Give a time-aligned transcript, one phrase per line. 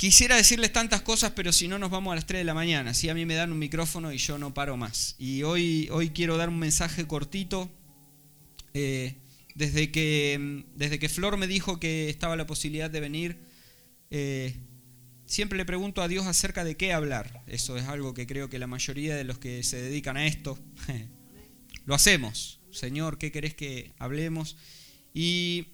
[0.00, 2.94] Quisiera decirles tantas cosas, pero si no nos vamos a las 3 de la mañana.
[2.94, 5.14] Si a mí me dan un micrófono y yo no paro más.
[5.18, 7.70] Y hoy, hoy quiero dar un mensaje cortito.
[8.72, 9.16] Eh,
[9.54, 13.40] desde, que, desde que Flor me dijo que estaba la posibilidad de venir,
[14.08, 14.56] eh,
[15.26, 17.42] siempre le pregunto a Dios acerca de qué hablar.
[17.46, 20.58] Eso es algo que creo que la mayoría de los que se dedican a esto
[21.84, 22.62] lo hacemos.
[22.70, 24.56] Señor, ¿qué querés que hablemos?
[25.12, 25.66] Y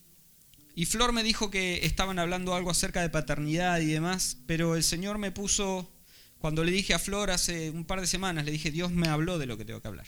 [0.79, 4.83] y Flor me dijo que estaban hablando algo acerca de paternidad y demás, pero el
[4.83, 5.91] Señor me puso,
[6.39, 9.39] cuando le dije a Flor hace un par de semanas, le dije, Dios me habló
[9.39, 10.07] de lo que tengo que hablar.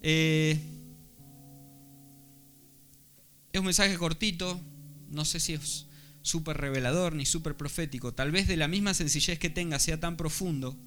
[0.00, 0.58] Eh,
[3.52, 4.58] es un mensaje cortito,
[5.10, 5.84] no sé si es
[6.22, 10.16] súper revelador ni súper profético, tal vez de la misma sencillez que tenga sea tan
[10.16, 10.78] profundo.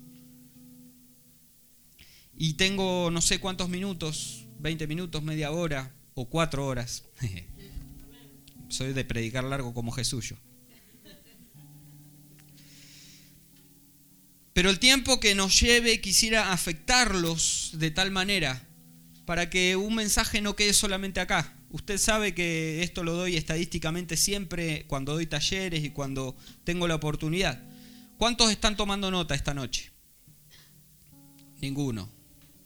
[2.36, 7.04] Y tengo no sé cuántos minutos, 20 minutos, media hora o cuatro horas.
[8.74, 10.34] Soy de predicar largo como Jesús.
[14.52, 18.68] Pero el tiempo que nos lleve quisiera afectarlos de tal manera
[19.26, 21.56] para que un mensaje no quede solamente acá.
[21.70, 26.96] Usted sabe que esto lo doy estadísticamente siempre cuando doy talleres y cuando tengo la
[26.96, 27.64] oportunidad.
[28.18, 29.92] ¿Cuántos están tomando nota esta noche?
[31.62, 32.10] Ninguno.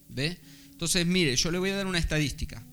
[0.08, 0.40] ¿Ve?
[0.72, 2.66] Entonces, mire, yo le voy a dar una estadística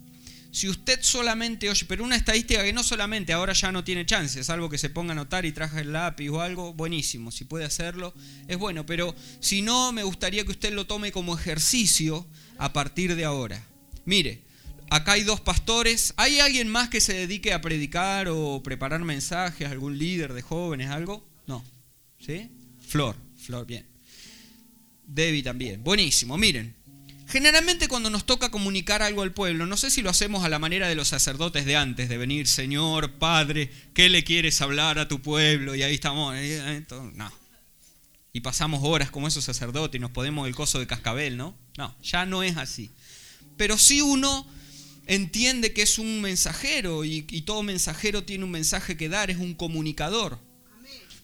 [0.54, 4.38] si usted solamente oye, pero una estadística que no solamente ahora ya no tiene chance,
[4.38, 7.44] es algo que se ponga a notar y traje el lápiz o algo, buenísimo, si
[7.44, 8.14] puede hacerlo,
[8.46, 12.24] es bueno, pero si no, me gustaría que usted lo tome como ejercicio
[12.56, 13.66] a partir de ahora.
[14.04, 14.42] Mire,
[14.90, 19.68] acá hay dos pastores, ¿hay alguien más que se dedique a predicar o preparar mensajes,
[19.68, 21.26] algún líder de jóvenes, algo?
[21.48, 21.64] No,
[22.24, 22.48] ¿sí?
[22.86, 23.84] Flor, Flor, bien.
[25.04, 26.83] Debbie también, buenísimo, miren.
[27.34, 30.60] Generalmente cuando nos toca comunicar algo al pueblo, no sé si lo hacemos a la
[30.60, 35.08] manera de los sacerdotes de antes, de venir, Señor, Padre, ¿qué le quieres hablar a
[35.08, 35.74] tu pueblo?
[35.74, 37.32] Y ahí estamos, eh, eh, no.
[38.32, 41.56] Y pasamos horas como esos sacerdotes y nos podemos el coso de cascabel, ¿no?
[41.76, 42.92] No, ya no es así.
[43.56, 44.46] Pero si uno
[45.08, 49.54] entiende que es un mensajero y todo mensajero tiene un mensaje que dar, es un
[49.54, 50.38] comunicador.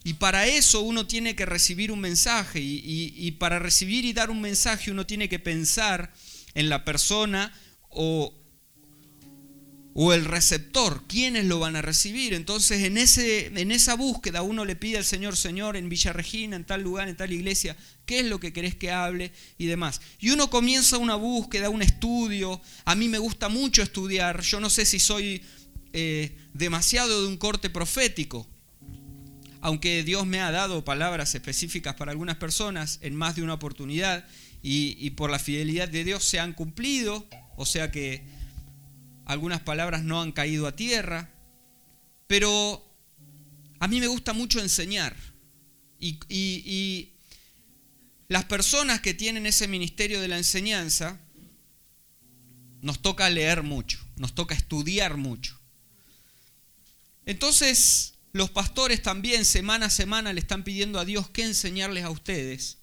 [0.02, 4.40] Y para eso uno tiene que recibir un mensaje y, para recibir y dar un
[4.40, 6.12] mensaje uno tiene que pensar
[6.54, 7.52] en la persona
[7.90, 8.34] o,
[9.92, 12.32] o el receptor, quiénes lo van a recibir.
[12.32, 16.56] Entonces en, ese, en esa búsqueda uno le pide al Señor, Señor, en Villa Regina,
[16.56, 20.00] en tal lugar, en tal iglesia, qué es lo que querés que hable y demás.
[20.18, 22.62] Y uno comienza una búsqueda, un estudio.
[22.86, 24.40] A mí me gusta mucho estudiar.
[24.40, 25.42] Yo no sé si soy
[25.92, 28.48] eh, demasiado de un corte profético
[29.60, 34.26] aunque Dios me ha dado palabras específicas para algunas personas en más de una oportunidad
[34.62, 37.26] y, por la fidelidad de Dios se han cumplido,
[37.56, 38.24] o sea que
[39.24, 41.30] algunas palabras no han caído a tierra,
[42.26, 42.86] pero
[43.78, 45.16] a mí me gusta mucho enseñar
[45.98, 47.12] y,
[48.28, 51.18] las personas que tienen ese ministerio de la enseñanza,
[52.80, 55.58] nos toca leer mucho, nos toca estudiar mucho.
[57.26, 62.10] Entonces, los pastores también semana a semana le están pidiendo a Dios qué enseñarles a
[62.10, 62.78] ustedes.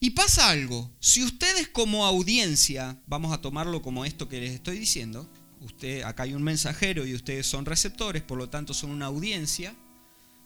[0.00, 4.78] Y pasa algo, si ustedes como audiencia, vamos a tomarlo como esto que les estoy
[4.78, 5.28] diciendo,
[5.60, 9.74] usted, acá hay un mensajero y ustedes son receptores, por lo tanto son una audiencia,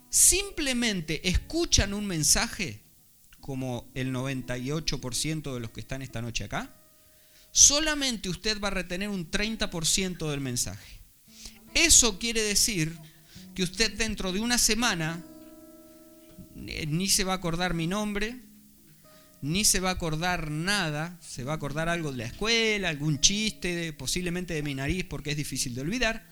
[0.09, 2.81] simplemente escuchan un mensaje,
[3.41, 6.75] como el 98% de los que están esta noche acá,
[7.51, 11.01] solamente usted va a retener un 30% del mensaje.
[11.75, 12.97] Eso quiere decir
[13.55, 15.23] que usted dentro de una semana
[16.57, 18.41] eh, ni se va a acordar mi nombre,
[19.41, 23.21] ni se va a acordar nada, se va a acordar algo de la escuela, algún
[23.21, 26.27] chiste, posiblemente de mi nariz porque es difícil de olvidar.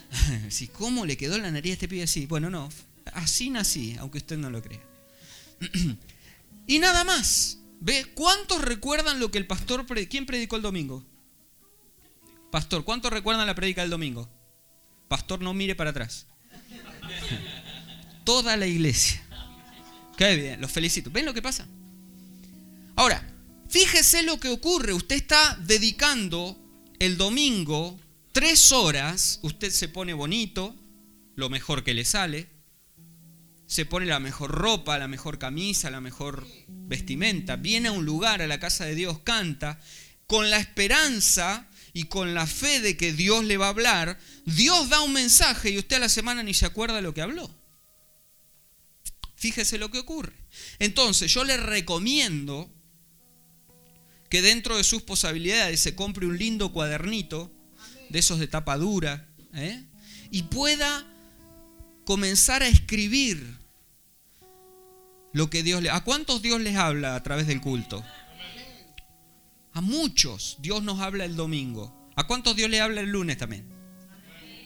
[0.50, 2.26] si, ¿Cómo le quedó la nariz a este pibe así?
[2.26, 2.68] Bueno, no,
[3.12, 4.82] así nací, aunque usted no lo crea.
[6.66, 7.58] y nada más.
[7.78, 8.06] ¿Ve?
[8.14, 9.84] ¿Cuántos recuerdan lo que el pastor...
[10.08, 11.04] ¿Quién predicó el domingo?
[12.50, 14.30] Pastor, ¿cuántos recuerdan la predica del domingo?
[15.08, 16.26] Pastor, no mire para atrás.
[18.26, 19.22] Toda la iglesia.
[20.16, 21.10] Qué bien, los felicito.
[21.10, 21.68] ¿Ven lo que pasa?
[22.96, 23.24] Ahora,
[23.68, 24.92] fíjese lo que ocurre.
[24.92, 26.58] Usted está dedicando
[26.98, 27.98] el domingo
[28.32, 29.38] tres horas.
[29.42, 30.74] Usted se pone bonito,
[31.36, 32.48] lo mejor que le sale.
[33.68, 37.54] Se pone la mejor ropa, la mejor camisa, la mejor vestimenta.
[37.54, 39.80] Viene a un lugar, a la casa de Dios, canta,
[40.26, 44.88] con la esperanza y con la fe de que Dios le va a hablar, Dios
[44.88, 47.55] da un mensaje y usted a la semana ni se acuerda de lo que habló.
[49.36, 50.32] Fíjese lo que ocurre.
[50.78, 52.70] Entonces yo le recomiendo
[54.28, 57.52] que dentro de sus posibilidades se compre un lindo cuadernito
[58.08, 59.84] de esos de tapa dura ¿eh?
[60.30, 61.06] y pueda
[62.04, 63.58] comenzar a escribir
[65.32, 65.90] lo que Dios le...
[65.90, 68.02] ¿A cuántos Dios les habla a través del culto?
[69.72, 72.10] A muchos Dios nos habla el domingo.
[72.16, 73.68] ¿A cuántos Dios le habla el lunes también?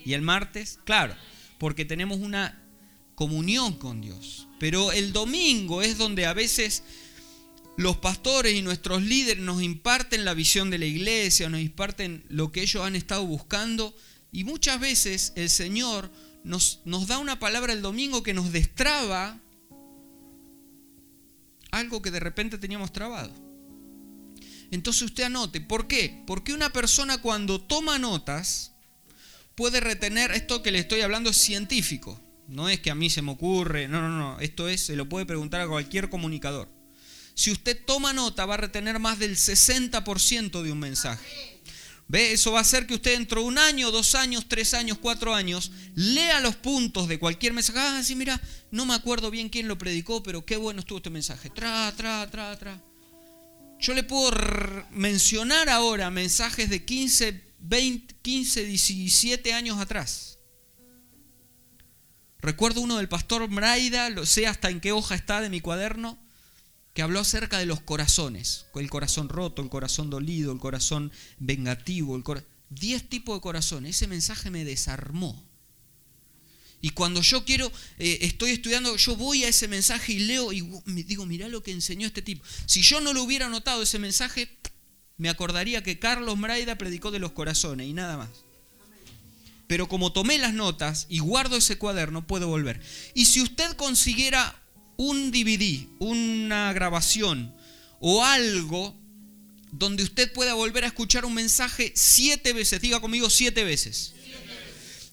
[0.04, 0.78] ¿Y el martes?
[0.84, 1.16] Claro,
[1.58, 2.62] porque tenemos una
[3.16, 4.46] comunión con Dios.
[4.60, 6.82] Pero el domingo es donde a veces
[7.78, 12.52] los pastores y nuestros líderes nos imparten la visión de la iglesia, nos imparten lo
[12.52, 13.96] que ellos han estado buscando
[14.30, 16.12] y muchas veces el Señor
[16.44, 19.40] nos, nos da una palabra el domingo que nos destraba
[21.70, 23.32] algo que de repente teníamos trabado.
[24.70, 26.22] Entonces usted anote, ¿por qué?
[26.26, 28.72] Porque una persona cuando toma notas
[29.54, 32.20] puede retener, esto que le estoy hablando es científico,
[32.50, 35.08] no es que a mí se me ocurre, no, no, no, esto es, se lo
[35.08, 36.68] puede preguntar a cualquier comunicador.
[37.34, 41.60] Si usted toma nota va a retener más del 60% de un mensaje.
[42.08, 42.32] ¿Ve?
[42.32, 45.32] Eso va a hacer que usted dentro de un año, dos años, tres años, cuatro
[45.32, 47.78] años, lea los puntos de cualquier mensaje.
[47.78, 48.40] Ah, sí, mira,
[48.72, 51.50] no me acuerdo bien quién lo predicó, pero qué bueno estuvo este mensaje.
[51.50, 52.82] Tra, tra, tra, tra.
[53.78, 54.32] Yo le puedo
[54.90, 60.29] mencionar ahora mensajes de 15, 20, 15, 17 años atrás.
[62.42, 66.18] Recuerdo uno del pastor Mraida, lo sé hasta en qué hoja está de mi cuaderno
[66.94, 72.16] que habló acerca de los corazones, el corazón roto, el corazón dolido, el corazón vengativo,
[72.16, 72.24] el
[72.68, 73.96] diez tipos de corazones.
[73.96, 75.40] Ese mensaje me desarmó.
[76.82, 80.62] Y cuando yo quiero, eh, estoy estudiando, yo voy a ese mensaje y leo y
[81.04, 82.42] digo, mirá lo que enseñó este tipo.
[82.66, 84.48] Si yo no lo hubiera notado ese mensaje,
[85.18, 88.30] me acordaría que Carlos Mraida predicó de los corazones y nada más.
[89.70, 92.80] Pero como tomé las notas y guardo ese cuaderno, puedo volver.
[93.14, 94.60] Y si usted consiguiera
[94.96, 97.54] un DVD, una grabación
[98.00, 99.00] o algo
[99.70, 102.80] donde usted pueda volver a escuchar un mensaje siete veces.
[102.80, 104.12] Diga conmigo siete veces.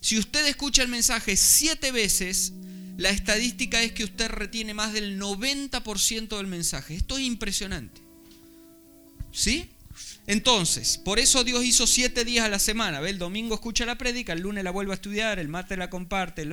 [0.01, 2.53] Si usted escucha el mensaje siete veces,
[2.97, 6.95] la estadística es que usted retiene más del 90% del mensaje.
[6.95, 8.01] Esto es impresionante.
[9.31, 9.69] ¿Sí?
[10.27, 12.99] Entonces, por eso Dios hizo siete días a la semana.
[12.99, 13.09] ¿Ve?
[13.09, 16.45] El domingo escucha la prédica, el lunes la vuelve a estudiar, el martes la comparte,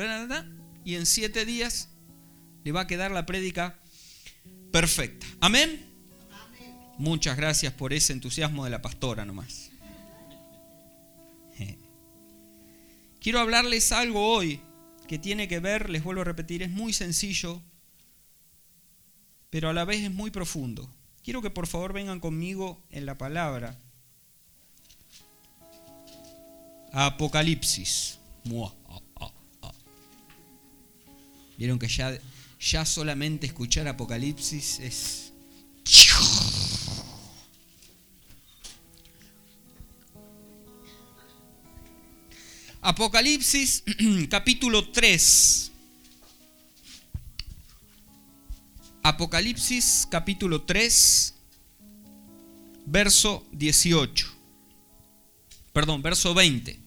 [0.85, 1.89] y en siete días
[2.63, 3.79] le va a quedar la prédica
[4.71, 5.27] perfecta.
[5.41, 5.91] Amén.
[6.99, 9.73] Muchas gracias por ese entusiasmo de la pastora nomás.
[13.21, 14.61] Quiero hablarles algo hoy
[15.09, 17.63] que tiene que ver, les vuelvo a repetir, es muy sencillo,
[19.49, 20.91] pero a la vez es muy profundo.
[21.25, 23.79] Quiero que por favor vengan conmigo en la palabra.
[26.93, 28.19] Apocalipsis.
[31.57, 32.19] Vieron que ya
[32.61, 35.33] ya solamente escuchar Apocalipsis es...
[42.81, 43.83] Apocalipsis
[44.31, 45.73] capítulo 3.
[49.07, 51.35] Apocalipsis capítulo 3,
[52.87, 54.27] verso 18.
[55.75, 56.81] Perdón, verso 20.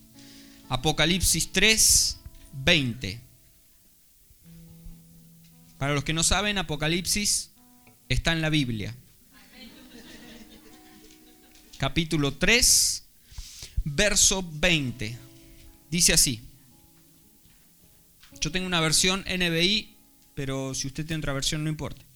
[0.68, 2.20] Apocalipsis 3,
[2.54, 3.22] 20.
[5.78, 7.52] Para los que no saben, Apocalipsis
[8.10, 8.96] está en la Biblia.
[11.78, 13.04] Capítulo 3,
[13.86, 15.16] verso 20.
[15.92, 16.42] Dice así.
[18.42, 19.96] Yo tengo una versión NBI,
[20.34, 22.07] pero si usted tiene otra versión no importa.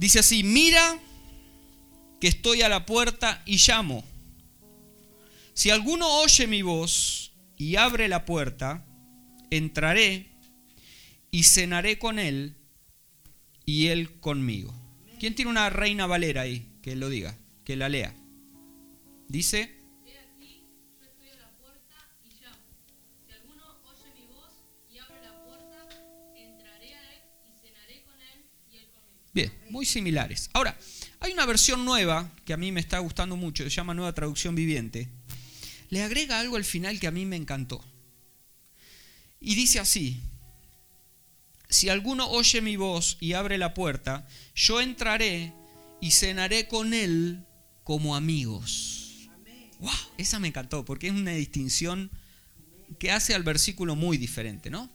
[0.00, 0.98] Dice así, mira
[2.22, 4.02] que estoy a la puerta y llamo.
[5.52, 8.86] Si alguno oye mi voz y abre la puerta,
[9.50, 10.30] entraré
[11.30, 12.56] y cenaré con él
[13.66, 14.74] y él conmigo.
[15.18, 16.66] ¿Quién tiene una reina valera ahí?
[16.80, 18.14] Que lo diga, que la lea.
[19.28, 19.79] Dice...
[29.32, 30.50] Bien, muy similares.
[30.52, 30.76] Ahora,
[31.20, 34.54] hay una versión nueva que a mí me está gustando mucho, se llama Nueva Traducción
[34.54, 35.08] Viviente.
[35.90, 37.84] Le agrega algo al final que a mí me encantó.
[39.40, 40.20] Y dice así,
[41.68, 45.52] si alguno oye mi voz y abre la puerta, yo entraré
[46.00, 47.44] y cenaré con él
[47.84, 49.28] como amigos.
[49.78, 52.10] Wow, esa me encantó porque es una distinción
[52.98, 54.90] que hace al versículo muy diferente, ¿no?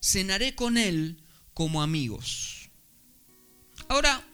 [0.00, 1.18] Cenaré con él
[1.52, 2.59] como amigos.
[3.90, 4.24] Ahora,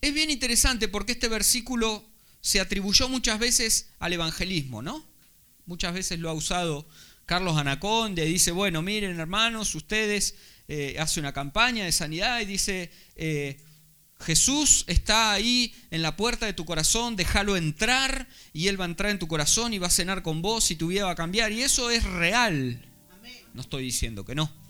[0.00, 2.08] es bien interesante porque este versículo
[2.40, 5.04] se atribuyó muchas veces al evangelismo, ¿no?
[5.66, 6.86] Muchas veces lo ha usado
[7.26, 10.36] Carlos Anaconde dice, bueno, miren hermanos, ustedes
[10.68, 13.60] eh, hace una campaña de sanidad y dice, eh,
[14.20, 18.88] Jesús está ahí en la puerta de tu corazón, déjalo entrar y Él va a
[18.88, 21.16] entrar en tu corazón y va a cenar con vos y tu vida va a
[21.16, 21.50] cambiar.
[21.50, 22.86] Y eso es real.
[23.52, 24.67] no estoy diciendo que no.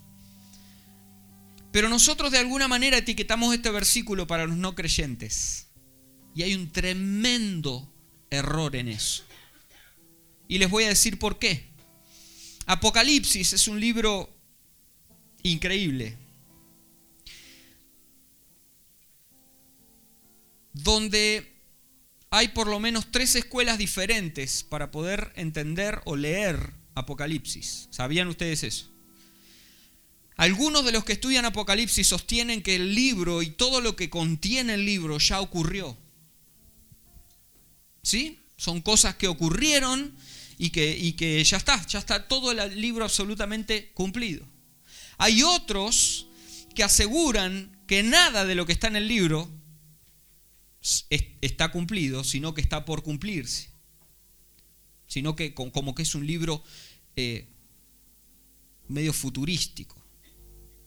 [1.79, 5.67] Pero nosotros de alguna manera etiquetamos este versículo para los no creyentes.
[6.35, 7.89] Y hay un tremendo
[8.29, 9.23] error en eso.
[10.49, 11.69] Y les voy a decir por qué.
[12.65, 14.29] Apocalipsis es un libro
[15.41, 16.17] increíble.
[20.73, 21.49] Donde
[22.29, 27.87] hay por lo menos tres escuelas diferentes para poder entender o leer Apocalipsis.
[27.89, 28.88] ¿Sabían ustedes eso?
[30.39, 34.75] Algunos de los que estudian Apocalipsis sostienen que el libro y todo lo que contiene
[34.75, 35.97] el libro ya ocurrió.
[38.01, 38.39] ¿Sí?
[38.55, 40.15] Son cosas que ocurrieron
[40.57, 44.47] y que, ya está, ya está todo el libro absolutamente cumplido.
[45.17, 46.27] Hay otros
[46.73, 49.51] que aseguran que nada de lo que está en el libro
[51.41, 53.71] está cumplido, sino que está por cumplirse.
[55.05, 56.63] Sino que como que es un libro
[57.17, 57.45] eh,
[58.87, 59.98] medio futurístico.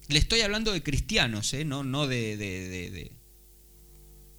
[0.09, 3.12] Le estoy hablando de cristianos, eh, no, no de, de,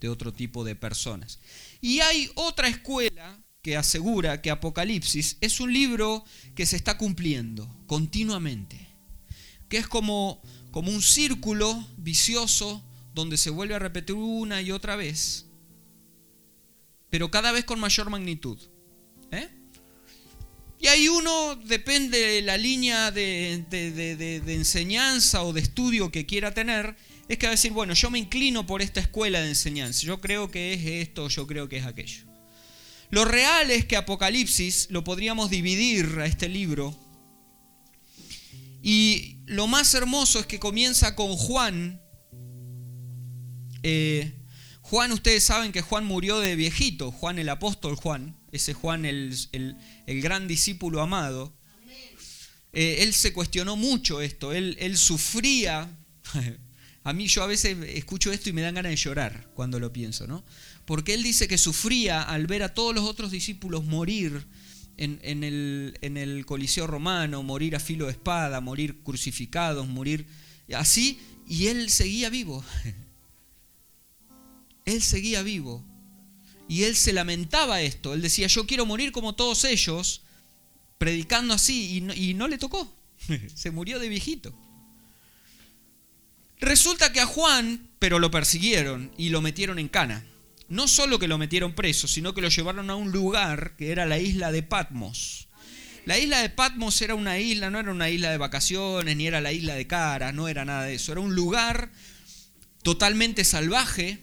[0.04, 1.40] de otro tipo de personas.
[1.80, 7.74] Y hay otra escuela que asegura que Apocalipsis es un libro que se está cumpliendo
[7.88, 8.90] continuamente,
[9.70, 10.42] que es como,
[10.72, 15.46] como un círculo vicioso donde se vuelve a repetir una y otra vez,
[17.10, 18.60] pero cada vez con mayor magnitud.
[19.32, 19.50] ¿eh?
[20.84, 23.64] Y ahí uno, depende de la línea de,
[24.48, 26.98] enseñanza o de estudio que quiera tener,
[27.30, 30.20] es que va a decir, bueno, yo me inclino por esta escuela de enseñanza, yo
[30.20, 32.26] creo que es esto, yo creo que es aquello.
[33.12, 36.94] Lo real es que Apocalipsis lo podríamos dividir a este libro.
[38.82, 42.02] Y lo más hermoso es que comienza con Juan,
[43.84, 44.34] eh,
[44.82, 49.78] Juan, ustedes saben que Juan murió de viejito, Juan el apóstol Juan, ese Juan el,
[50.08, 51.54] gran discípulo amado.
[52.72, 55.90] Eh, él se cuestionó mucho esto, él, él sufría.
[57.06, 59.92] A mí yo a veces escucho esto y me dan ganas de llorar cuando lo
[59.92, 60.46] pienso, ¿no?
[60.86, 64.48] Porque él dice que sufría al ver a todos los otros discípulos morir
[64.96, 70.26] en, el, en el Coliseo romano, morir a filo de espada, morir crucificados, morir
[70.74, 72.64] así, y él seguía vivo.
[74.86, 75.82] Él seguía vivo.
[76.68, 78.14] Y él se lamentaba esto.
[78.14, 80.24] Él decía, yo quiero morir como todos ellos,
[80.98, 82.92] predicando así, y no, le tocó.
[83.56, 84.54] se murió de viejito.
[86.60, 90.26] Resulta que a Juan, pero lo persiguieron y lo metieron en cana.
[90.70, 94.06] No solo que lo metieron preso, sino que lo llevaron a un lugar que era
[94.06, 95.50] la isla de Patmos.
[96.06, 99.42] La isla de Patmos era una isla, no era una isla de vacaciones, ni era
[99.42, 101.12] la isla de Cara, no era nada de eso.
[101.12, 101.92] Era un lugar
[102.82, 104.20] totalmente salvaje,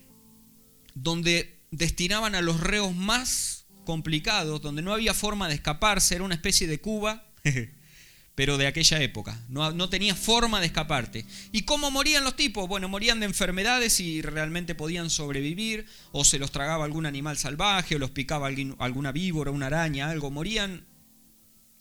[0.95, 6.35] donde destinaban a los reos más complicados, donde no había forma de escaparse, era una
[6.35, 7.25] especie de Cuba,
[8.35, 9.39] pero de aquella época.
[9.49, 11.27] No, no, tenía forma de escaparte.
[11.53, 12.69] ¿Y cómo morían los tipos?
[12.69, 17.97] Bueno, morían de enfermedades y realmente podían sobrevivir, o se los tragaba algún animal salvaje,
[17.97, 18.49] o los picaba
[18.79, 20.31] alguna víbora, una araña, algo.
[20.31, 20.87] Morían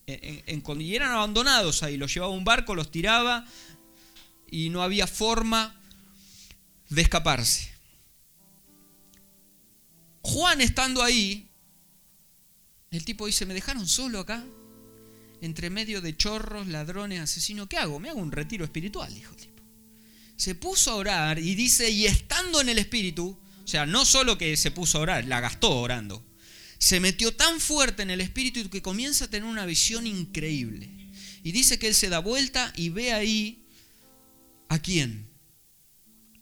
[0.08, 1.98] en, y eran abandonados ahí.
[1.98, 3.46] Los llevaba un barco, los tiraba
[4.50, 5.80] y no había forma
[6.90, 7.72] de escaparse.
[10.30, 11.50] Juan estando ahí,
[12.92, 14.46] el tipo dice, me dejaron solo acá,
[15.42, 18.00] entre medio de chorros, ladrones, asesinos, ¿qué hago?
[18.00, 19.64] Me hago un retiro espiritual, dijo el tipo.
[20.36, 24.38] Se puso a orar y dice, y estando en el espíritu, o sea, no solo
[24.38, 26.24] que se puso a orar, la gastó orando,
[26.78, 30.90] se metió tan fuerte en el espíritu que comienza a tener una visión increíble.
[31.44, 33.66] Y dice que él se da vuelta y ve ahí
[34.68, 35.28] a quién?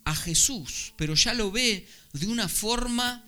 [0.04, 3.24] A Jesús, pero ya lo ve de una forma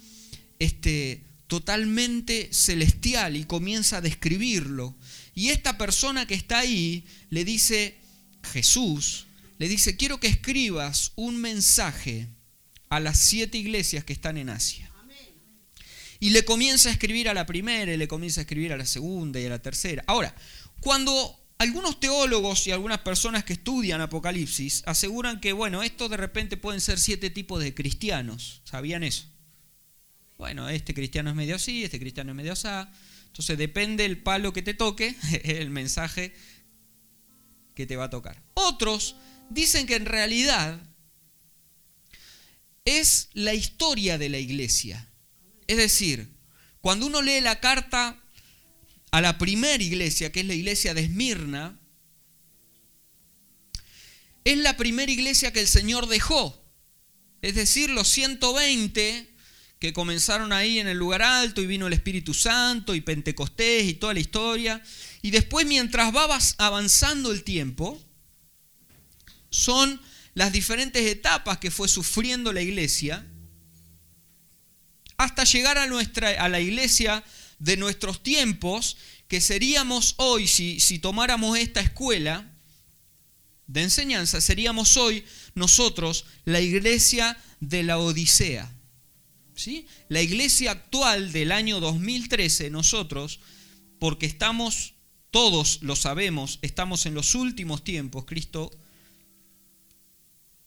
[0.61, 4.97] este, totalmente celestial y comienza a describirlo.
[5.35, 7.99] Y esta persona que está ahí le dice,
[8.53, 9.27] Jesús,
[9.59, 12.29] le dice, quiero que escribas un mensaje
[12.89, 14.91] a las siete iglesias que están en Asia.
[16.21, 18.85] Y le comienza a escribir a la primera, y le comienza a escribir a la
[18.85, 20.05] segunda y a la tercera.
[20.07, 20.35] Ahora,
[20.81, 26.57] cuando algunos teólogos y algunas personas que estudian Apocalipsis aseguran que, bueno, esto de repente
[26.57, 28.63] pueden ser siete tipos de cristianos.
[28.65, 29.30] ¿Sabían eso?
[30.41, 32.67] Bueno, este cristiano es medio así, este cristiano es medio así.
[33.27, 36.33] Entonces depende el palo que te toque, el mensaje
[37.75, 38.43] que te va a tocar.
[38.55, 39.17] Otros
[39.51, 40.81] dicen que en realidad
[42.87, 45.07] es la historia de la iglesia.
[45.67, 46.31] Es decir,
[46.81, 48.19] cuando uno lee la carta
[49.11, 51.79] a la primera iglesia, que es la iglesia de Esmirna,
[54.45, 56.65] es la primera iglesia que el Señor dejó.
[57.43, 59.30] Es decir, los 120
[59.81, 63.95] que comenzaron ahí en el lugar alto y vino el Espíritu Santo y Pentecostés y
[63.95, 64.83] toda la historia.
[65.23, 67.99] Y después mientras va avanzando el tiempo,
[69.49, 69.99] son
[70.35, 73.27] las diferentes etapas que fue sufriendo la iglesia
[75.17, 77.25] hasta llegar a, nuestra, a la iglesia
[77.59, 82.51] de nuestros tiempos, que seríamos hoy, si, si tomáramos esta escuela
[83.67, 88.71] de enseñanza, seríamos hoy nosotros la iglesia de la Odisea.
[90.09, 93.41] La iglesia actual del año 2013, nosotros,
[93.99, 94.95] porque estamos,
[95.31, 98.71] todos lo sabemos, estamos en los últimos tiempos, Cristo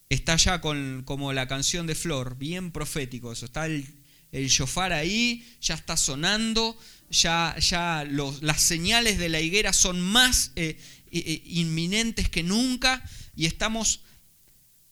[0.08, 3.86] está ya con, como la canción de Flor, bien profético eso, está el,
[4.30, 6.78] el shofar ahí, ya está sonando,
[7.10, 8.06] ya, ya
[8.40, 10.78] las señales de la higuera son más eh,
[11.10, 13.02] eh, eh, inminentes que nunca
[13.34, 14.00] y estamos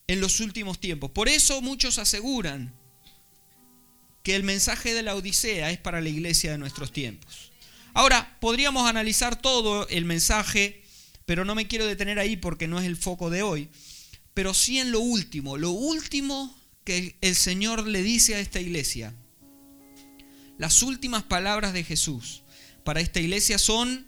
[0.06, 1.10] en los últimos tiempos.
[1.10, 2.74] Por eso muchos aseguran
[4.22, 7.52] que el mensaje de la Odisea es para la iglesia de nuestros tiempos.
[7.94, 10.82] Ahora, podríamos analizar todo el mensaje,
[11.26, 13.68] pero no me quiero detener ahí porque no es el foco de hoy,
[14.34, 19.14] pero sí en lo último, lo último que el Señor le dice a esta iglesia.
[20.58, 22.42] Las últimas palabras de Jesús
[22.84, 24.06] para esta iglesia son,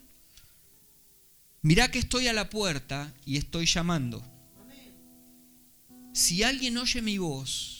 [1.61, 4.23] mirá que estoy a la puerta y estoy llamando.
[6.13, 7.74] Si alguien oye mi voz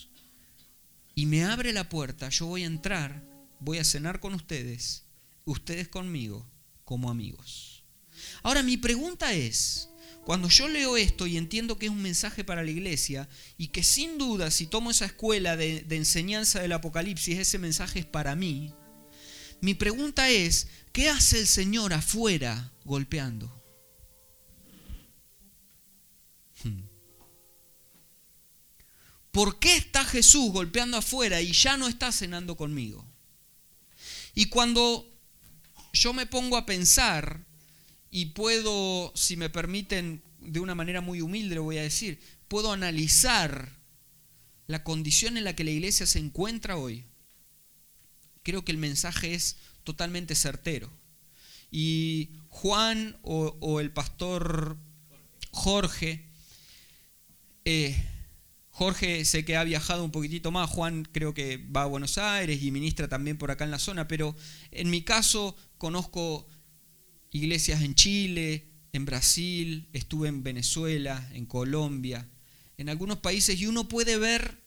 [1.15, 3.23] y me abre la puerta, yo voy a entrar,
[3.59, 5.05] voy a cenar con ustedes,
[5.45, 6.45] ustedes conmigo,
[6.83, 7.83] como amigos.
[8.43, 9.89] Ahora mi pregunta es,
[10.25, 13.83] cuando yo leo esto y entiendo que es un mensaje para la iglesia y que
[13.83, 18.73] sin duda si tomo esa escuela de, enseñanza del Apocalipsis, ese mensaje es para mí,
[19.61, 23.63] mi pregunta es, ¿qué hace el Señor afuera golpeando?
[26.63, 26.94] Hmm.
[29.35, 33.05] ¿Por qué está Jesús golpeando afuera y ya no está cenando conmigo?
[34.33, 35.11] Y cuando
[35.91, 37.43] yo me pongo a pensar
[38.11, 42.71] y puedo, si me permiten, de una manera muy humilde lo voy a decir, puedo
[42.71, 43.73] analizar
[44.67, 47.03] la condición en la que la iglesia se encuentra hoy,
[48.41, 50.89] creo que el mensaje es totalmente certero.
[51.69, 54.77] Y Juan o, el pastor
[55.51, 56.23] Jorge,
[57.65, 58.01] eh,
[58.75, 62.61] Jorge sé que ha viajado un poquitito más, Juan creo que va a Buenos Aires
[62.61, 64.35] y ministra también por acá en la zona, pero
[64.71, 66.45] en mi caso conozco
[67.31, 72.27] iglesias en Chile, en Brasil, estuve en Venezuela, en Colombia,
[72.75, 74.57] en algunos países y uno puede ver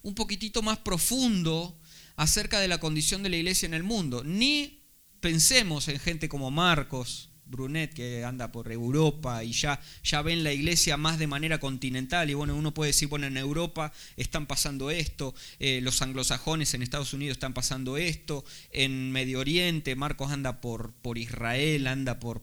[0.00, 1.78] un poquitito más profundo
[2.16, 4.24] acerca de la condición de la iglesia en el mundo.
[4.24, 4.86] Ni
[5.20, 10.52] pensemos en gente como Marcos, Brunet, que anda por Europa y ya, ya ven la
[10.52, 12.28] iglesia más de manera continental.
[12.30, 16.82] Y bueno, uno puede decir, bueno, en Europa están pasando esto, eh, los anglosajones en
[16.82, 22.42] Estados Unidos están pasando esto, en Medio Oriente, Marcos anda por, por Israel, anda por...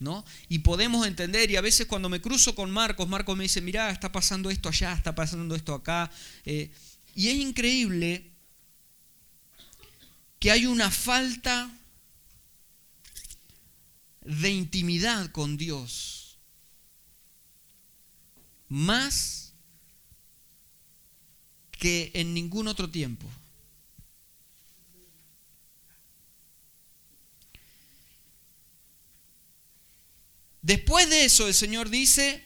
[0.00, 0.24] ¿No?
[0.48, 3.90] Y podemos entender, y a veces cuando me cruzo con Marcos, Marcos me dice, mirá,
[3.90, 6.10] está pasando esto allá, está pasando esto acá.
[6.44, 6.70] Eh,
[7.14, 8.30] y es increíble
[10.38, 11.70] que hay una falta
[14.24, 16.38] de intimidad con Dios.
[18.68, 19.52] Más
[21.70, 23.28] que en ningún otro tiempo.
[30.62, 32.42] Después de eso el Señor dice,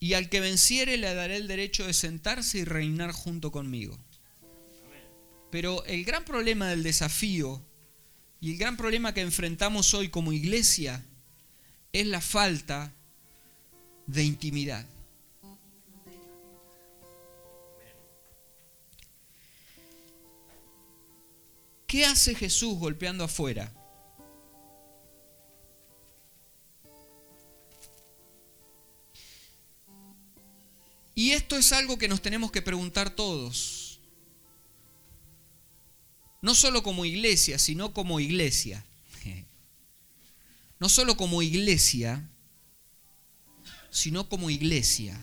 [0.00, 3.98] y al que venciere le daré el derecho de sentarse y reinar junto conmigo.
[5.50, 7.62] Pero el gran problema del desafío
[8.42, 11.00] y el gran problema que enfrentamos hoy como iglesia
[11.92, 12.92] es la falta
[14.08, 14.84] de intimidad.
[21.86, 23.72] ¿Qué hace Jesús golpeando afuera?
[31.14, 33.81] Y esto es algo que nos tenemos que preguntar todos
[36.42, 38.84] no solo como iglesia, sino como iglesia.
[40.80, 42.28] No solo como iglesia,
[43.90, 45.16] sino como iglesia.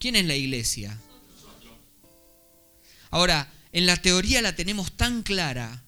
[0.00, 1.00] ¿Quién es la iglesia?
[3.10, 5.84] Ahora, en la teoría la tenemos tan clara,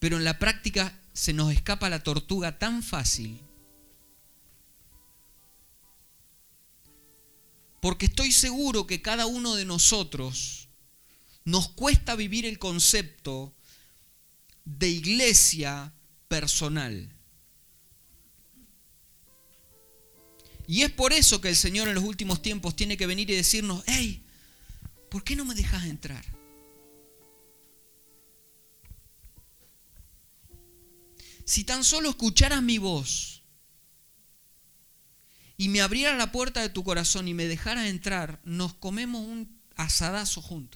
[0.00, 3.40] pero en la práctica se nos escapa la tortuga tan fácil.
[7.80, 10.65] Porque estoy seguro que cada uno de nosotros
[11.46, 13.54] nos cuesta vivir el concepto
[14.64, 15.94] de iglesia
[16.26, 17.08] personal.
[20.66, 23.36] Y es por eso que el Señor en los últimos tiempos tiene que venir y
[23.36, 24.24] decirnos, hey,
[25.08, 26.24] ¿por qué no me dejas entrar?
[31.44, 33.44] Si tan solo escucharas mi voz
[35.56, 39.56] y me abrieras la puerta de tu corazón y me dejaras entrar, nos comemos un
[39.76, 40.75] asadazo juntos.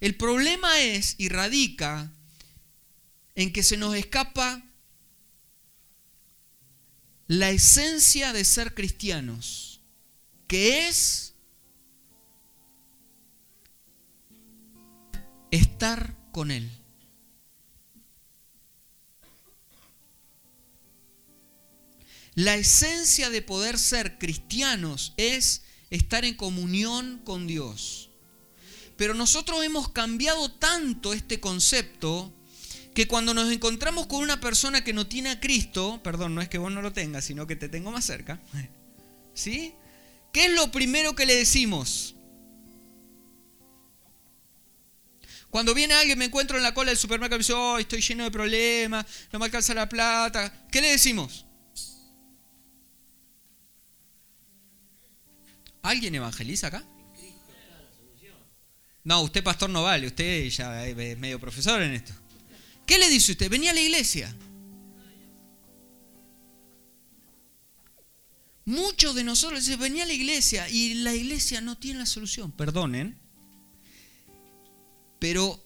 [0.00, 2.10] El problema es y radica
[3.34, 4.62] en que se nos escapa
[7.26, 9.80] la esencia de ser cristianos,
[10.48, 11.34] que es
[15.50, 16.70] estar con Él.
[22.34, 28.09] La esencia de poder ser cristianos es estar en comunión con Dios.
[29.00, 32.30] Pero nosotros hemos cambiado tanto este concepto
[32.92, 36.50] que cuando nos encontramos con una persona que no tiene a Cristo, perdón, no es
[36.50, 38.38] que vos no lo tengas, sino que te tengo más cerca,
[39.32, 39.72] ¿sí?
[40.34, 42.14] ¿Qué es lo primero que le decimos?
[45.48, 48.24] Cuando viene alguien, me encuentro en la cola del supermercado y dice, oh, estoy lleno
[48.24, 50.66] de problemas, no me alcanza la plata.
[50.70, 51.46] ¿Qué le decimos?
[55.80, 56.84] ¿Alguien evangeliza acá?
[59.10, 62.12] No, usted pastor no vale, usted ya es medio profesor en esto.
[62.86, 63.50] ¿Qué le dice usted?
[63.50, 64.32] Venía a la iglesia.
[68.64, 72.52] Muchos de nosotros dicen, venía a la iglesia y la iglesia no tiene la solución.
[72.52, 73.18] Perdonen,
[75.18, 75.60] pero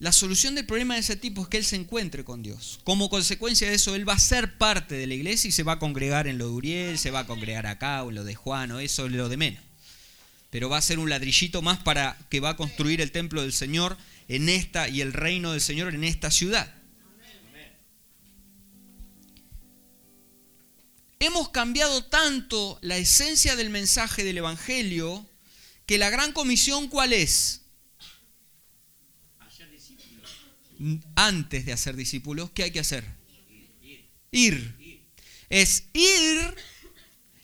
[0.00, 2.80] la solución del problema de ese tipo es que él se encuentre con Dios.
[2.82, 5.74] Como consecuencia de eso, él va a ser parte de la iglesia y se va
[5.74, 8.34] a congregar en lo de Uriel, se va a congregar acá o en lo de
[8.34, 9.67] Juan o eso es lo de menos.
[10.50, 13.52] Pero va a ser un ladrillito más para que va a construir el templo del
[13.52, 13.96] Señor
[14.28, 16.74] en esta y el reino del Señor en esta ciudad.
[21.20, 25.26] Hemos cambiado tanto la esencia del mensaje del Evangelio
[25.84, 27.62] que la gran comisión ¿cuál es?
[31.16, 33.04] antes de hacer discípulos, ¿qué hay que hacer?
[34.30, 34.76] Ir.
[35.48, 36.54] Es ir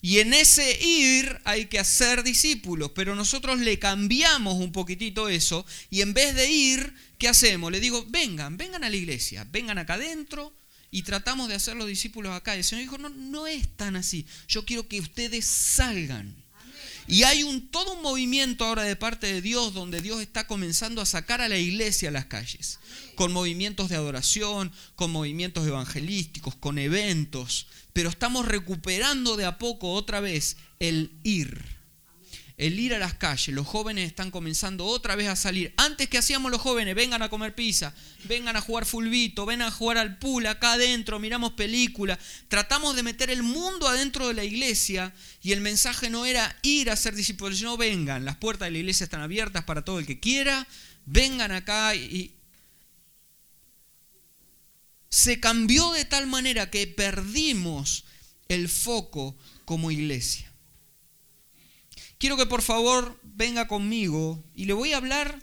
[0.04, 5.64] y en ese ir hay que hacer discípulos, pero nosotros le cambiamos un poquitito eso
[5.88, 7.72] y en vez de ir, ¿qué hacemos?
[7.72, 10.52] Le digo, vengan, vengan a la iglesia, vengan acá adentro
[10.90, 12.54] y tratamos de hacer los discípulos acá.
[12.54, 16.36] Y el Señor dijo, no, no es tan así, yo quiero que ustedes salgan.
[17.06, 21.02] Y hay un, todo un movimiento ahora de parte de Dios donde Dios está comenzando
[21.02, 22.80] a sacar a la iglesia a las calles,
[23.14, 29.92] con movimientos de adoración, con movimientos evangelísticos, con eventos, pero estamos recuperando de a poco
[29.92, 31.83] otra vez el ir
[32.56, 33.54] el ir a las calles.
[33.54, 35.74] Los jóvenes están comenzando otra vez a salir.
[35.76, 39.72] Antes que hacíamos los jóvenes, vengan a comer pizza, vengan a jugar fulbito, vengan a
[39.72, 42.18] jugar al pool acá adentro, miramos películas.
[42.48, 45.12] Tratamos de meter el mundo adentro de la iglesia
[45.42, 48.78] y el mensaje no era ir a ser discípulos, sino vengan, las puertas de la
[48.78, 50.66] iglesia están abiertas para todo el que quiera,
[51.06, 52.32] vengan acá y...
[55.10, 58.04] Se cambió de tal manera que perdimos
[58.48, 60.53] el foco como iglesia
[62.24, 65.38] quiero que por favor venga conmigo y le voy a hablar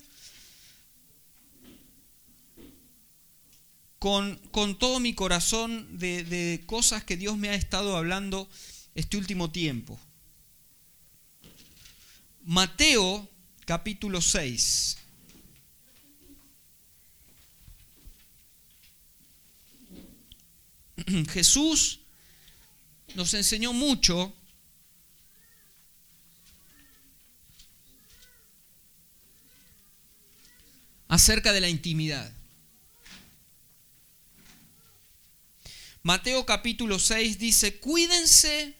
[3.99, 8.49] con, con todo mi corazón de, de cosas que Dios me ha estado hablando
[8.95, 9.99] este último tiempo.
[12.45, 13.29] Mateo
[13.67, 14.97] capítulo 6.
[21.29, 21.99] Jesús
[23.13, 24.33] nos enseñó mucho
[31.11, 32.31] acerca de la intimidad.
[36.03, 38.73] Mateo capítulo 6 dice, cuídense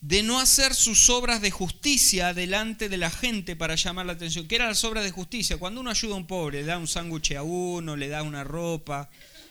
[0.00, 4.48] de no hacer sus obras de justicia delante de la gente para llamar la atención.
[4.48, 5.58] ¿Qué eran las obras de justicia?
[5.58, 8.42] Cuando uno ayuda a un pobre, le da un sándwich a uno, le da una
[8.42, 9.10] ropa,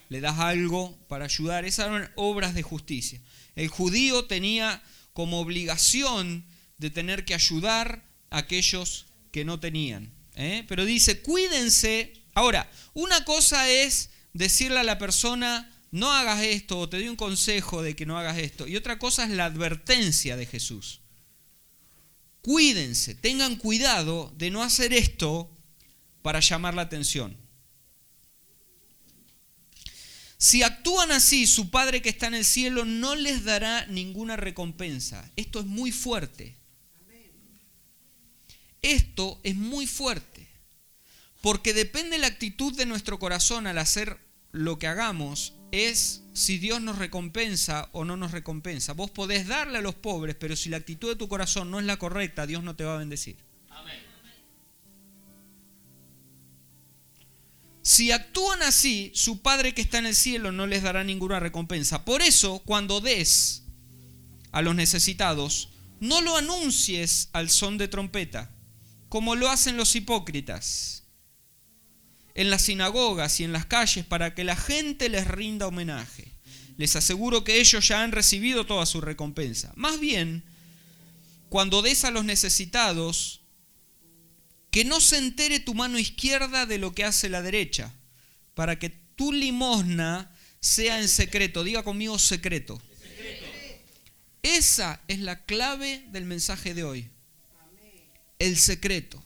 [0.09, 1.65] le das algo para ayudar.
[1.65, 3.21] Esas eran obras de justicia.
[3.55, 4.81] El judío tenía
[5.13, 6.45] como obligación
[6.79, 10.16] de tener que ayudar a aquellos que no tenían.
[10.37, 10.63] ¿Eh?
[10.67, 12.13] pero dice, cuídense.
[12.33, 17.15] Ahora, una cosa es decirle a la persona, no hagas esto, o te doy un
[17.15, 18.67] consejo de que no hagas esto.
[18.67, 21.01] Y otra cosa es la advertencia de Jesús.
[22.41, 25.51] Cuídense, tengan cuidado de no hacer esto
[26.21, 27.35] para llamar la atención.
[30.37, 35.29] Si actúan así, su Padre que está en el cielo no les dará ninguna recompensa.
[35.35, 36.55] Esto es muy fuerte.
[38.87, 40.47] Esto es muy fuerte,
[41.41, 44.17] porque depende la actitud de nuestro corazón al hacer
[44.53, 48.93] lo que hagamos, es si Dios nos recompensa o no nos recompensa.
[48.93, 51.85] Vos podés darle a los pobres, pero si la actitud de tu corazón no es
[51.85, 53.35] la correcta, Dios no te va a bendecir.
[57.81, 62.05] Si actúan así, su Padre que está en el cielo no les dará ninguna recompensa.
[62.05, 63.63] Por eso, cuando des
[64.53, 68.53] a los necesitados, no lo anuncies al son de trompeta,
[69.09, 71.03] como lo hacen los hipócritas
[72.37, 76.31] en las sinagogas y en las calles para que la gente les rinda homenaje.
[76.77, 79.73] Les aseguro que ellos ya han recibido toda su recompensa.
[79.75, 80.43] Más bien,
[81.49, 83.41] cuando des a los necesitados,
[84.69, 87.93] que no se entere tu mano izquierda de lo que hace la derecha,
[88.53, 91.63] para que tu limosna sea en secreto.
[91.63, 92.79] Diga conmigo secreto.
[94.43, 97.09] Esa es la clave del mensaje de hoy.
[98.39, 99.23] El secreto.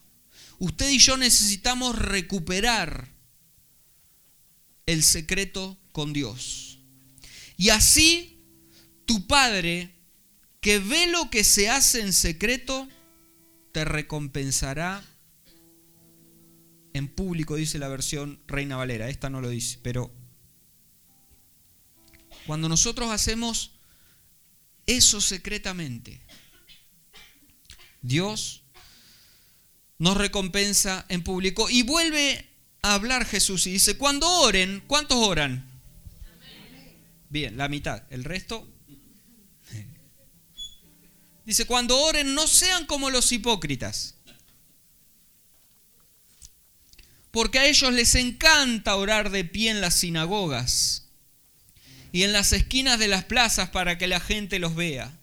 [0.60, 3.12] Usted y yo necesitamos recuperar
[4.86, 6.80] el secreto con Dios.
[7.58, 8.40] Y así
[9.06, 9.96] tu Padre,
[10.60, 12.88] que ve lo que se hace en secreto,
[13.72, 15.04] te recompensará
[16.94, 19.10] en público, dice la versión Reina Valera.
[19.10, 20.14] Esta no lo dice, pero
[22.46, 23.72] cuando nosotros hacemos
[24.86, 26.22] eso secretamente,
[28.02, 28.61] Dios
[30.02, 32.50] nos recompensa en público y vuelve
[32.82, 35.70] a hablar Jesús y dice, cuando oren, ¿cuántos oran?
[37.30, 38.68] Bien, la mitad, el resto.
[41.46, 44.16] Dice, cuando oren no sean como los hipócritas
[47.30, 51.10] porque a ellos les encanta orar de pie en las sinagogas
[52.12, 55.21] y en las esquinas de las plazas para que la gente los vea.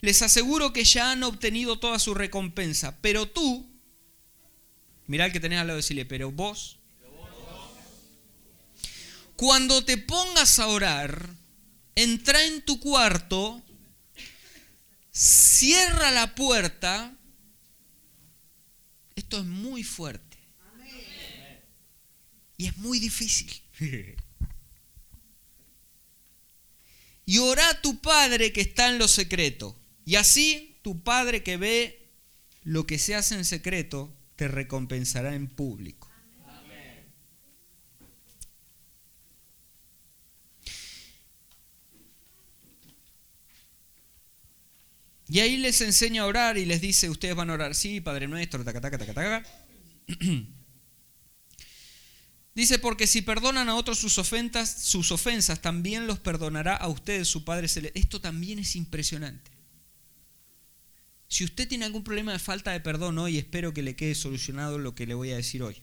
[0.00, 3.68] Les aseguro que ya han obtenido toda su recompensa, pero tú,
[5.06, 6.78] mirá el que tenés al lado decirle, pero vos,
[9.34, 11.28] cuando te pongas a orar,
[11.94, 13.62] entra en tu cuarto,
[15.10, 17.16] cierra la puerta,
[19.16, 20.38] esto es muy fuerte
[22.56, 23.50] y es muy difícil.
[27.24, 29.77] Y ora a tu Padre que está en lo secreto.
[30.08, 32.08] Y así tu Padre que ve
[32.62, 36.10] lo que se hace en secreto te recompensará en público.
[45.28, 48.26] Y ahí les enseña a orar y les dice, ustedes van a orar, sí, Padre
[48.28, 49.46] nuestro, taca, taca, taca, taca.
[52.54, 57.28] Dice, porque si perdonan a otros sus ofensas, sus ofensas, también los perdonará a ustedes
[57.28, 58.02] su Padre Celestial.
[58.02, 59.57] Esto también es impresionante.
[61.28, 64.78] Si usted tiene algún problema de falta de perdón hoy, espero que le quede solucionado
[64.78, 65.82] lo que le voy a decir hoy.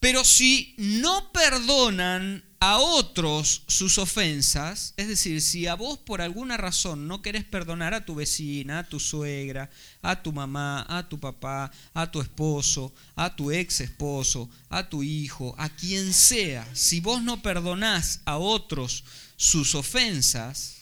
[0.00, 6.56] Pero si no perdonan a otros sus ofensas, es decir, si a vos por alguna
[6.56, 11.20] razón no querés perdonar a tu vecina, a tu suegra, a tu mamá, a tu
[11.20, 17.00] papá, a tu esposo, a tu ex esposo, a tu hijo, a quien sea, si
[17.00, 19.04] vos no perdonás a otros
[19.36, 20.79] sus ofensas,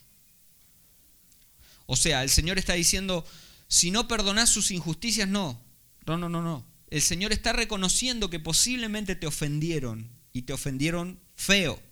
[1.90, 3.24] o sea, el Señor está diciendo,
[3.66, 5.59] si no perdonás sus injusticias, no,
[6.07, 6.66] no, no, no, no.
[6.90, 11.83] El Señor está reconociendo que posiblemente te ofendieron y te ofendieron feo.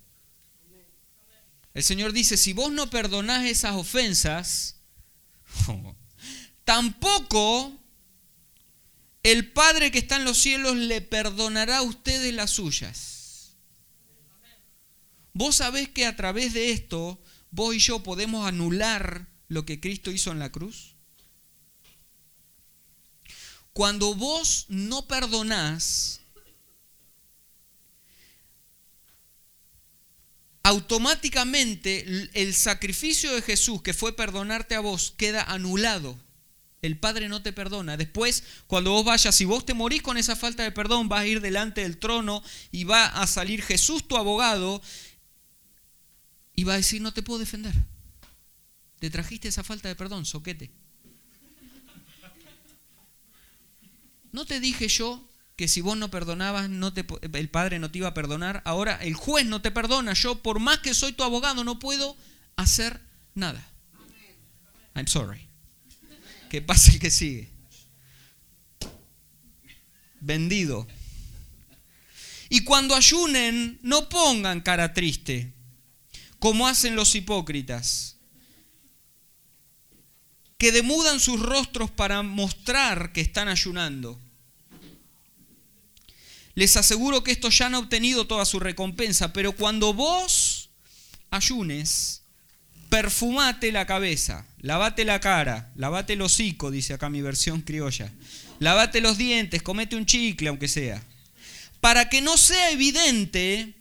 [1.72, 4.76] El Señor dice, si vos no perdonás esas ofensas,
[6.64, 7.72] tampoco
[9.22, 13.56] el Padre que está en los cielos le perdonará a ustedes las suyas.
[15.32, 17.18] Vos sabés que a través de esto,
[17.50, 20.94] vos y yo podemos anular lo que Cristo hizo en la cruz.
[23.72, 26.20] Cuando vos no perdonás,
[30.62, 36.18] automáticamente el sacrificio de Jesús, que fue perdonarte a vos, queda anulado.
[36.82, 37.96] El Padre no te perdona.
[37.96, 41.26] Después, cuando vos vayas, si vos te morís con esa falta de perdón, vas a
[41.26, 44.82] ir delante del trono y va a salir Jesús, tu abogado,
[46.54, 47.74] y va a decir, no te puedo defender.
[48.98, 50.70] Te trajiste esa falta de perdón, soquete.
[54.32, 57.98] ¿No te dije yo que si vos no perdonabas, no te, el Padre no te
[57.98, 58.62] iba a perdonar.
[58.66, 60.12] Ahora el juez no te perdona.
[60.12, 62.16] Yo, por más que soy tu abogado, no puedo
[62.56, 63.00] hacer
[63.34, 63.66] nada.
[64.94, 65.48] I'm sorry.
[66.50, 67.50] ¿Qué pasa el que sigue?
[70.20, 70.86] Vendido.
[72.48, 75.52] Y cuando ayunen, no pongan cara triste,
[76.38, 78.15] como hacen los hipócritas,
[80.58, 84.18] que demudan sus rostros para mostrar que están ayunando.
[86.54, 90.70] Les aseguro que estos ya han obtenido toda su recompensa, pero cuando vos
[91.30, 92.22] ayunes,
[92.88, 98.10] perfumate la cabeza, lavate la cara, lavate el hocico, dice acá mi versión criolla,
[98.58, 101.02] lavate los dientes, comete un chicle aunque sea,
[101.80, 103.74] para que no sea evidente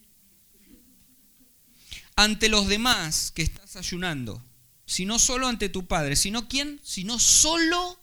[2.17, 4.43] ante los demás que estás ayunando,
[4.85, 7.99] sino solo ante tu padre, sino quién, sino solo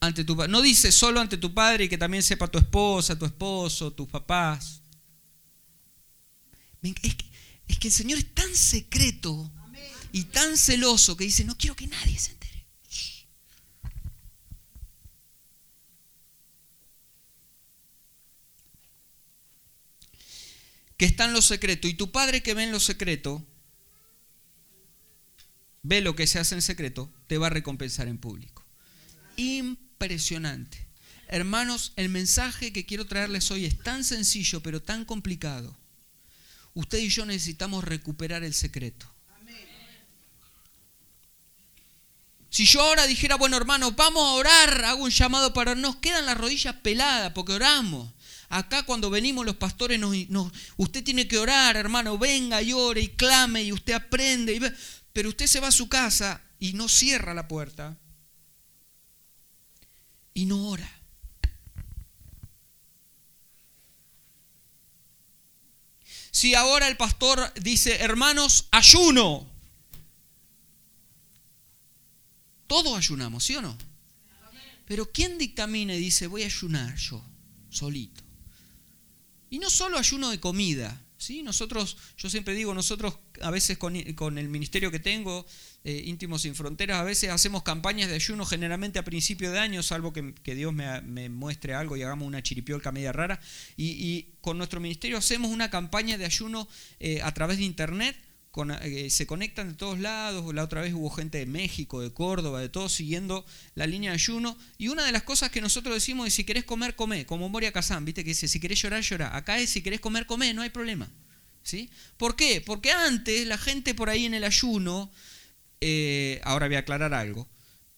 [0.00, 0.50] ante tu padre.
[0.50, 4.08] No dice solo ante tu padre y que también sepa tu esposa, tu esposo, tus
[4.08, 4.80] papás.
[6.82, 7.24] Es que,
[7.68, 9.50] es que el Señor es tan secreto
[10.12, 12.66] y tan celoso que dice, no quiero que nadie se entere.
[20.96, 21.88] Que está en lo secreto.
[21.88, 23.46] Y tu padre que ve en lo secreto,
[25.82, 28.64] ve lo que se hace en secreto, te va a recompensar en público.
[29.36, 30.86] Impresionante.
[31.28, 35.76] Hermanos, el mensaje que quiero traerles hoy es tan sencillo, pero tan complicado.
[36.74, 39.10] Usted y yo necesitamos recuperar el secreto.
[42.50, 46.26] Si yo ahora dijera, bueno hermano, vamos a orar, hago un llamado para nos quedan
[46.26, 48.12] las rodillas peladas porque oramos.
[48.48, 53.08] Acá cuando venimos los pastores, nos, usted tiene que orar, hermano, venga y ore y
[53.08, 54.54] clame y usted aprende.
[54.54, 54.60] Y
[55.12, 57.96] pero usted se va a su casa y no cierra la puerta
[60.34, 61.00] y no ora.
[66.30, 69.46] Si ahora el pastor dice, hermanos, ayuno.
[72.66, 73.76] Todos ayunamos, ¿sí o no?
[74.86, 77.22] Pero ¿quién dictamina y dice, voy a ayunar yo,
[77.68, 78.22] solito?
[79.50, 81.42] Y no solo ayuno de comida, ¿sí?
[81.42, 85.46] Nosotros, yo siempre digo, nosotros a veces con, el ministerio que tengo,
[85.84, 89.82] eh, Íntimos Sin Fronteras, a veces hacemos campañas de ayuno generalmente a principio de año,
[89.82, 93.40] salvo que, Dios me, muestre algo y hagamos una chiripiolca media rara.
[93.76, 96.66] Y, con nuestro ministerio hacemos una campaña de ayuno
[96.98, 98.16] eh, a través de internet
[98.82, 100.54] eh, se conectan de todos lados.
[100.54, 104.16] La otra vez hubo gente de México, de Córdoba, de todos siguiendo la línea de
[104.16, 104.56] ayuno.
[104.76, 107.26] Y una de las cosas que nosotros decimos es: si querés comer, come.
[107.26, 108.24] Como Moria Kazan, ¿viste?
[108.24, 109.36] Que dice: si querés llorar, llora.
[109.36, 111.08] Acá es: si querés comer, come, no hay problema.
[111.62, 111.90] ¿Sí?
[112.16, 112.60] ¿Por qué?
[112.60, 115.12] Porque antes la gente por ahí en el ayuno,
[115.80, 117.48] eh, ahora voy a aclarar algo,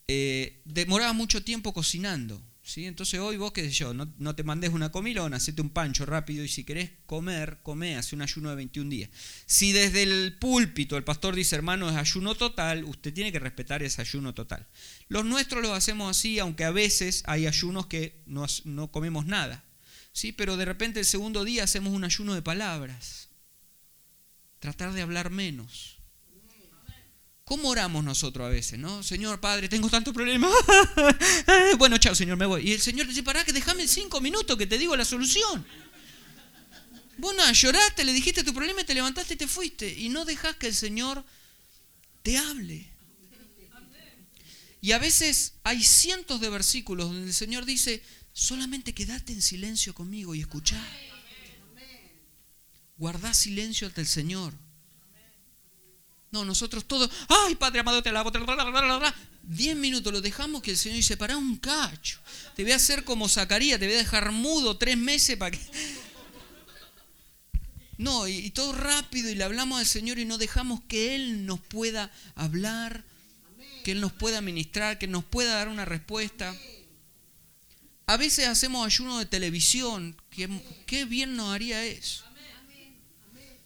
[0.09, 2.43] eh, demoraba mucho tiempo cocinando.
[2.77, 6.43] Entonces hoy vos, qué sé yo, no, te mandes una comilona, hacete un pancho rápido
[6.45, 9.11] y si querés comer, come, hace un ayuno de 21 días.
[9.47, 13.83] Si desde el púlpito el pastor dice, hermano, es ayuno total, usted tiene que respetar
[13.83, 14.67] ese ayuno total.
[15.09, 19.65] Los nuestros los hacemos así, aunque a veces hay ayunos que no, no comemos nada.
[20.13, 20.33] ¿sí?
[20.33, 23.29] Pero de repente el segundo día hacemos un ayuno de palabras.
[24.61, 25.92] Tratar de hablar menos.
[27.53, 29.03] ¿Cómo oramos nosotros a veces, no?
[29.03, 30.49] Señor Padre, tengo tanto problema.
[31.79, 32.67] bueno, chao, Señor, me voy.
[32.67, 35.63] Y el Señor dice, pará, que déjame cinco minutos que te digo la solución.
[37.19, 39.87] Vos no, lloraste, le dijiste tu problema, te levantaste y te fuiste.
[39.87, 41.27] Y no dejas que el Señor
[42.23, 42.89] te hable.
[44.81, 49.93] Y a veces hay cientos de versículos donde el Señor dice, solamente quédate en silencio
[49.93, 50.83] conmigo y escuchá.
[52.97, 54.55] Guardá silencio ante el Señor.
[56.33, 58.33] No, nosotros todos, ay Padre amado, te alabo,
[59.43, 62.21] diez minutos lo dejamos que el Señor dice, para un cacho,
[62.57, 65.61] te voy a hacer como Zacarías, te voy a dejar mudo tres meses para que...
[67.99, 71.45] No, y, y, todo rápido y le hablamos al Señor y no dejamos que Él
[71.45, 73.05] nos pueda hablar,
[73.85, 76.57] que Él nos pueda ministrar, que nos pueda dar una respuesta.
[78.07, 82.25] A veces hacemos ayuno de televisión, qué bien nos haría eso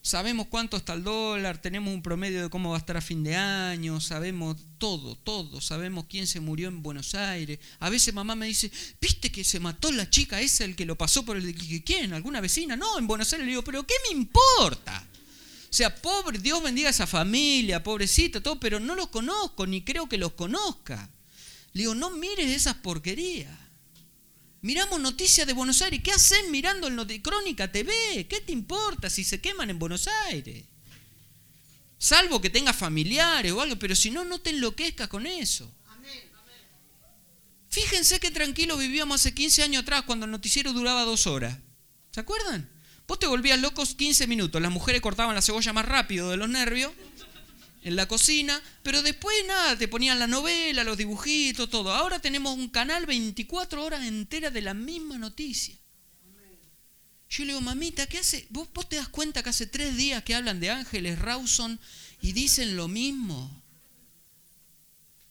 [0.07, 3.25] sabemos cuánto está el dólar, tenemos un promedio de cómo va a estar a fin
[3.25, 7.59] de año, sabemos todo, todo, sabemos quién se murió en Buenos Aires.
[7.81, 10.97] A veces mamá me dice, ¿viste que se mató la chica esa, el que lo
[10.97, 11.53] pasó por el...
[11.83, 12.13] ¿Quién?
[12.13, 12.77] ¿Alguna vecina?
[12.77, 15.05] No, en Buenos Aires le digo, pero ¿qué me importa?
[15.69, 19.83] O sea, pobre, Dios bendiga a esa familia, pobrecita, todo, pero no los conozco, ni
[19.83, 21.11] creo que los conozca.
[21.73, 23.66] Le digo, no mires esas porquerías.
[24.63, 26.01] Miramos noticias de Buenos Aires.
[26.03, 28.27] ¿Qué hacen mirando el Crónica TV?
[28.29, 30.65] ¿Qué te importa si se queman en Buenos Aires?
[31.99, 35.71] Salvo que tengas familiares o algo, pero si no, no te enloquezcas con eso.
[37.69, 41.59] Fíjense qué tranquilo vivíamos hace 15 años atrás cuando el noticiero duraba dos horas.
[42.11, 42.69] ¿Se acuerdan?
[43.07, 44.61] Vos te volvías locos 15 minutos.
[44.61, 46.93] Las mujeres cortaban la cebolla más rápido de los nervios
[47.87, 51.95] en la cocina, pero después nada, te ponían la novela, los dibujitos, todo.
[51.95, 55.77] Ahora tenemos un canal 24 horas enteras de la misma noticia.
[57.29, 58.49] Yo le digo, mamita, ¿qué hace?
[58.51, 61.79] ¿Vos, ¿Vos, te das cuenta que hace tres días que hablan de Ángeles Rawson
[62.21, 63.63] y dicen lo mismo?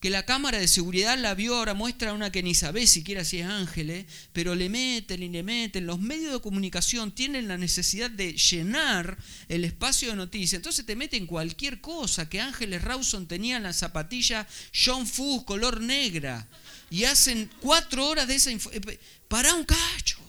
[0.06, 3.40] Que la cámara de seguridad la vio, ahora muestra una que ni sabe siquiera si
[3.40, 5.88] es Ángeles, pero le meten y le meten.
[5.88, 9.18] Los medios de comunicación tienen la necesidad de llenar
[9.50, 10.60] el espacio de noticias.
[10.60, 15.82] Entonces te meten cualquier cosa, que Ángeles Rawson tenía en la zapatilla John Fuss color
[15.82, 16.48] negra.
[16.92, 18.52] Y hacen cuatro horas de esa...
[18.52, 19.00] información.
[19.28, 20.25] Para un cacho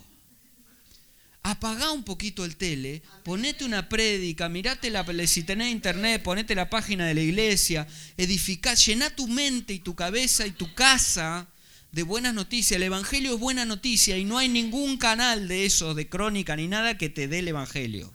[1.51, 6.69] apagá un poquito el tele, ponete una prédica, mirate la, si tenés internet, ponete la
[6.69, 7.87] página de la iglesia,
[8.17, 11.47] edificá, llená tu mente y tu cabeza y tu casa
[11.93, 12.77] de buenas noticias.
[12.77, 16.67] El Evangelio es buena noticia y no hay ningún canal de esos, de crónica ni
[16.67, 18.13] nada que te dé el Evangelio.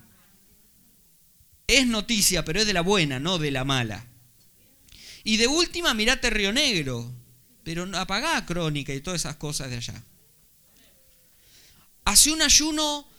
[1.66, 4.08] Es noticia, pero es de la buena, no de la mala.
[5.24, 7.10] Y de última, mirate Río Negro,
[7.64, 10.04] pero apagá crónica y todas esas cosas de allá.
[12.04, 13.10] Hace un ayuno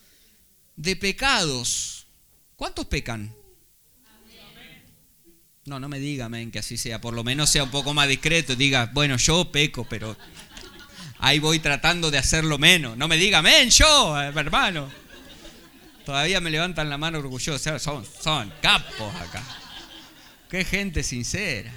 [0.76, 2.08] de pecados.
[2.56, 3.34] ¿Cuántos pecan?
[5.66, 7.00] No, no me diga, amén, que así sea.
[7.00, 8.56] Por lo menos sea un poco más discreto.
[8.56, 10.18] Diga, bueno, yo peco, pero
[11.20, 12.98] ahí voy tratando de hacerlo menos.
[12.98, 14.92] No me diga, amén, yo, hermano.
[16.06, 17.80] Todavía me levantan la mano orgullosa.
[17.80, 19.42] Son, son capos acá.
[20.50, 21.72] Qué gente sincera.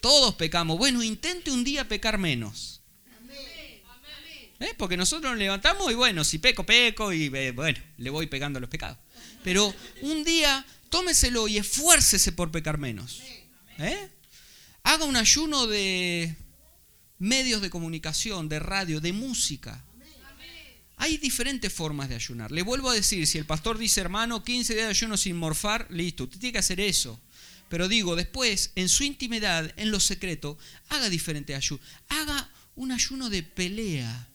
[0.00, 0.78] Todos pecamos.
[0.78, 2.79] Bueno, intente un día pecar menos.
[4.60, 4.74] ¿Eh?
[4.76, 8.60] Porque nosotros nos levantamos y bueno, si peco, peco y eh, bueno, le voy pegando
[8.60, 8.98] los pecados.
[9.42, 13.22] Pero un día tómeselo y esfuércese por pecar menos.
[13.78, 14.08] ¿Eh?
[14.82, 16.36] Haga un ayuno de
[17.18, 19.82] medios de comunicación, de radio, de música.
[20.96, 22.52] Hay diferentes formas de ayunar.
[22.52, 25.86] Le vuelvo a decir, si el pastor dice, hermano, 15 días de ayuno sin morfar,
[25.88, 27.18] listo, usted tiene que hacer eso.
[27.70, 30.58] Pero digo, después, en su intimidad, en lo secreto,
[30.90, 31.80] haga diferente ayuno.
[32.08, 34.28] Haga un ayuno de pelea.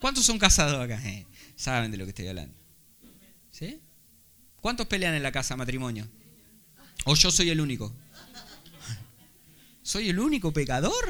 [0.00, 0.98] ¿Cuántos son casados acá?
[1.06, 2.56] Eh, saben de lo que estoy hablando.
[3.50, 3.78] ¿Sí?
[4.60, 6.08] ¿Cuántos pelean en la casa matrimonio?
[7.04, 7.94] ¿O yo soy el único?
[9.82, 11.04] ¿Soy el único pecador?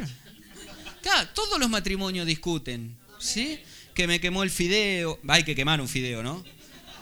[1.03, 3.61] Claro, todos los matrimonios discuten, ¿sí?
[3.95, 5.21] Que me quemó el fideo.
[5.29, 6.45] Hay que quemar un fideo, ¿no?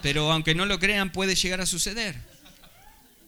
[0.02, 2.16] Pero aunque no lo crean, puede llegar a suceder.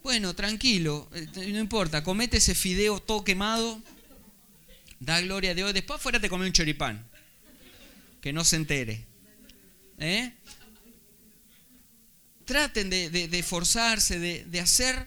[0.02, 3.82] Bueno, tranquilo, eh, no importa, comete ese fideo todo quemado,
[4.98, 7.09] da gloria a Dios, después afuera te come un choripán
[8.20, 9.06] que no se entere.
[9.98, 10.32] ¿Eh?
[12.44, 15.06] Traten de, de, de forzarse, de, de hacer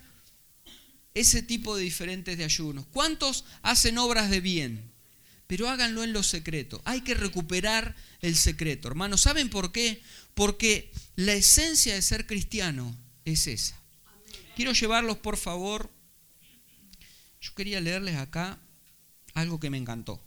[1.13, 2.85] ese tipo de diferentes de ayunos.
[2.91, 4.91] ¿Cuántos hacen obras de bien?
[5.47, 6.81] Pero háganlo en lo secreto.
[6.85, 8.87] Hay que recuperar el secreto.
[8.87, 10.01] Hermanos, ¿saben por qué?
[10.33, 12.95] Porque la esencia de ser cristiano
[13.25, 13.77] es esa.
[14.55, 15.91] Quiero llevarlos, por favor.
[17.41, 18.57] Yo quería leerles acá
[19.33, 20.23] algo que me encantó.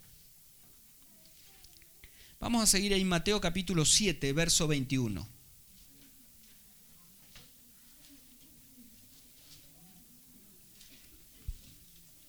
[2.39, 5.27] Vamos a seguir en Mateo capítulo 7, verso 21.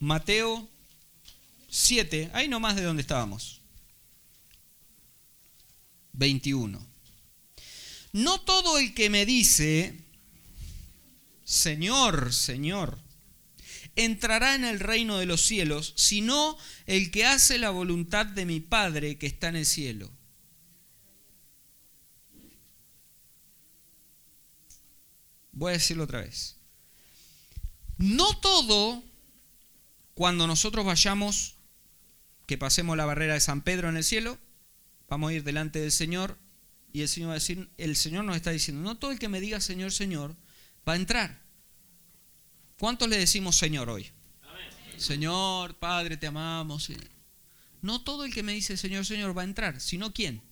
[0.00, 0.66] Mateo
[1.68, 3.60] 7, ahí nomás de donde estábamos.
[6.12, 6.84] 21.
[8.12, 10.00] No todo el que me dice,
[11.44, 12.98] Señor, Señor,
[13.98, 18.60] entrará en el reino de los cielos, sino el que hace la voluntad de mi
[18.60, 20.08] Padre que está en el cielo.
[25.50, 26.56] Voy a decirlo otra vez.
[27.96, 29.02] No todo,
[30.14, 31.56] cuando nosotros vayamos,
[32.46, 34.38] que pasemos la barrera de San Pedro en el cielo,
[35.08, 36.38] vamos a ir delante del Señor
[36.92, 39.28] y el Señor va a decir, el Señor nos está diciendo, no todo el que
[39.28, 40.36] me diga Señor, Señor,
[40.88, 41.47] va a entrar.
[42.78, 44.06] ¿Cuántos le decimos Señor hoy?
[44.96, 46.90] Señor, Padre, te amamos.
[47.82, 50.42] No todo el que me dice Señor, Señor va a entrar, sino quién.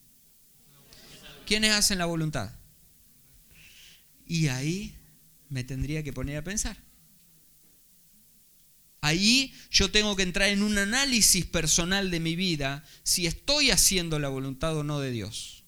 [1.46, 2.52] ¿Quiénes hacen la voluntad?
[4.26, 4.96] Y ahí
[5.48, 6.76] me tendría que poner a pensar.
[9.00, 14.18] Ahí yo tengo que entrar en un análisis personal de mi vida si estoy haciendo
[14.18, 15.62] la voluntad o no de Dios.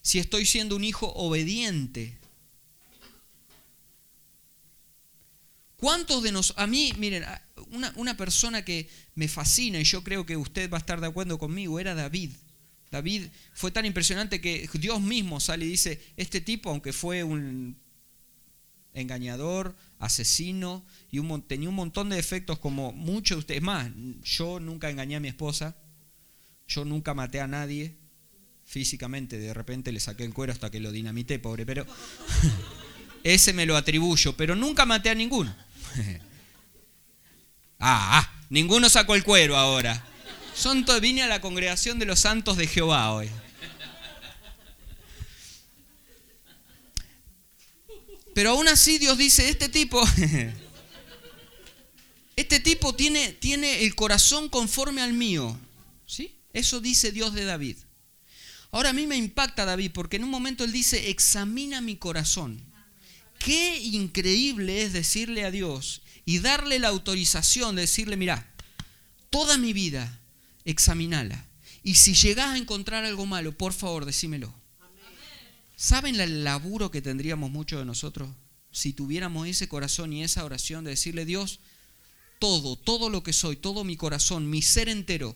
[0.00, 2.18] Si estoy siendo un hijo obediente
[5.76, 7.24] ¿Cuántos de nosotros, a mí, miren,
[7.70, 11.06] una, una, persona que me fascina y yo creo que usted va a estar de
[11.06, 12.32] acuerdo conmigo, era David.
[12.90, 17.76] David fue tan impresionante que Dios mismo sale y dice, este tipo, aunque fue un
[18.94, 23.90] engañador, asesino, y un, tenía un montón de defectos como muchos de ustedes, más,
[24.22, 25.76] yo nunca engañé a mi esposa,
[26.66, 27.96] yo nunca maté a nadie
[28.64, 31.86] físicamente, de repente le saqué el cuero hasta que lo dinamité, pobre, pero
[33.22, 35.54] ese me lo atribuyo, pero nunca maté a ninguno.
[37.78, 40.02] Ah, ah, ninguno sacó el cuero ahora.
[40.54, 43.28] Son vine a la congregación de los santos de Jehová hoy.
[48.34, 50.02] Pero aún así Dios dice, este tipo,
[52.36, 55.58] Este tipo tiene, tiene el corazón conforme al mío.
[56.04, 56.38] ¿Sí?
[56.52, 57.78] Eso dice Dios de David.
[58.70, 62.62] Ahora a mí me impacta David porque en un momento él dice, examina mi corazón.
[63.38, 68.52] Qué increíble es decirle a Dios y darle la autorización de decirle, mira,
[69.30, 70.20] toda mi vida,
[70.64, 71.46] examinala.
[71.82, 74.52] Y si llegás a encontrar algo malo, por favor, decímelo.
[75.76, 78.28] ¿Saben el laburo que tendríamos muchos de nosotros
[78.72, 81.60] si tuviéramos ese corazón y esa oración de decirle, Dios,
[82.38, 85.34] todo, todo lo que soy, todo mi corazón, mi ser entero,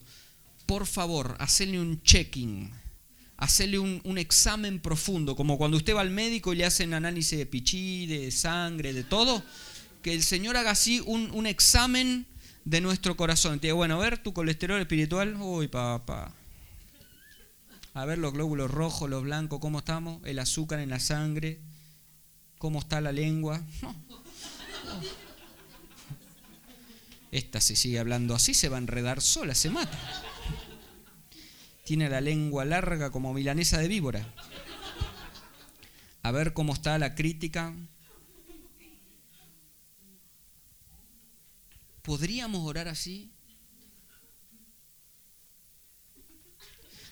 [0.66, 2.70] por favor, hacerle un checking,
[3.40, 7.46] hacerle un, examen profundo, como cuando usted va al médico y le hacen análisis de
[7.46, 9.42] pichí, de sangre, de todo,
[10.02, 12.26] que el Señor haga así un, un examen
[12.66, 13.58] de nuestro corazón.
[13.58, 16.34] Te bueno, a ver tu colesterol espiritual, uy, papá.
[17.94, 21.60] A ver los glóbulos rojos, los blancos, cómo estamos, el azúcar en la sangre,
[22.58, 23.64] cómo está la lengua.
[27.32, 29.98] Esta se sigue hablando así, se va a enredar sola, se mata.
[31.90, 34.24] Tiene la lengua larga como milanesa de víbora.
[36.22, 37.74] A ver cómo está la crítica.
[42.02, 43.32] ¿Podríamos orar así?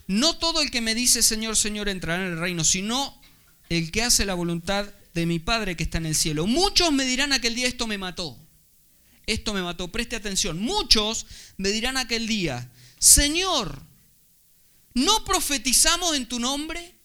[0.07, 3.21] No todo el que me dice Señor, Señor entrará en el reino, sino
[3.67, 6.47] el que hace la voluntad de mi Padre que está en el cielo.
[6.47, 8.39] Muchos me dirán aquel día, esto me mató.
[9.25, 9.91] Esto me mató.
[9.91, 10.57] Preste atención.
[10.57, 11.27] Muchos
[11.57, 13.88] me dirán aquel día, Señor,
[14.93, 16.95] ¿no profetizamos en tu nombre?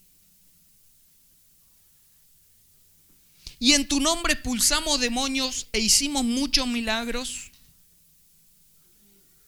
[3.58, 7.50] Y en tu nombre expulsamos demonios e hicimos muchos milagros.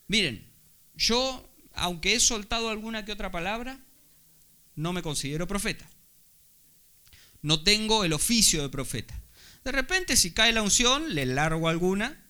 [0.07, 0.51] Miren,
[0.95, 3.79] yo aunque he soltado alguna que otra palabra,
[4.75, 5.89] no me considero profeta.
[7.43, 9.23] No tengo el oficio de profeta.
[9.63, 12.26] De repente, si cae la unción, le largo alguna.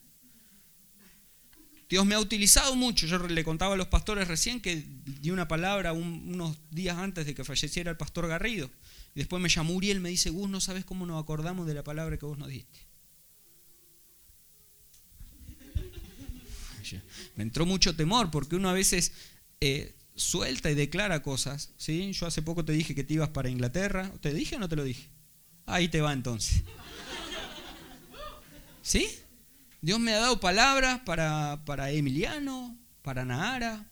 [1.89, 3.07] Dios me ha utilizado mucho.
[3.07, 7.35] Yo le contaba a los pastores recién que di una palabra unos días antes de
[7.35, 8.71] que falleciera el pastor Garrido.
[9.15, 11.85] Y después me llamó Uriel me dice, Gus, no sabes cómo nos acordamos de la
[11.85, 12.87] palabra que vos nos diste.
[17.35, 19.13] Me entró mucho temor porque uno a veces
[19.61, 21.71] eh, suelta y declara cosas.
[21.77, 22.13] ¿sí?
[22.13, 24.11] Yo hace poco te dije que te ibas para Inglaterra.
[24.21, 25.09] ¿Te dije o no te lo dije?
[25.67, 26.63] Ahí te va entonces.
[28.83, 29.09] ¿Sí?
[29.87, 33.89] Dios me ha dado palabras para, para Emiliano, para Nahara.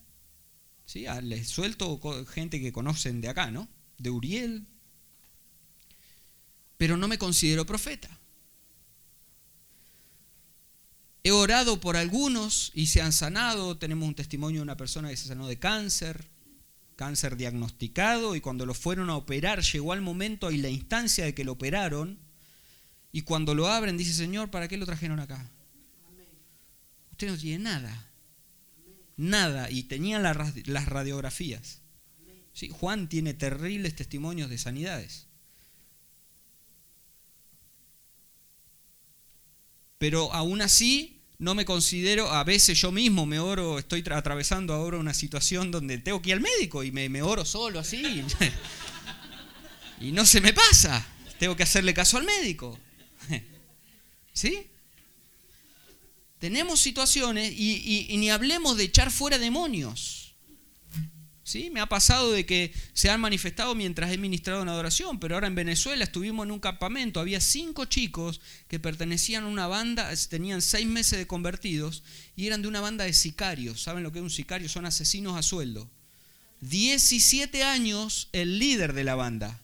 [0.84, 1.06] ¿Sí?
[1.06, 3.68] Ah, les suelto gente que conocen de acá, ¿no?
[3.98, 4.66] De Uriel.
[6.78, 8.10] Pero no me considero profeta.
[11.22, 13.78] He orado por algunos y se han sanado.
[13.78, 16.28] Tenemos un testimonio de una persona que se sanó de cáncer,
[16.96, 21.36] cáncer diagnosticado, y cuando lo fueron a operar llegó al momento y la instancia de
[21.36, 22.18] que lo operaron,
[23.12, 25.53] y cuando lo abren dice, Señor, ¿para qué lo trajeron acá?
[27.14, 28.10] Usted no tiene nada,
[29.16, 31.78] nada, y tenían las radiografías.
[32.52, 35.28] Sí, Juan tiene terribles testimonios de sanidades.
[39.98, 44.98] Pero aún así no me considero, a veces yo mismo me oro, estoy atravesando ahora
[44.98, 48.24] una situación donde tengo que ir al médico y me, oro solo así.
[50.00, 51.06] y no se me pasa.
[51.38, 52.76] Tengo que hacerle caso al médico.
[54.32, 54.66] ¿Sí?
[56.44, 60.34] Tenemos situaciones y, ni hablemos de echar fuera demonios.
[61.42, 61.70] ¿Sí?
[61.70, 65.46] Me ha pasado de que se han manifestado mientras he ministrado en adoración, pero ahora
[65.46, 70.60] en Venezuela estuvimos en un campamento, había cinco chicos que pertenecían a una banda, tenían
[70.60, 72.02] seis meses de convertidos
[72.36, 73.80] y eran de una banda de sicarios.
[73.80, 74.68] ¿Saben lo que es un sicario?
[74.68, 75.90] Son asesinos a sueldo.
[76.60, 79.62] 17 años el líder de la banda.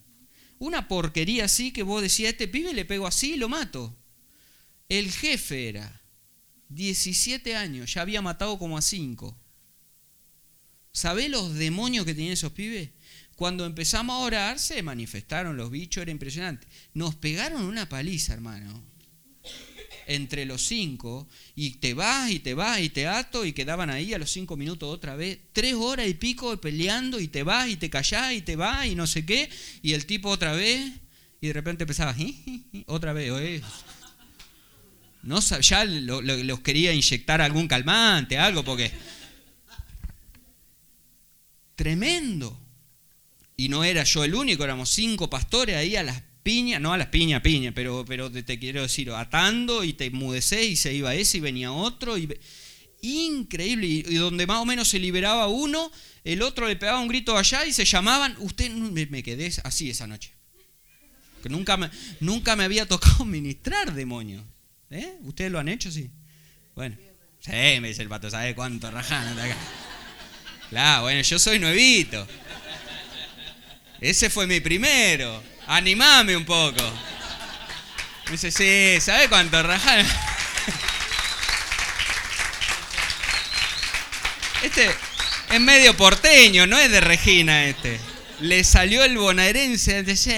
[0.58, 3.94] Una porquería así que vos decías, este pibe le pego así y lo mato.
[4.88, 5.99] El jefe era
[6.70, 9.36] 17 años, ya había matado como a cinco.
[10.92, 12.90] ¿Sabés los demonios que tenían esos pibes?
[13.36, 16.66] Cuando empezamos a orar, se manifestaron los bichos, era impresionante.
[16.94, 18.82] Nos pegaron una paliza, hermano.
[20.06, 24.12] Entre los cinco, y te vas y te vas y te ato, y quedaban ahí
[24.12, 27.76] a los cinco minutos otra vez, tres horas y pico peleando, y te vas y
[27.76, 29.48] te callás y te vas y no sé qué,
[29.82, 30.90] y el tipo otra vez,
[31.40, 32.14] y de repente empezaba,
[32.86, 33.62] otra vez,
[35.22, 38.90] no, ya los quería inyectar algún calmante, algo, porque
[41.80, 42.60] Tremendo.
[43.56, 46.98] Y no era yo el único, éramos cinco pastores ahí a las piñas, no a
[46.98, 51.14] las piñas, piña, pero, pero te, quiero decir, atando y te enmudecé y se iba
[51.14, 52.18] ese y venía otro.
[52.18, 52.38] Y,
[53.00, 53.86] increíble.
[53.86, 55.90] Y, donde más o menos se liberaba uno,
[56.22, 58.36] el otro le pegaba un grito allá y se llamaban.
[58.40, 60.34] Usted me, quedé así esa noche.
[61.48, 61.88] Nunca me,
[62.20, 64.44] nunca me había tocado ministrar demonios.
[64.90, 65.14] ¿Eh?
[65.22, 65.90] ¿Ustedes lo han hecho?
[65.90, 66.10] Sí.
[66.74, 66.96] Bueno,
[67.40, 69.56] Sí, me dice el pato, ¿sabes cuánto rajano está acá?
[70.68, 72.26] Claro, bueno, yo soy nuevito.
[73.98, 75.42] Ese fue mi primero.
[75.66, 76.82] Animame un poco.
[78.26, 80.08] Me dice, sí, ¿sabes cuánto rajano?
[84.62, 84.90] Este
[85.50, 87.98] es medio porteño, no es de Regina este.
[88.40, 90.30] Le salió el bonaerense de sí,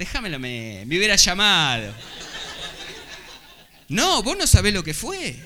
[0.00, 1.94] Déjamelo, me, hubiera llamado.
[3.90, 5.36] No, vos no sabés lo que fue.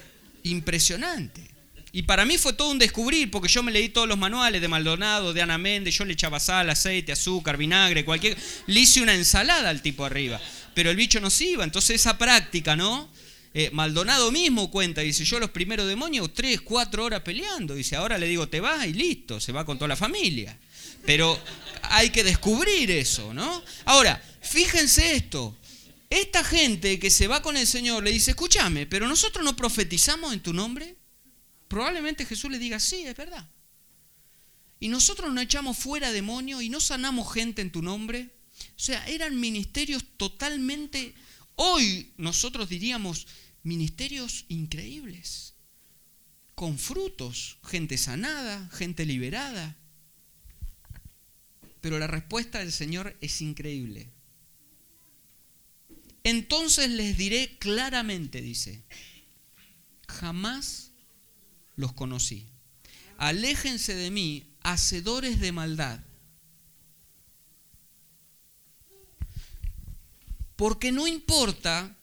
[0.45, 1.43] Impresionante.
[1.91, 4.69] Y para mí fue todo un descubrir, porque yo me leí todos los manuales de
[4.69, 8.37] Maldonado, de Ana Méndez, yo le echaba sal, aceite, azúcar, vinagre, cualquier...
[8.69, 10.41] Le hice una ensalada al tipo arriba,
[10.73, 11.65] pero el bicho no se iba.
[11.65, 13.11] Entonces esa práctica, ¿no?
[13.55, 17.75] Eh, Maldonado mismo cuenta, dice, yo los primeros demonios, tres, cuatro horas peleando.
[17.75, 20.57] Dice, ahora le digo, te vas y listo, se va con toda la familia.
[21.05, 21.37] Pero
[21.83, 23.63] hay que descubrir eso, ¿no?
[23.85, 25.57] Ahora, fíjense esto.
[26.11, 30.33] Esta gente que se va con el Señor le dice, escúchame, pero nosotros no profetizamos
[30.33, 30.97] en tu nombre.
[31.67, 33.49] Probablemente Jesús le diga, sí, es verdad.
[34.79, 38.31] Y nosotros no echamos fuera demonios y no sanamos gente en tu nombre.
[38.77, 41.15] O sea, eran ministerios totalmente,
[41.57, 43.27] hoy nosotros diríamos,
[43.65, 45.55] ministerios increíbles,
[46.55, 49.77] con frutos, gente sanada, gente liberada.
[51.81, 54.14] Pero la respuesta del Señor es increíble.
[56.25, 58.83] Entonces les diré claramente, dice,
[60.09, 60.91] jamás
[61.77, 62.47] los conocí.
[63.19, 66.01] Aléjense de mí, hacedores de maldad.
[70.57, 71.95] Porque no importa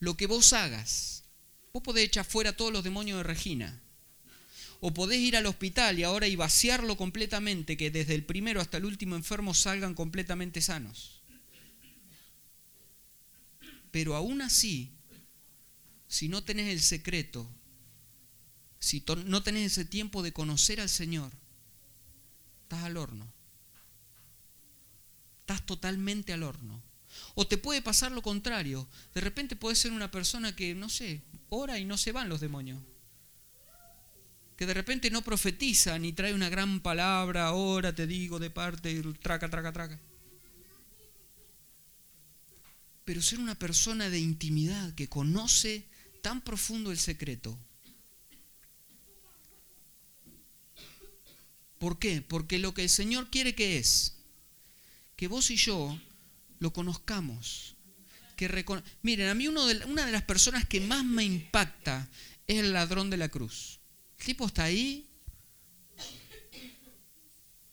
[0.00, 1.24] lo que vos hagas.
[1.72, 3.80] Vos podés echar fuera todos los demonios de Regina.
[4.80, 8.76] O podés ir al hospital y ahora y vaciarlo completamente, que desde el primero hasta
[8.76, 11.21] el último enfermo salgan completamente sanos.
[13.92, 14.90] Pero aún así,
[16.08, 17.48] si no tenés el secreto,
[18.80, 21.30] si no tenés ese tiempo de conocer al Señor,
[22.64, 23.32] estás al horno.
[25.40, 26.82] Estás totalmente al horno.
[27.34, 28.88] O te puede pasar lo contrario.
[29.14, 32.40] De repente puedes ser una persona que, no sé, ora y no se van los
[32.40, 32.82] demonios.
[34.56, 39.02] Que de repente no profetiza ni trae una gran palabra, ora, te digo, de parte,
[39.20, 40.00] traca, traca, traca.
[43.04, 45.86] Pero ser una persona de intimidad que conoce
[46.22, 47.58] tan profundo el secreto.
[51.78, 52.22] ¿Por qué?
[52.22, 54.14] Porque lo que el Señor quiere que es
[55.16, 55.98] que vos y yo
[56.58, 57.76] lo conozcamos.
[58.36, 58.64] Que
[59.02, 62.08] Miren, a mí una de las personas que más me impacta
[62.46, 63.78] es el ladrón de la cruz.
[64.18, 65.08] El tipo está ahí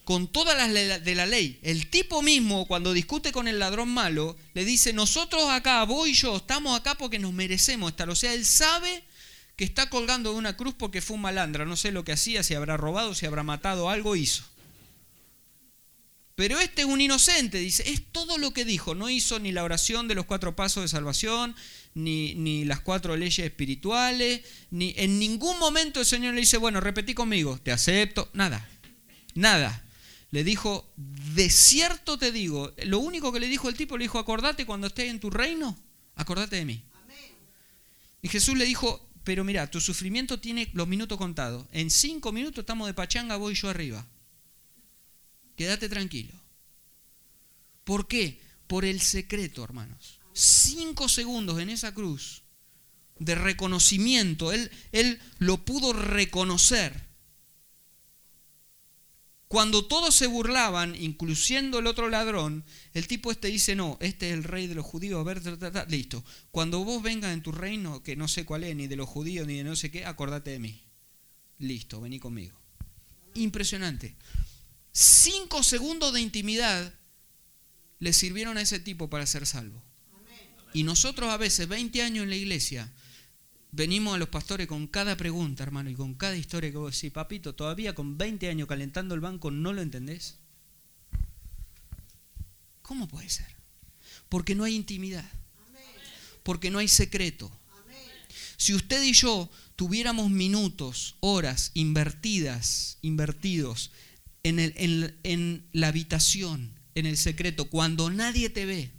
[0.09, 1.59] con todas las de la ley.
[1.61, 6.15] El tipo mismo, cuando discute con el ladrón malo, le dice, nosotros acá, vos y
[6.15, 8.09] yo, estamos acá porque nos merecemos estar.
[8.09, 9.03] O sea, él sabe
[9.55, 11.63] que está colgando de una cruz porque fue un malandra.
[11.63, 14.43] No sé lo que hacía, si habrá robado, si habrá matado, algo hizo.
[16.33, 19.63] Pero este es un inocente, dice, es todo lo que dijo, no hizo ni la
[19.63, 21.55] oración de los cuatro pasos de salvación,
[21.93, 24.41] ni, ni, las cuatro leyes espirituales,
[24.71, 28.67] ni en ningún momento el Señor le dice, bueno, repetí conmigo, te acepto, nada,
[29.35, 29.83] nada.
[30.31, 34.19] Le dijo, de cierto te digo, lo único que le dijo el tipo, le dijo,
[34.19, 35.77] acordate cuando estés en tu reino,
[36.15, 36.83] acordate de mí.
[38.21, 42.61] Y Jesús le dijo, pero mira, tu sufrimiento tiene los minutos contados, en cinco minutos
[42.61, 44.05] estamos de pachanga, voy yo arriba.
[45.55, 46.33] Quédate tranquilo.
[47.83, 48.39] ¿Por qué?
[48.67, 50.19] Por el secreto, hermanos.
[50.31, 52.43] Cinco segundos en esa cruz
[53.17, 54.51] de reconocimiento.
[54.53, 57.08] Él, él lo pudo reconocer.
[59.49, 64.33] Cuando todos se burlaban, incluyendo el otro ladrón, el tipo este dice, no, este es
[64.35, 65.41] el rey de los judíos, a ver,
[65.89, 66.23] listo.
[66.51, 69.45] Cuando vos vengas en tu reino, que no sé cuál es, ni de los judíos,
[69.45, 70.81] ni de no sé qué, acordate de mí.
[71.57, 72.57] Listo, vení conmigo.
[73.33, 74.15] Impresionante
[74.91, 76.93] cinco segundos de intimidad
[77.99, 79.81] le sirvieron a ese tipo para ser salvo.
[80.73, 82.91] Y nosotros a veces, 20 años en la iglesia,
[83.71, 87.11] venimos a los pastores con cada pregunta, hermano, y con cada historia que vos decís,
[87.11, 90.37] papito, todavía con 20 años calentando el banco, ¿no lo entendés?
[92.81, 93.47] ¿Cómo puede ser?
[94.29, 95.29] Porque no hay intimidad.
[96.43, 97.51] Porque no hay secreto.
[98.57, 103.91] Si usted y yo tuviéramos minutos, horas invertidas, invertidos
[104.43, 108.91] en, la habitación, en el secreto, cuando nadie te ve.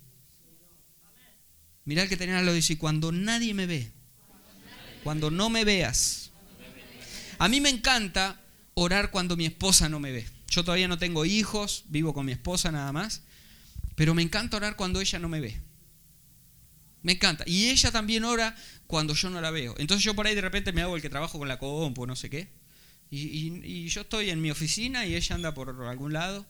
[1.85, 3.93] Mirá el que tenía lo dice, cuando nadie me ve,
[5.05, 6.31] cuando no me veas.
[7.39, 8.41] A mí me encanta
[8.75, 10.27] orar cuando mi esposa no me ve.
[10.49, 13.23] Yo todavía no tengo hijos, vivo con mi esposa nada más,
[13.95, 15.61] pero me encanta orar cuando ella no me ve.
[17.03, 17.45] Me encanta.
[17.47, 18.55] Y ella también ora
[18.87, 19.75] cuando yo no la veo.
[19.79, 22.17] Entonces yo por ahí de repente me hago el que trabajo con la compu, no
[22.17, 22.49] sé qué.
[23.11, 26.47] Y, yo estoy en mi oficina y ella anda por algún lado.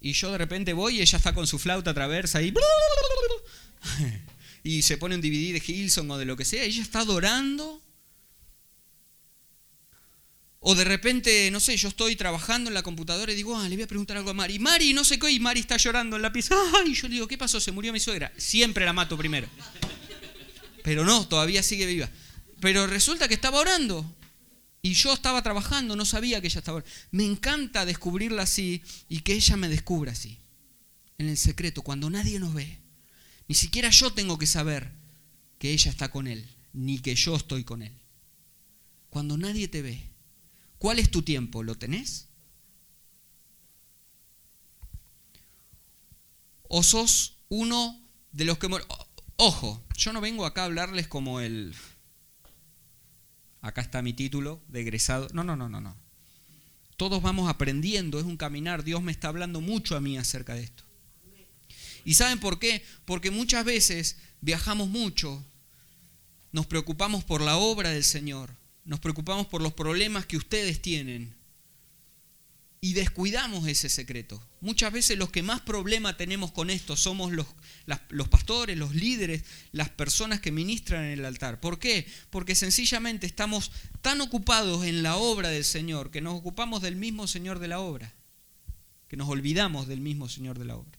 [0.00, 2.52] Y yo de repente voy y ella está con su flauta traversa y...
[4.62, 6.64] Y se pone un DVD de Hilson o de lo que sea.
[6.64, 7.82] Y ella está adorando.
[10.60, 13.76] O de repente, no sé, yo estoy trabajando en la computadora y digo, ah, le
[13.76, 14.58] voy a preguntar algo a Mari.
[14.58, 16.56] Mari, no sé qué, y Mari está llorando en la pieza.
[16.84, 17.60] Ay, yo le digo, ¿qué pasó?
[17.60, 18.32] Se murió mi suegra.
[18.36, 19.48] Siempre la mato primero.
[20.82, 22.08] Pero no, todavía sigue viva.
[22.60, 24.14] Pero resulta que estaba orando.
[24.82, 26.94] Y yo estaba trabajando, no sabía que ella estaba orando.
[27.10, 30.38] Me encanta descubrirla así y que ella me descubra así.
[31.18, 32.78] En el secreto, cuando nadie nos ve.
[33.48, 34.92] Ni siquiera yo tengo que saber
[35.58, 37.92] que ella está con él, ni que yo estoy con él.
[39.10, 40.02] Cuando nadie te ve,
[40.78, 41.62] ¿cuál es tu tiempo?
[41.62, 42.28] ¿Lo tenés?
[46.68, 47.98] ¿O sos uno
[48.32, 48.68] de los que...
[49.36, 51.74] Ojo, yo no vengo acá a hablarles como el...
[53.62, 55.28] Acá está mi título de egresado.
[55.32, 55.96] No, no, no, no, no.
[56.98, 58.84] Todos vamos aprendiendo, es un caminar.
[58.84, 60.84] Dios me está hablando mucho a mí acerca de esto.
[62.08, 62.82] ¿Y saben por qué?
[63.04, 65.44] Porque muchas veces viajamos mucho,
[66.52, 68.56] nos preocupamos por la obra del Señor,
[68.86, 71.36] nos preocupamos por los problemas que ustedes tienen,
[72.80, 74.42] y descuidamos ese secreto.
[74.62, 77.46] Muchas veces los que más problema tenemos con esto somos los,
[78.08, 81.60] los, pastores, los líderes, las personas que ministran en el altar.
[81.60, 82.06] ¿Por qué?
[82.30, 87.26] Porque sencillamente estamos tan ocupados en la obra del Señor que nos ocupamos del mismo
[87.26, 88.14] Señor de la obra,
[89.08, 90.97] que nos olvidamos del mismo Señor de la obra.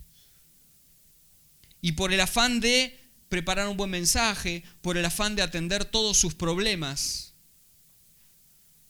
[1.82, 3.00] Y por el afán de
[3.30, 7.34] preparar un buen mensaje, por el afán de atender todos sus problemas,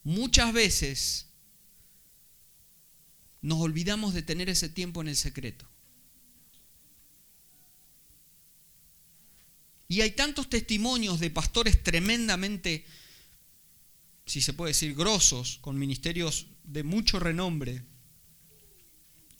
[0.03, 1.27] muchas veces
[3.41, 5.67] nos olvidamos de tener ese tiempo en el secreto.
[9.87, 12.85] Y hay tantos testimonios de pastores tremendamente,
[14.25, 17.83] si se puede decir, grosos, con ministerios de mucho renombre,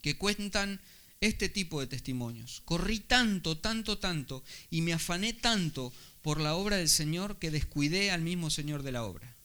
[0.01, 0.81] que cuentan
[1.21, 2.61] este tipo de testimonios.
[2.65, 8.11] Corrí tanto, tanto, tanto, y me afané tanto por la obra del Señor que descuidé
[8.11, 9.35] al mismo Señor de la obra.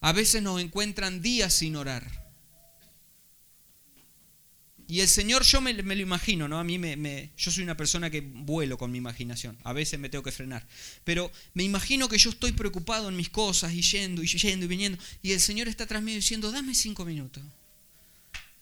[0.00, 2.28] A veces nos encuentran días sin orar.
[4.86, 6.58] Y el Señor, yo me, lo imagino, ¿no?
[6.58, 9.58] A mí me, yo soy una persona que vuelo con mi imaginación.
[9.64, 10.66] A veces me tengo que frenar.
[11.04, 14.68] Pero me imagino que yo estoy preocupado en mis cosas y yendo y yendo y
[14.68, 14.98] viniendo.
[15.20, 17.42] Y el Señor está tras mí diciendo, dame cinco minutos.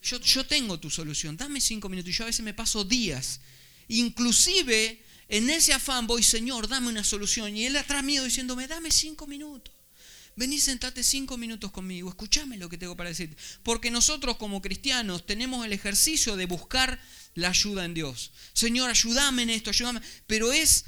[0.07, 2.11] Yo, tengo tu solución, dame cinco minutos.
[2.11, 3.41] Y yo a veces me paso días.
[3.89, 7.57] Inclusive en ese afán voy, Señor, dame una solución.
[7.57, 9.77] Y Él atrás mío diciéndome, dame cinco minutos
[10.37, 13.35] vení, sentate cinco minutos conmigo, escúchame lo que tengo para decir.
[13.63, 17.01] Porque nosotros como cristianos tenemos el ejercicio de buscar
[17.35, 18.31] la ayuda en Dios.
[18.53, 20.03] Señor, ayúdame en esto, ayúdame.
[20.27, 20.85] Pero es,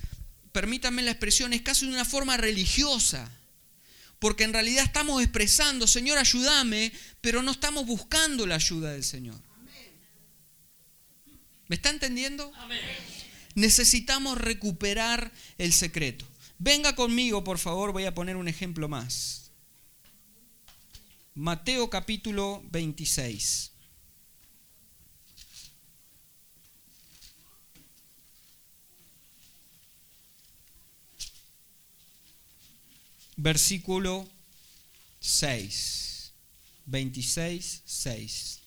[0.52, 3.32] permítanme la expresión, es casi de una forma religiosa.
[4.18, 9.40] Porque en realidad estamos expresando, Señor, ayúdame, pero no estamos buscando la ayuda del Señor.
[11.68, 12.50] ¿Me está entendiendo?
[13.54, 16.26] Necesitamos recuperar el secreto.
[16.58, 19.52] Venga conmigo, por favor, voy a poner un ejemplo más.
[21.34, 23.67] Mateo capítulo 26.
[33.38, 34.28] Versículo
[35.20, 36.32] 6.
[36.86, 38.60] 26, 6.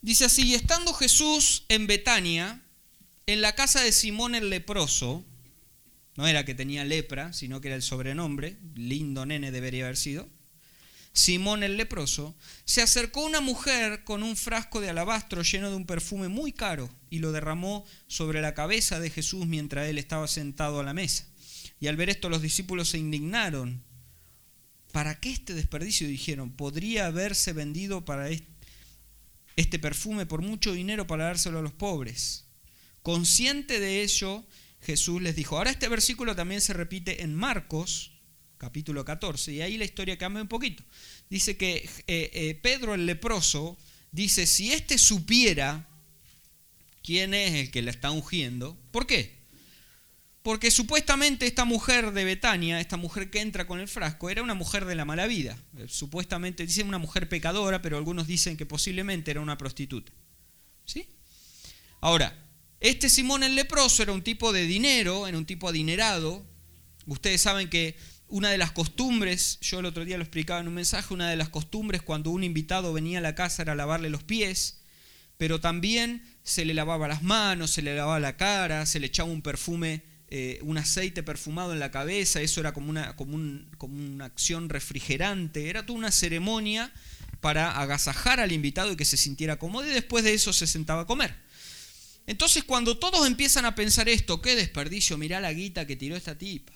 [0.00, 2.62] Dice así, estando Jesús en Betania,
[3.26, 5.24] en la casa de Simón el leproso,
[6.14, 10.28] no era que tenía lepra, sino que era el sobrenombre, lindo nene debería haber sido,
[11.12, 15.86] Simón el leproso, se acercó una mujer con un frasco de alabastro lleno de un
[15.86, 20.80] perfume muy caro y lo derramó sobre la cabeza de Jesús mientras él estaba sentado
[20.80, 21.26] a la mesa.
[21.80, 23.82] Y al ver esto los discípulos se indignaron.
[24.92, 26.06] ¿Para qué este desperdicio?
[26.06, 28.28] Dijeron, podría haberse vendido para
[29.56, 32.44] este perfume por mucho dinero para dárselo a los pobres.
[33.02, 34.44] Consciente de ello,
[34.82, 35.56] Jesús les dijo.
[35.56, 38.12] Ahora este versículo también se repite en Marcos,
[38.58, 40.84] capítulo 14, y ahí la historia cambia un poquito.
[41.30, 43.78] Dice que eh, eh, Pedro el leproso
[44.12, 45.88] dice, si éste supiera
[47.06, 49.36] quién es el que la está ungiendo, ¿por qué?
[50.42, 54.54] Porque supuestamente esta mujer de Betania, esta mujer que entra con el frasco, era una
[54.54, 55.56] mujer de la mala vida.
[55.78, 60.12] Eh, supuestamente dicen una mujer pecadora, pero algunos dicen que posiblemente era una prostituta.
[60.84, 61.08] ¿Sí?
[62.00, 62.36] Ahora,
[62.80, 66.44] este Simón el leproso era un tipo de dinero, era un tipo adinerado.
[67.06, 67.96] Ustedes saben que
[68.28, 71.36] una de las costumbres, yo el otro día lo explicaba en un mensaje, una de
[71.36, 74.80] las costumbres cuando un invitado venía a la casa era lavarle los pies,
[75.36, 79.28] pero también se le lavaba las manos, se le lavaba la cara, se le echaba
[79.28, 83.36] un perfume, eh, un aceite perfumado en la cabeza, eso era como una, como,
[83.78, 86.92] como una acción refrigerante, era toda una ceremonia
[87.40, 91.02] para agasajar al invitado y que se sintiera cómodo y después de eso se sentaba
[91.02, 91.34] a comer.
[92.28, 96.38] Entonces cuando todos empiezan a pensar esto, qué desperdicio, mirá la guita que tiró esta
[96.38, 96.72] tipa.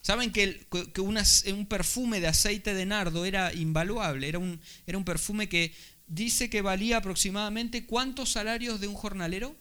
[0.00, 0.66] Saben que,
[1.00, 5.74] un perfume de aceite de nardo era invaluable, era un, era un perfume que
[6.06, 9.56] dice que valía aproximadamente cuántos salarios de un jornalero.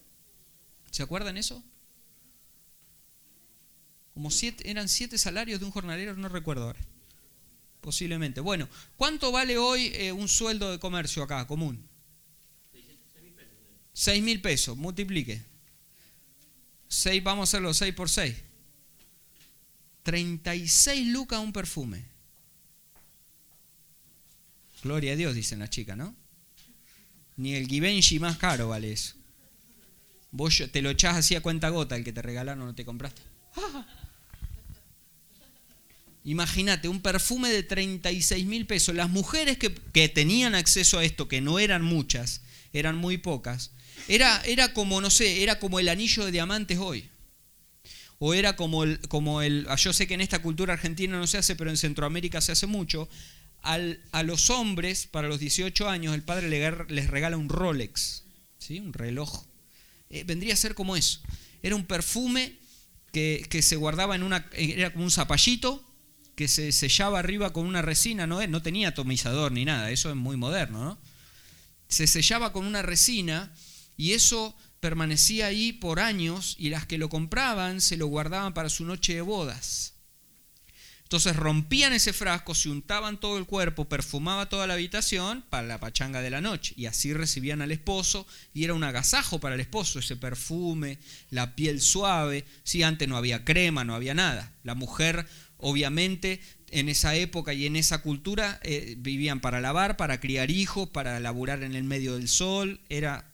[0.91, 1.64] ¿Se acuerdan eso?
[4.14, 6.80] Como siete, eran siete salarios de un jornalero, no recuerdo ahora.
[7.82, 8.41] Posiblemente.
[8.41, 11.88] Bueno, ¿cuánto vale hoy eh, un sueldo de comercio acá, común?
[13.94, 15.44] Seis mil pesos, multiplique.
[16.88, 18.36] Seis, vamos a hacerlo seis por seis.
[20.04, 22.06] 36 lucas un perfume.
[24.84, 26.14] Gloria a Dios, dicen las chicas, ¿no?
[27.38, 29.16] Ni el Givenchy más caro vale eso.
[30.32, 33.22] Vos te lo echás así a cuenta gota, el que te regalaron no te compraste.
[36.26, 38.96] Imagínate, un perfume de 36 mil pesos.
[38.96, 43.72] Las mujeres que, que, tenían acceso a esto, que no eran muchas, eran muy pocas,
[44.08, 47.10] era, era como, no sé, era como el anillo de diamantes hoy
[48.26, 51.28] o era como el, como el, ah, yo sé que en esta cultura argentina no
[51.28, 53.10] se hace, pero en Centroamérica se hace mucho,
[53.64, 58.24] a los hombres, para los 18 años, el padre les regala un Rolex,
[58.59, 58.80] ¿sí?
[58.80, 59.45] un reloj.
[60.09, 61.22] Eh, vendría a ser como eso.
[61.61, 62.57] Era un perfume
[63.14, 65.84] que, que, se guardaba en una, era como un zapallito
[66.36, 70.16] que se sellaba arriba con una resina, no, no tenía atomizador ni nada, eso es
[70.16, 70.97] muy moderno, ¿no?
[71.88, 73.53] Se sellaba con una resina
[73.97, 78.70] y eso permanecía ahí por años y las que lo compraban se lo guardaban para
[78.70, 79.93] su noche de bodas.
[81.14, 85.80] Entonces rompían ese frasco, se untaban todo el cuerpo, perfumaba toda la habitación para la
[85.80, 86.74] pachanga de la noche.
[86.76, 90.97] Y así recibían al esposo y era un agasajo para el esposo, ese perfume,
[91.30, 92.45] la piel suave.
[92.64, 94.53] Sí, antes no había crema, no había nada.
[94.64, 96.41] La mujer, obviamente,
[96.72, 101.20] en esa época y en esa cultura eh, vivían para lavar, para criar hijos, para
[101.20, 102.82] laburar en el medio del sol.
[102.89, 103.32] Era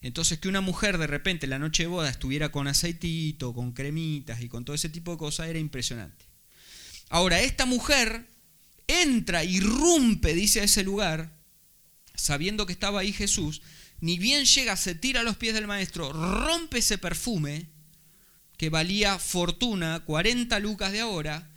[0.00, 4.40] entonces que una mujer de repente la noche de boda estuviera con aceitito, con cremitas
[4.40, 6.31] y con todo ese tipo de cosas era impresionante.
[7.12, 8.26] Ahora, esta mujer
[8.88, 11.32] entra, irrumpe, dice a ese lugar,
[12.14, 13.62] sabiendo que estaba ahí Jesús,
[14.00, 17.68] ni bien llega, se tira a los pies del maestro, rompe ese perfume
[18.56, 21.48] que valía fortuna, 40 lucas de ahora,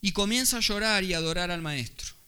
[0.00, 2.22] y comienza a llorar y a adorar al maestro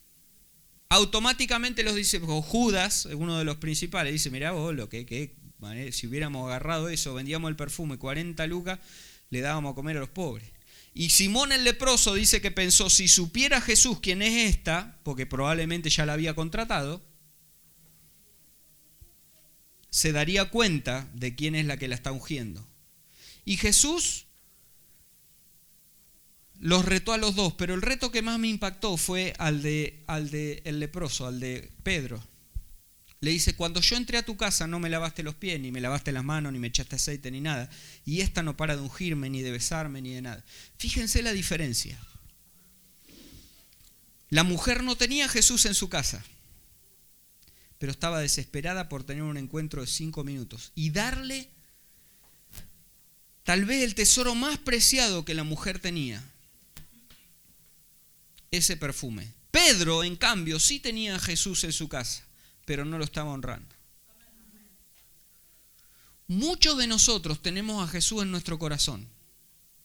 [0.95, 5.35] automáticamente los dice, Judas, uno de los principales, dice, mira vos, lo que, que
[5.91, 8.79] si hubiéramos agarrado eso, vendíamos el perfume 40 lucas,
[9.31, 10.49] le dábamos a comer a los pobres.
[10.95, 15.91] Y Simón el leproso dice que pensó, si supiera Jesús quién es esta, porque probablemente
[15.91, 17.03] ya la había contratado,
[19.91, 22.65] se daría cuenta de quién es la que la está ungiendo.
[23.45, 24.27] Y Jesús
[26.61, 30.03] los retó a los dos, pero el reto que más me impactó fue al de,
[30.07, 32.23] al de el leproso, al de Pedro.
[33.25, 35.81] Le dice, cuando yo entré a tu casa no me lavaste los pies, ni me
[35.81, 37.71] lavaste las manos, ni me echaste aceite, ni nada.
[38.05, 40.45] Y esta no para de ungirme, ni de besarme, ni de nada.
[40.77, 41.99] Fíjense la diferencia.
[44.29, 46.23] La mujer no tenía a Jesús en su casa,
[47.79, 51.49] pero estaba desesperada por tener un encuentro de cinco minutos y darle
[53.43, 56.23] tal vez el tesoro más preciado que la mujer tenía,
[58.51, 59.33] ese perfume.
[59.51, 62.23] Pedro, en cambio, sí tenía a Jesús en su casa,
[62.65, 63.75] pero no lo estaba honrando.
[66.27, 69.09] Muchos de nosotros tenemos a Jesús en nuestro corazón.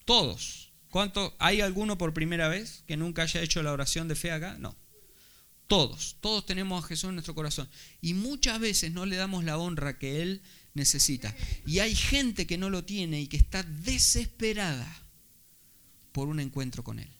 [0.06, 0.72] Todos.
[0.90, 1.36] ¿Cuánto?
[1.38, 4.58] ¿Hay alguno por primera vez que nunca haya hecho la oración de fe acá?
[4.58, 4.76] No.
[5.68, 7.70] Todos, todos tenemos a Jesús en nuestro corazón.
[8.02, 10.42] Y muchas veces no le damos la honra que Él
[10.74, 11.36] necesita.
[11.68, 14.92] Y hay gente que no lo tiene y que está desesperada
[16.12, 17.19] por un encuentro con Él.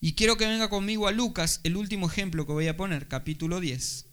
[0.00, 3.58] Y quiero que venga conmigo a Lucas, el último ejemplo que voy a poner, capítulo
[3.58, 4.06] 10.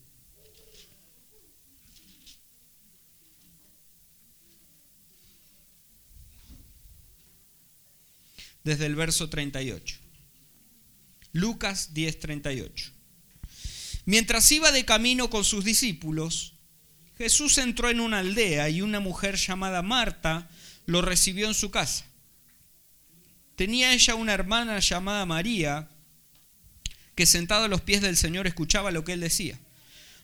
[8.64, 9.98] Desde el verso 38.
[11.34, 12.92] Lucas 10, 38.
[14.06, 16.54] Mientras iba de camino con sus discípulos,
[17.18, 20.50] Jesús entró en una aldea y una mujer llamada Marta
[20.88, 22.06] lo recibió en su casa.
[23.56, 25.90] Tenía ella una hermana llamada María,
[27.16, 29.60] que sentada a los pies del Señor escuchaba lo que él decía.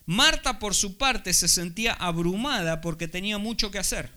[0.04, 4.10] Marta, por su parte, se sentía abrumada porque tenía mucho que hacer.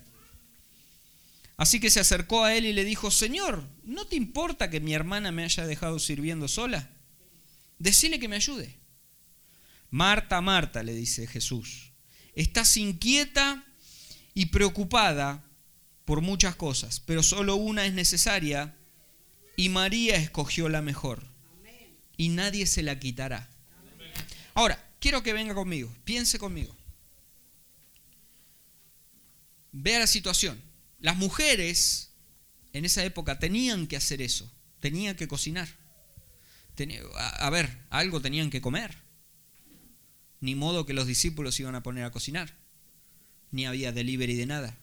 [1.56, 4.92] Así que se acercó a él y le dijo, Señor, ¿no te importa que mi
[4.92, 6.90] hermana me haya dejado sirviendo sola?
[7.78, 8.76] Decile que me ayude.
[9.90, 11.92] Marta, Marta, le dice Jesús,
[12.34, 13.64] estás inquieta
[14.34, 15.44] y preocupada
[16.04, 18.74] por muchas cosas, pero solo una es necesaria
[19.56, 21.24] y María escogió la mejor
[22.16, 23.48] y nadie se la quitará.
[24.54, 26.76] Ahora, quiero que venga conmigo, piense conmigo.
[29.72, 30.60] Vea la situación.
[31.00, 32.10] Las mujeres
[32.72, 34.50] en esa época tenían que hacer eso,
[34.80, 35.68] tenían que cocinar.
[37.38, 38.96] a ver, algo tenían que comer.
[40.40, 42.54] Ni modo que los discípulos iban a poner a cocinar.
[43.50, 44.78] Ni había delivery de nada.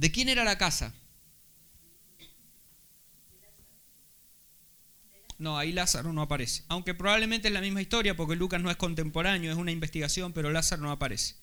[0.00, 0.94] ¿De quién era la casa?
[5.36, 6.64] No, ahí Lázaro no aparece.
[6.68, 10.50] Aunque probablemente es la misma historia porque Lucas no es contemporáneo, es una investigación, pero
[10.50, 11.34] Lázaro no aparece.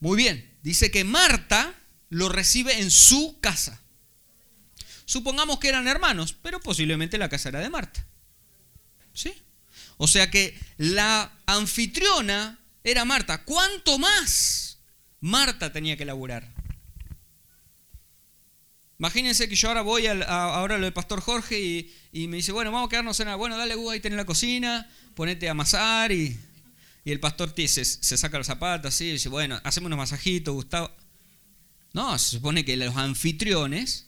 [0.00, 1.74] Muy bien, dice que Marta
[2.08, 3.82] lo recibe en su casa.
[5.04, 8.06] Supongamos que eran hermanos, pero posiblemente la casa era de Marta.
[9.12, 9.34] ¿Sí?
[9.98, 13.44] O sea que la anfitriona era Marta.
[13.44, 14.78] ¿Cuánto más
[15.20, 16.53] Marta tenía que laburar?
[18.98, 22.70] Imagínense que yo ahora voy a, ahora lo del pastor Jorge y, me dice, bueno,
[22.70, 23.36] vamos a quedarnos en la...
[23.36, 26.38] Bueno, dale, Hugo, ahí tenés la cocina, ponete a amasar y,
[27.04, 30.90] el pastor se, se saca los zapatos así y dice, bueno, hacemos unos masajitos, Gustavo.
[31.92, 34.06] No, se supone que los anfitriones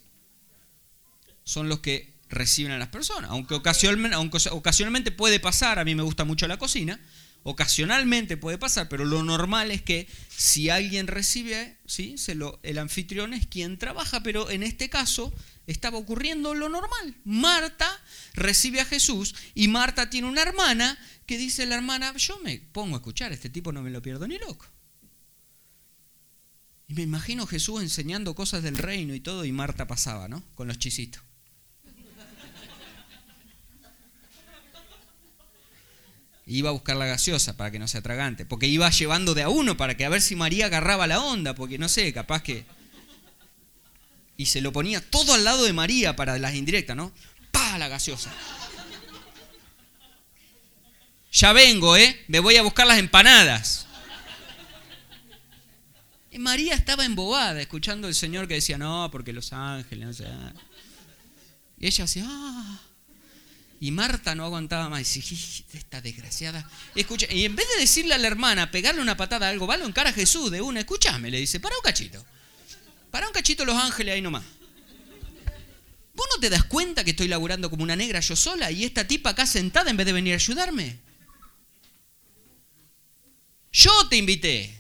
[1.45, 3.31] son los que reciben a las personas.
[3.31, 7.01] Aunque ocasionalmente puede pasar, a mí me gusta mucho la cocina,
[7.49, 12.17] ocasionalmente puede pasar, pero lo normal es que si alguien recibe, ¿sí?
[12.65, 15.33] El anfitrión es quien trabaja, pero en este caso
[15.69, 17.15] estaba ocurriendo lo normal.
[17.25, 17.89] Marta
[18.35, 22.97] recibe a Jesús y Marta tiene una hermana que dice la hermana, yo me pongo
[22.97, 24.67] a escuchar, este tipo no me lo pierdo ni loco.
[26.89, 30.43] Y me imagino Jesús enseñando cosas del reino y todo, y Marta pasaba, ¿no?
[30.57, 31.23] Con los chisitos.
[36.47, 39.49] Iba a buscar la gaseosa para que no se atragante, porque iba llevando de a
[39.49, 42.65] uno para que a ver si María agarraba la onda, porque no sé, capaz que...
[44.37, 47.13] Y se lo ponía todo al lado de María para las indirectas, ¿no?
[47.51, 47.79] ¡Pah!
[47.79, 48.33] La gaseosa.
[51.33, 52.25] Ya vengo, ¿eh?
[52.29, 53.87] Me voy a buscar las empanadas.
[56.39, 60.23] María estaba embobada escuchando al Señor que decía, no, porque los ángeles.
[61.79, 62.81] Y ella decía, ah.
[63.81, 65.13] Y Marta no aguantaba más.
[65.13, 66.69] Dice, esta desgraciada.
[66.95, 69.85] Escucha, y en vez de decirle a la hermana, pegarle una patada a algo, vale
[69.85, 72.25] en cara a Jesús de una, escúchame, le dice, para un cachito.
[73.11, 74.45] Para un cachito los ángeles ahí nomás.
[76.15, 79.07] ¿Vos no te das cuenta que estoy laburando como una negra yo sola y esta
[79.07, 80.99] tipa acá sentada en vez de venir a ayudarme?
[83.71, 84.75] Yo te invité.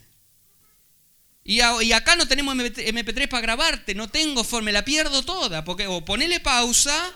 [1.45, 5.65] Y, acá no tenemos MP3 para grabarte, no tengo forma, la pierdo toda.
[5.65, 7.13] Porque, o ponele pausa,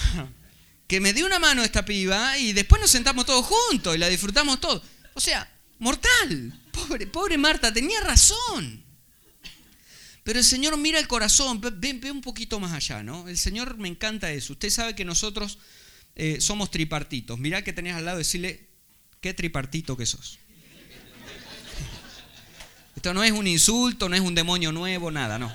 [0.86, 4.08] que me dé una mano esta piba y después nos sentamos todos juntos y la
[4.08, 4.82] disfrutamos todos.
[5.14, 6.52] O sea, mortal.
[6.72, 8.82] Pobre, pobre Marta, tenía razón.
[10.24, 13.28] Pero el Señor mira el corazón, ve, ve, un poquito más allá, ¿no?
[13.28, 14.52] El Señor me encanta eso.
[14.52, 15.58] Usted sabe que nosotros
[16.14, 17.38] eh, somos tripartitos.
[17.38, 18.68] Mirá que tenés al lado, decirle,
[19.20, 20.38] ¿qué tripartito que sos?
[22.96, 25.52] Esto no es un insulto, no es un demonio nuevo, nada, no.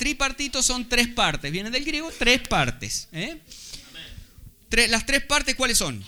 [0.00, 3.06] Tripartito son tres partes, viene del griego, tres partes.
[3.12, 3.38] ¿eh?
[4.88, 6.02] las tres partes, ¿cuáles son?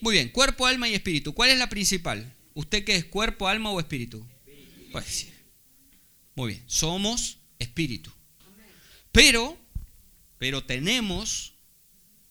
[0.00, 1.34] Muy bien, cuerpo, alma y espíritu.
[1.34, 2.34] ¿Cuál es la principal?
[2.54, 4.26] ¿Usted qué es, cuerpo, alma o espíritu?
[4.90, 5.26] Pues,
[6.34, 8.10] muy bien, somos espíritu.
[9.12, 9.58] Pero,
[10.38, 11.52] pero tenemos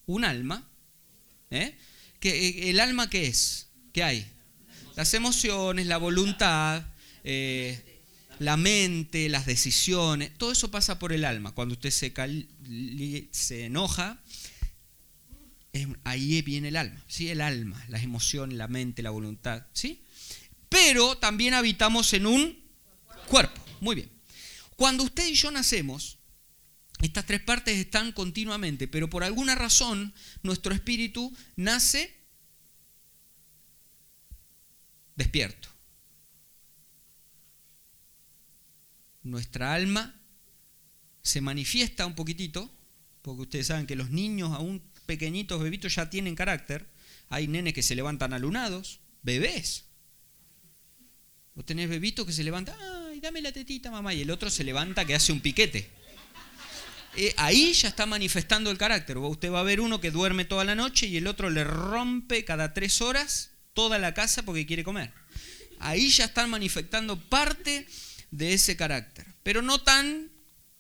[0.08, 0.68] un alma.
[1.52, 1.78] ¿eh?
[2.20, 3.68] ¿Que, ¿El alma qué es?
[3.94, 4.26] ¿Qué hay?
[4.96, 6.84] Las emociones, la voluntad,
[7.24, 7.87] eh,
[8.40, 11.54] la mente, las decisiones, todo eso pasa por el alma.
[11.54, 12.14] Cuando usted se,
[13.32, 14.22] se enoja,
[16.04, 17.30] ahí viene el alma, ¿sí?
[17.30, 20.04] El alma, las emociones, la mente, la voluntad, ¿sí?
[20.70, 22.60] Pero también habitamos en un
[23.28, 23.62] cuerpo.
[23.80, 24.10] Muy bien.
[24.76, 26.18] Cuando usted y yo nacemos,
[27.02, 32.16] estas tres partes están continuamente, pero por alguna razón nuestro espíritu nace
[35.16, 35.70] despierto.
[39.28, 40.16] Nuestra alma
[41.22, 42.74] se manifiesta un poquitito,
[43.22, 46.88] porque ustedes saben que los niños, aún pequeñitos, bebitos, ya tienen carácter.
[47.28, 49.84] Hay nenes que se levantan alunados, bebés.
[51.56, 52.78] Vos tenés bebito que se levanta,
[53.10, 55.90] ay, dame la tetita, mamá, y el otro se levanta que hace un piquete.
[57.18, 59.18] Eh, ahí ya está manifestando el carácter.
[59.18, 62.46] Usted va a ver uno que duerme toda la noche y el otro le rompe
[62.46, 65.12] cada tres horas toda la casa porque quiere comer.
[65.80, 67.88] Ahí ya están manifestando parte
[68.32, 70.30] de ese carácter, pero no tan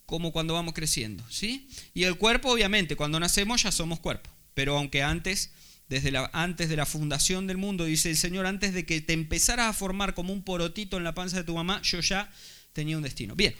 [0.05, 1.67] como cuando vamos creciendo, ¿sí?
[1.93, 5.51] Y el cuerpo, obviamente, cuando nacemos ya somos cuerpo, pero aunque antes,
[5.89, 9.13] desde la, antes de la fundación del mundo, dice el Señor, antes de que te
[9.13, 12.31] empezaras a formar como un porotito en la panza de tu mamá, yo ya
[12.73, 13.35] tenía un destino.
[13.35, 13.53] Bien,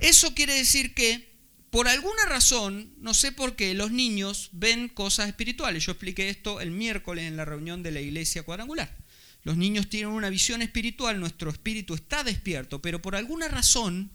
[0.00, 1.32] eso quiere decir que
[1.72, 5.86] por alguna razón, no sé por qué, los niños ven cosas espirituales.
[5.86, 8.94] Yo expliqué esto el miércoles en la reunión de la iglesia cuadrangular.
[9.42, 14.10] Los niños tienen una visión espiritual, nuestro espíritu está despierto, pero por alguna razón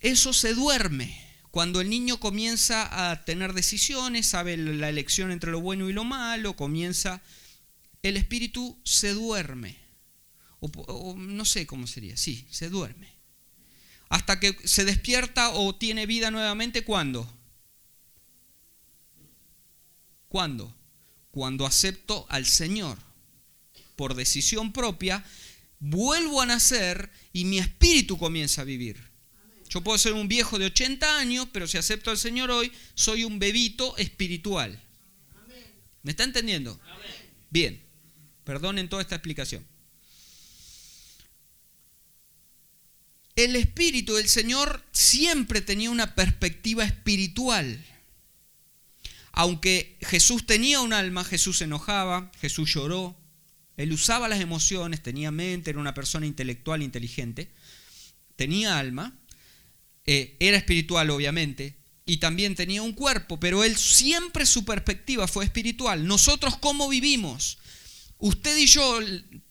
[0.00, 1.24] eso se duerme.
[1.50, 6.04] Cuando el niño comienza a tener decisiones, sabe la elección entre lo bueno y lo
[6.04, 7.22] malo, comienza,
[8.02, 9.76] el espíritu se duerme.
[10.60, 13.16] O, no sé cómo sería, sí, se duerme
[14.08, 17.28] hasta que se despierta o tiene vida nuevamente, ¿cuándo?
[20.28, 20.74] ¿Cuándo?
[21.30, 22.98] Cuando acepto al Señor.
[23.96, 25.24] Por decisión propia,
[25.80, 29.02] vuelvo a nacer y mi espíritu comienza a vivir.
[29.68, 33.24] Yo puedo ser un viejo de 80 años, pero si acepto al Señor hoy, soy
[33.24, 34.80] un bebito espiritual.
[36.02, 36.78] ¿Me está entendiendo?
[37.50, 37.82] Bien,
[38.44, 39.66] perdonen toda esta explicación.
[43.36, 47.84] el Espíritu del Señor siempre tenía una perspectiva espiritual.
[49.32, 53.14] Aunque Jesús tenía un alma, Jesús se enojaba, Jesús lloró,
[53.76, 57.50] él usaba las emociones, tenía mente, era una persona intelectual, inteligente,
[58.36, 59.18] tenía alma,
[60.06, 65.44] eh, era espiritual obviamente, y también tenía un cuerpo, pero él siempre su perspectiva fue
[65.44, 66.06] espiritual.
[66.06, 67.58] Nosotros cómo vivimos?
[68.18, 69.00] Usted y yo,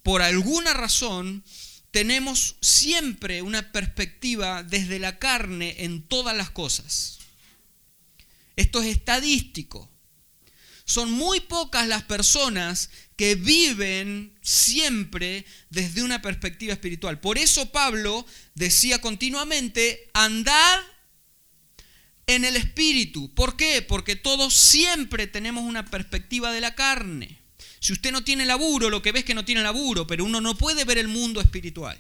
[0.02, 1.44] por alguna razón,
[1.92, 7.20] tenemos siempre una perspectiva desde la carne en todas las cosas.
[8.56, 9.92] Esto es estadístico.
[10.86, 17.20] Son muy pocas las personas que viven siempre desde una perspectiva espiritual.
[17.20, 20.80] Por eso Pablo decía continuamente, andad
[22.28, 23.34] en el espíritu.
[23.34, 23.82] ¿Por qué?
[23.82, 27.42] Porque todos siempre tenemos una perspectiva de la carne.
[27.80, 30.42] Si usted no tiene laburo, lo que ve es que no tiene laburo, pero uno
[30.42, 32.00] no puede ver el mundo espiritual.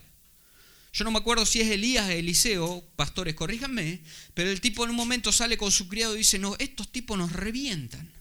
[0.93, 4.01] Yo no me acuerdo si es Elías o Eliseo, pastores, corríjanme,
[4.33, 7.17] pero el tipo en un momento sale con su criado y dice, no, estos tipos
[7.17, 8.14] nos revientan.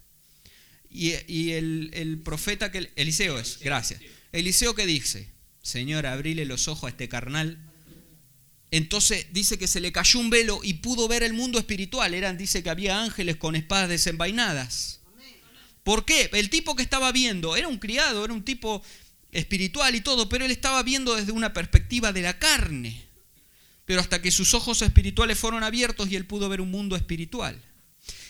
[0.97, 4.01] Y, el, profeta que Eliseo es, gracias.
[4.31, 5.29] Eliseo que dice,
[5.61, 7.59] Señor, abrile los ojos a este carnal.
[8.71, 12.15] Entonces dice que se le cayó un velo y pudo ver el mundo espiritual.
[12.15, 15.01] Eran, dice que había ángeles con espadas desenvainadas.
[15.83, 16.31] ¿Por qué?
[16.33, 18.81] El tipo que estaba viendo era un criado, era un tipo
[19.33, 23.05] espiritual y todo, pero él estaba viendo desde una perspectiva de la carne.
[23.85, 27.61] Pero hasta que sus ojos espirituales fueron abiertos y él pudo ver un mundo espiritual.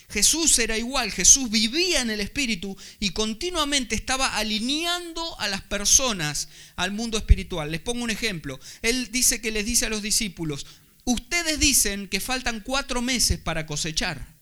[0.09, 6.47] Jesús era igual, Jesús vivía en el Espíritu y continuamente estaba alineando a las personas
[6.75, 7.71] al mundo espiritual.
[7.71, 8.59] Les pongo un ejemplo.
[8.81, 10.65] Él dice que les dice a los discípulos,
[11.03, 14.35] ustedes dicen que faltan cuatro meses para cosechar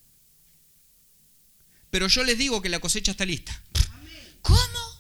[1.93, 3.61] pero yo les digo que la cosecha está lista.
[4.41, 4.92] ¿Cómo?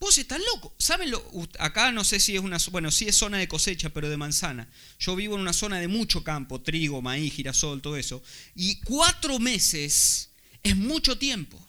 [0.00, 0.74] Vos estás loco.
[0.78, 1.22] ¿Saben lo?
[1.58, 4.66] Acá no sé si es una, bueno, sí es zona de cosecha, pero de manzana.
[4.98, 8.22] Yo vivo en una zona de mucho campo, trigo, maíz, girasol, todo eso.
[8.54, 10.30] Y cuatro meses
[10.62, 11.60] es mucho tiempo.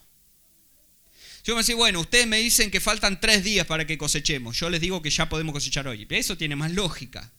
[1.43, 4.57] Yo me decía, bueno, ustedes me dicen que faltan tres días para que cosechemos.
[4.57, 6.07] Yo les digo que ya podemos cosechar hoy.
[6.09, 7.33] Eso tiene más lógica.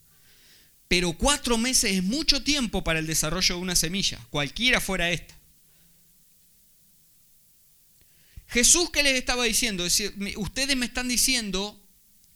[0.89, 5.35] Pero cuatro meses es mucho tiempo para el desarrollo de una semilla, cualquiera fuera esta.
[8.53, 9.83] Jesús, ¿qué les estaba diciendo?
[10.37, 11.81] ustedes me están diciendo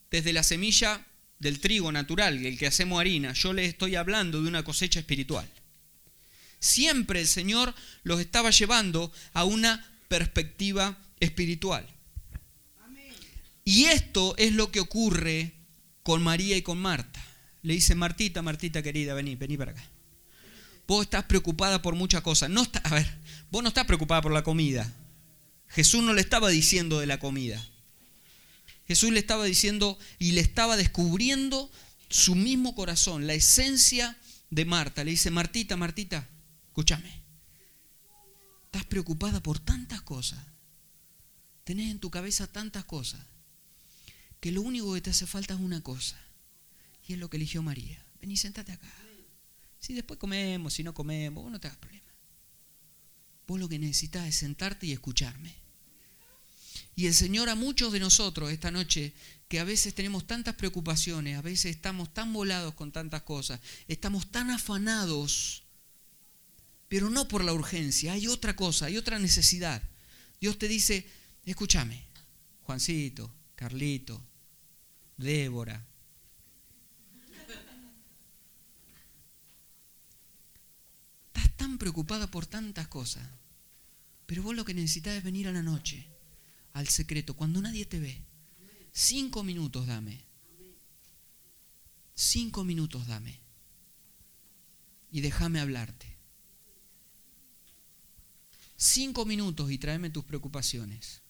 [0.09, 1.05] desde la semilla
[1.37, 5.47] del trigo natural, el que hacemos harina, yo les estoy hablando de una cosecha espiritual.
[6.59, 11.85] Siempre el Señor los estaba llevando a una perspectiva espiritual.
[13.63, 15.51] Y esto es lo que ocurre
[16.01, 17.23] con María y con Marta.
[17.61, 19.83] Le dice, Martita, Martita querida, vení, vení para acá.
[20.87, 22.49] Vos estás preocupada por muchas cosas.
[22.49, 23.17] No está, a ver,
[23.51, 24.91] vos no estás preocupada por la comida.
[25.69, 27.65] Jesús no le estaba diciendo de la comida.
[28.87, 31.69] Jesús le estaba diciendo y le estaba descubriendo
[32.09, 34.17] su mismo corazón, la esencia
[34.49, 35.03] de Marta.
[35.03, 36.27] Le dice, Martita, Martita,
[36.67, 37.21] escúchame.
[38.65, 40.39] Estás preocupada por tantas cosas.
[41.63, 43.19] Tenés en tu cabeza tantas cosas.
[44.39, 46.17] Que lo único que te hace falta es una cosa.
[47.07, 48.01] Y es lo que eligió María.
[48.21, 48.91] Vení, sentate acá.
[49.79, 52.06] Si después comemos, si no comemos, vos no te hagas problema.
[53.47, 55.55] Vos lo que necesitas es sentarte y escucharme.
[56.95, 59.13] Y el Señor a muchos de nosotros esta noche,
[59.47, 64.29] que a veces tenemos tantas preocupaciones, a veces estamos tan volados con tantas cosas, estamos
[64.31, 65.63] tan afanados,
[66.87, 69.81] pero no por la urgencia, hay otra cosa, hay otra necesidad.
[70.41, 71.07] Dios te dice,
[71.45, 72.03] escúchame,
[72.63, 74.21] Juancito, Carlito,
[75.17, 75.85] Débora.
[81.27, 83.27] Estás tan preocupada por tantas cosas,
[84.25, 86.07] pero vos lo que necesitas es venir a la noche
[86.77, 88.21] al secreto, cuando nadie te ve.
[88.91, 90.23] Cinco minutos dame.
[92.13, 93.39] Cinco minutos dame.
[95.11, 96.15] Y déjame hablarte.
[98.75, 101.21] Cinco minutos y tráeme tus preocupaciones.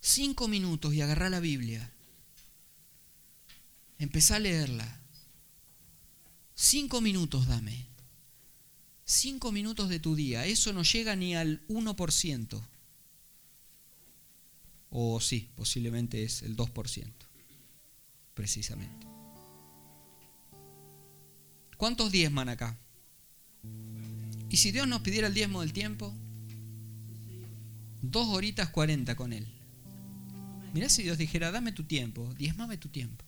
[0.00, 1.92] Cinco minutos y agarra la Biblia.
[3.98, 5.05] Empezá a leerla.
[6.58, 7.86] Cinco minutos dame.
[9.04, 12.62] Cinco minutos de tu día, eso no llega ni al 1%.
[14.88, 17.12] O sí, posiblemente es el 2%,
[18.32, 19.06] precisamente.
[21.76, 22.78] ¿Cuántos diezman acá?
[24.48, 26.14] ¿Y si Dios nos pidiera el diezmo del tiempo?
[28.00, 29.46] Dos horitas cuarenta con Él.
[30.72, 33.25] Mirá si Dios dijera, dame tu tiempo, diezmame tu tiempo.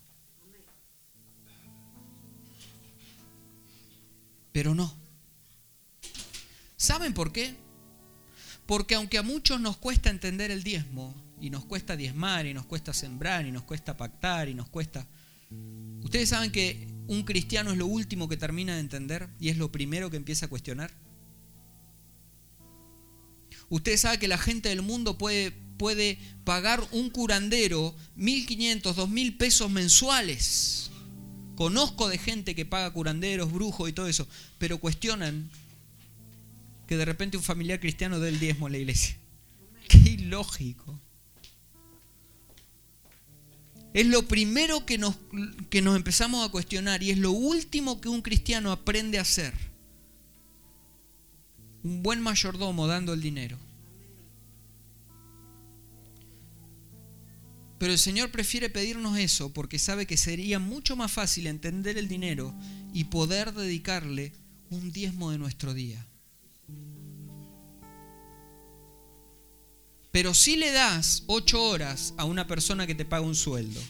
[4.58, 4.92] Pero no.
[6.76, 7.54] ¿Saben por qué?
[8.66, 12.66] Porque aunque a muchos nos cuesta entender el diezmo, y nos cuesta diezmar, y nos
[12.66, 15.06] cuesta sembrar, y nos cuesta pactar, y nos cuesta...
[16.02, 19.70] ¿Ustedes saben que un cristiano es lo último que termina de entender y es lo
[19.70, 20.90] primero que empieza a cuestionar?
[23.68, 29.70] Ustedes saben que la gente del mundo puede, puede pagar un curandero 1.500, 2.000 pesos
[29.70, 30.87] mensuales.
[31.58, 34.28] Conozco de gente que paga curanderos, brujos y todo eso,
[34.58, 35.50] pero cuestionan
[36.86, 39.16] que de repente un familiar cristiano dé el diezmo a la iglesia.
[39.88, 41.00] Qué ilógico.
[43.92, 45.16] Es lo primero que nos,
[45.68, 49.52] que nos empezamos a cuestionar y es lo último que un cristiano aprende a hacer.
[51.82, 53.58] Un buen mayordomo dando el dinero.
[57.78, 62.08] Pero el Señor prefiere pedirnos eso porque sabe que sería mucho más fácil entender el
[62.08, 62.54] dinero
[62.92, 64.32] y poder dedicarle
[64.70, 66.04] un diezmo de nuestro día.
[70.10, 73.80] Pero si le das ocho horas a una persona que te paga un sueldo,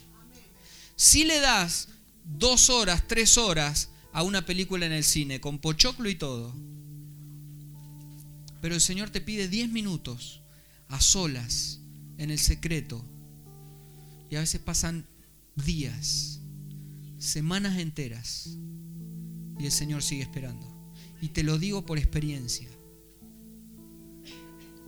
[0.97, 1.89] si le das
[2.25, 6.55] dos horas, tres horas a una película en el cine, con pochoclo y todo,
[8.61, 10.43] pero el Señor te pide diez minutos
[10.89, 11.81] a solas,
[12.19, 13.05] en el secreto,
[14.31, 15.07] y a veces pasan
[15.57, 16.41] días,
[17.19, 18.57] semanas enteras,
[19.59, 20.67] y el Señor sigue esperando.
[21.21, 22.69] Y te lo digo por experiencia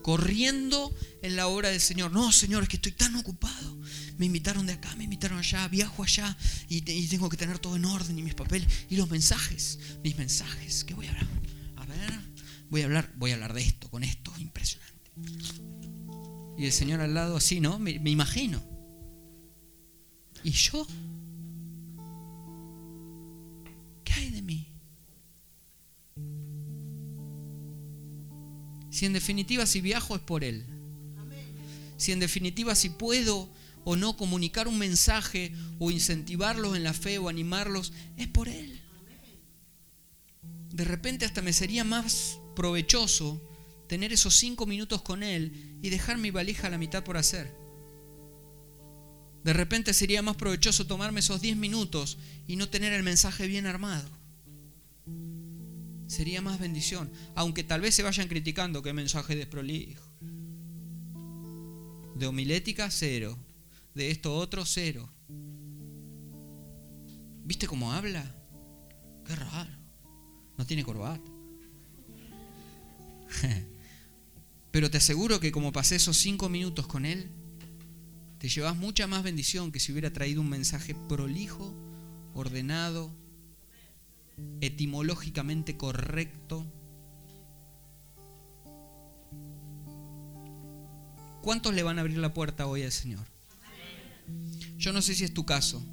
[0.03, 2.13] corriendo en la obra del Señor.
[2.13, 3.79] No, Señor, es que estoy tan ocupado.
[4.19, 6.37] Me invitaron de acá, me invitaron allá, viajo allá
[6.69, 10.85] y, tengo que tener todo en orden y mis papeles y los mensajes, mis mensajes.
[10.85, 11.27] ¿Qué voy a hablar?
[11.77, 12.21] A ver,
[12.69, 15.11] voy a hablar, voy a hablar de esto, con esto, impresionante.
[16.59, 17.79] Y el Señor al lado así, ¿no?
[17.79, 18.70] me, me imagino.
[20.43, 20.87] ¿Y yo?
[24.05, 24.67] ¿Qué hay de mí?
[28.91, 30.65] Si en definitiva si viajo es por Él.
[31.97, 33.51] Si en definitiva si puedo
[33.85, 38.81] o no comunicar un mensaje o incentivarlos en la fe o animarlos, es por Él.
[40.73, 43.43] De repente hasta me sería más provechoso
[43.89, 47.60] tener esos cinco minutos con Él y dejar mi valija a la mitad por hacer.
[49.45, 53.67] De repente sería más provechoso tomarme esos diez minutos y no tener el mensaje bien
[53.67, 54.21] armado
[56.11, 57.11] sería más bendición.
[57.37, 60.05] Aunque tal vez se vayan criticando qué mensaje desprolijo.
[62.17, 63.39] De homilética, cero.
[63.95, 65.09] De esto otro, cero.
[67.45, 68.35] ¿Viste cómo habla?
[69.25, 69.71] Qué raro.
[70.59, 71.31] No tiene corbata.
[74.73, 77.31] Pero te aseguro que como pasé esos cinco minutos con él,
[78.41, 81.75] te llevas mucha más bendición que si hubiera traído un mensaje prolijo,
[82.33, 83.15] ordenado,
[84.63, 86.65] etimológicamente correcto.
[91.43, 93.27] ¿Cuántos le van a abrir la puerta hoy al Señor?
[94.79, 95.85] Yo no sé si es tu caso,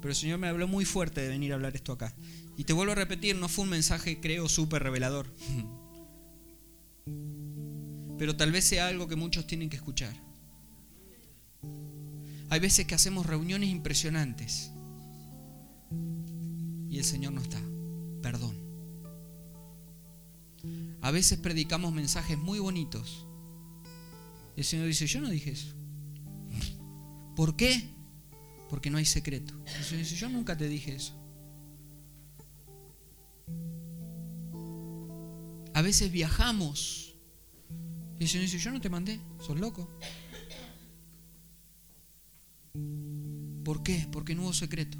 [0.00, 2.12] pero el Señor me habló muy fuerte de venir a hablar esto acá.
[2.56, 5.32] Y te vuelvo a repetir, no fue un mensaje, creo, súper revelador.
[8.18, 10.33] Pero tal vez sea algo que muchos tienen que escuchar.
[12.50, 14.70] Hay veces que hacemos reuniones impresionantes
[16.94, 17.60] y el Señor no está.
[18.22, 18.54] Perdón.
[21.00, 23.26] A veces predicamos mensajes muy bonitos.
[24.56, 25.74] Y el Señor dice, yo no dije eso.
[27.34, 27.90] ¿Por qué?
[28.70, 29.54] Porque no hay secreto.
[29.76, 31.20] El Señor dice, yo nunca te dije eso.
[35.74, 37.16] A veces viajamos.
[38.20, 39.90] Y el Señor dice, yo no te mandé, sos loco.
[43.64, 44.06] ¿Por qué?
[44.10, 44.98] Porque no hubo secreto.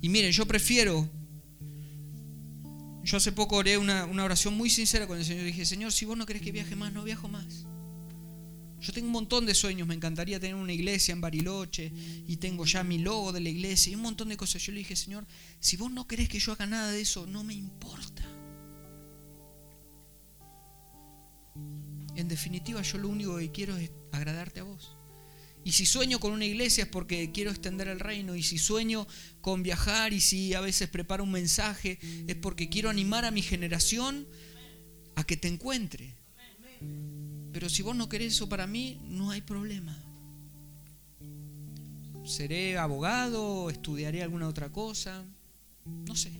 [0.00, 1.08] Y miren, yo prefiero
[3.06, 5.44] yo hace poco oré una, oración muy sincera con el Señor.
[5.44, 7.64] Dije, Señor, si vos no querés que viaje más, no viajo más.
[8.80, 11.92] Yo tengo un montón de sueños, me encantaría tener una iglesia en Bariloche
[12.26, 14.60] y tengo ya mi logo de la iglesia y un montón de cosas.
[14.60, 15.24] Yo le dije, Señor,
[15.60, 18.24] si vos no querés que yo haga nada de eso, no me importa.
[22.16, 24.95] En definitiva, yo lo único que quiero es agradarte a vos.
[25.66, 28.36] Y si sueño con una iglesia es porque quiero extender el reino.
[28.36, 29.04] Y si sueño
[29.40, 31.98] con viajar y si a veces preparo un mensaje
[32.28, 34.28] es porque quiero animar a mi generación
[35.16, 36.14] a que te encuentre.
[37.52, 40.00] Pero si vos no querés eso para mí, no hay problema.
[42.24, 45.24] Seré abogado, estudiaré alguna otra cosa,
[45.84, 46.30] no sé.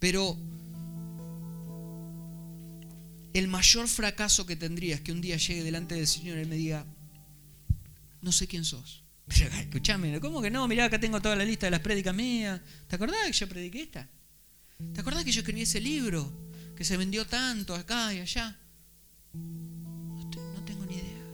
[0.00, 0.36] Pero
[3.34, 6.56] el mayor fracaso que tendría es que un día llegue delante del Señor y me
[6.56, 6.86] diga,
[8.22, 9.04] no sé quién sos.
[9.28, 10.66] Pero escuchame, ¿cómo que no?
[10.66, 12.60] Mirá, acá tengo toda la lista de las prédicas mías.
[12.86, 14.08] ¿Te acordás que yo prediqué esta?
[14.94, 16.32] ¿Te acordás que yo escribí ese libro?
[16.76, 18.56] Que se vendió tanto acá y allá.
[19.34, 21.24] No tengo ni idea.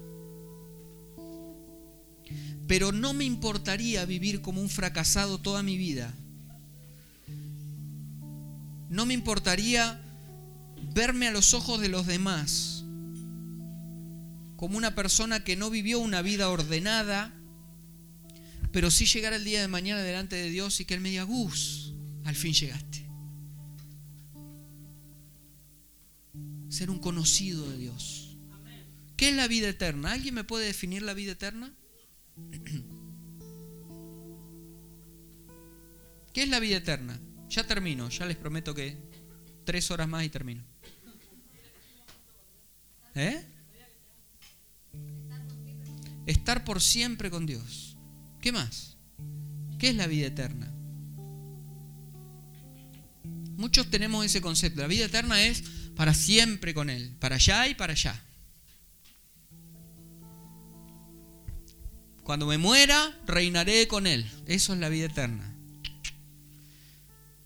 [2.66, 6.12] Pero no me importaría vivir como un fracasado toda mi vida.
[8.88, 10.03] No me importaría
[10.92, 12.84] verme a los ojos de los demás
[14.56, 17.34] como una persona que no vivió una vida ordenada,
[18.72, 21.24] pero sí llegar el día de mañana delante de Dios y que Él me diga,
[21.24, 21.92] Gus,
[22.24, 23.06] al fin llegaste.
[26.70, 28.38] Ser un conocido de Dios.
[29.16, 30.12] ¿Qué es la vida eterna?
[30.12, 31.74] ¿Alguien me puede definir la vida eterna?
[36.32, 37.20] ¿Qué es la vida eterna?
[37.48, 38.96] Ya termino, ya les prometo que
[39.64, 40.73] tres horas más y termino.
[43.14, 43.44] ¿Eh?
[46.26, 47.96] Estar por siempre con Dios.
[48.40, 48.96] ¿Qué más?
[49.78, 50.72] ¿Qué es la vida eterna?
[53.56, 54.80] Muchos tenemos ese concepto.
[54.80, 55.62] La vida eterna es
[55.94, 58.20] para siempre con Él, para allá y para allá.
[62.24, 64.28] Cuando me muera, reinaré con Él.
[64.46, 65.54] Eso es la vida eterna.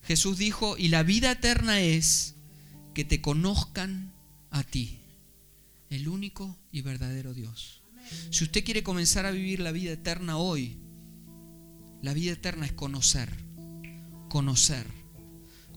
[0.04, 2.34] Jesús dijo, y la vida eterna es
[2.94, 4.12] que te conozcan
[4.50, 4.98] a ti,
[5.90, 7.82] el único y verdadero Dios.
[8.30, 10.78] Si usted quiere comenzar a vivir la vida eterna hoy,
[12.02, 13.28] la vida eterna es conocer,
[14.28, 14.86] conocer,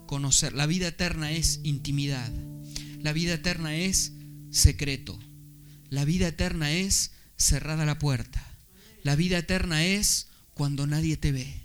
[0.05, 0.53] conocer.
[0.53, 2.31] La vida eterna es intimidad.
[2.99, 4.13] La vida eterna es
[4.51, 5.17] secreto.
[5.89, 8.45] La vida eterna es cerrada la puerta.
[9.03, 11.61] La vida eterna es cuando nadie te ve.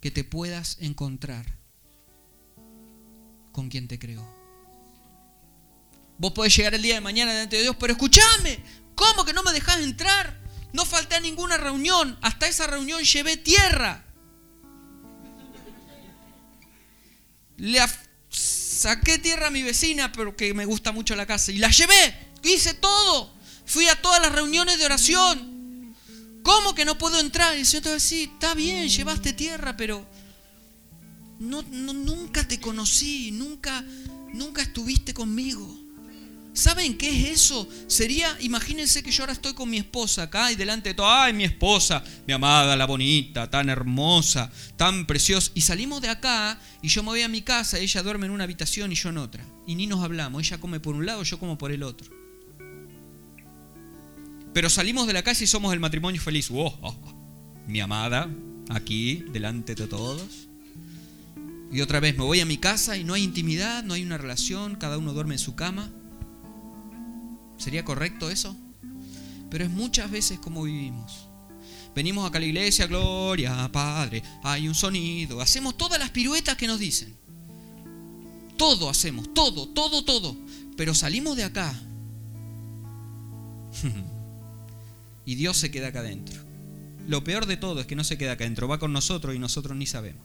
[0.00, 1.58] Que te puedas encontrar
[3.52, 4.37] con quien te creó.
[6.18, 8.62] Vos podés llegar el día de mañana delante de Dios, pero escúchame,
[8.94, 10.38] ¿cómo que no me dejás entrar?
[10.72, 14.04] No falté a ninguna reunión, hasta esa reunión llevé tierra.
[17.56, 17.80] Le
[18.30, 22.32] saqué tierra a mi vecina, pero que me gusta mucho la casa, y la llevé,
[22.42, 23.32] hice todo.
[23.64, 25.94] Fui a todas las reuniones de oración.
[26.42, 27.56] ¿Cómo que no puedo entrar?
[27.56, 30.06] Y el Señor te a decir, está bien, llevaste tierra, pero
[31.38, 33.82] no, nunca te conocí, nunca,
[34.32, 35.77] nunca estuviste conmigo.
[36.58, 37.68] ¿Saben qué es eso?
[37.86, 41.32] Sería, imagínense que yo ahora estoy con mi esposa acá y delante de todo, ay,
[41.32, 45.52] mi esposa, mi amada, la bonita, tan hermosa, tan preciosa.
[45.54, 48.42] Y salimos de acá y yo me voy a mi casa, ella duerme en una
[48.42, 49.44] habitación y yo en otra.
[49.68, 52.10] Y ni nos hablamos, ella come por un lado, yo como por el otro.
[54.52, 56.50] Pero salimos de la casa y somos el matrimonio feliz.
[56.50, 57.62] Oh, oh, oh.
[57.68, 58.28] Mi amada,
[58.70, 60.48] aquí, delante de todos.
[61.70, 64.18] Y otra vez me voy a mi casa y no hay intimidad, no hay una
[64.18, 65.92] relación, cada uno duerme en su cama.
[67.58, 68.56] ¿Sería correcto eso?
[69.50, 71.28] Pero es muchas veces como vivimos.
[71.94, 76.68] Venimos acá a la iglesia, gloria, Padre, hay un sonido, hacemos todas las piruetas que
[76.68, 77.16] nos dicen.
[78.56, 80.36] Todo hacemos, todo, todo, todo.
[80.76, 81.74] Pero salimos de acá.
[85.24, 86.40] y Dios se queda acá adentro.
[87.06, 89.38] Lo peor de todo es que no se queda acá adentro, va con nosotros y
[89.38, 90.22] nosotros ni sabemos.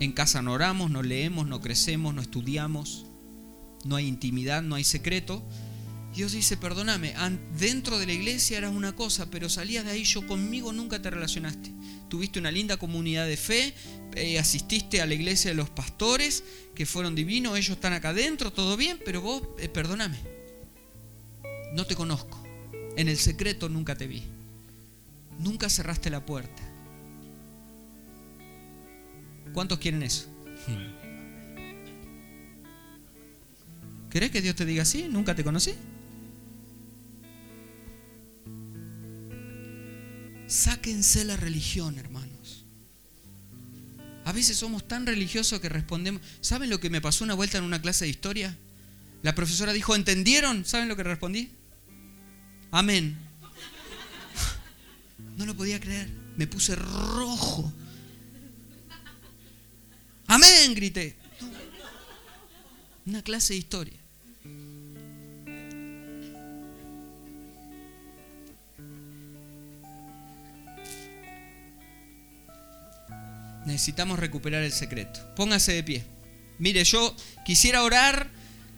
[0.00, 3.04] En casa no oramos, no leemos, no crecemos, no estudiamos
[3.84, 5.42] no hay intimidad, no hay secreto.
[6.14, 7.14] Dios dice, perdóname,
[7.56, 11.10] dentro de la iglesia eras una cosa, pero salías de ahí, yo conmigo nunca te
[11.10, 11.70] relacionaste.
[12.08, 13.72] tuviste una linda comunidad de fe,
[14.16, 16.42] eh, asististe a la iglesia de los pastores,
[16.74, 20.18] que fueron divinos, ellos están acá adentro, todo bien, pero vos, eh, perdóname,
[21.72, 22.42] no te conozco,
[22.96, 24.24] en el secreto nunca te vi,
[25.38, 26.62] nunca cerraste la puerta.
[29.52, 30.26] ¿Cuántos quieren eso?
[34.10, 35.06] ¿Querés que Dios te diga así?
[35.08, 35.72] ¿Nunca te conocí?
[40.48, 42.64] Sáquense la religión, hermanos.
[44.24, 46.22] A veces somos tan religiosos que respondemos.
[46.40, 48.58] ¿Saben lo que me pasó una vuelta en una clase de historia?
[49.22, 50.64] La profesora dijo, ¿entendieron?
[50.64, 51.50] ¿Saben lo que respondí?
[52.70, 53.16] Amén.
[55.36, 56.10] No lo podía creer.
[56.36, 57.72] Me puse rojo.
[60.26, 61.16] Amén, grité.
[63.06, 63.99] Una clase de historia.
[73.66, 75.20] Necesitamos recuperar el secreto.
[75.36, 76.04] Póngase de pie.
[76.58, 77.14] Mire, yo
[77.44, 78.28] quisiera orar,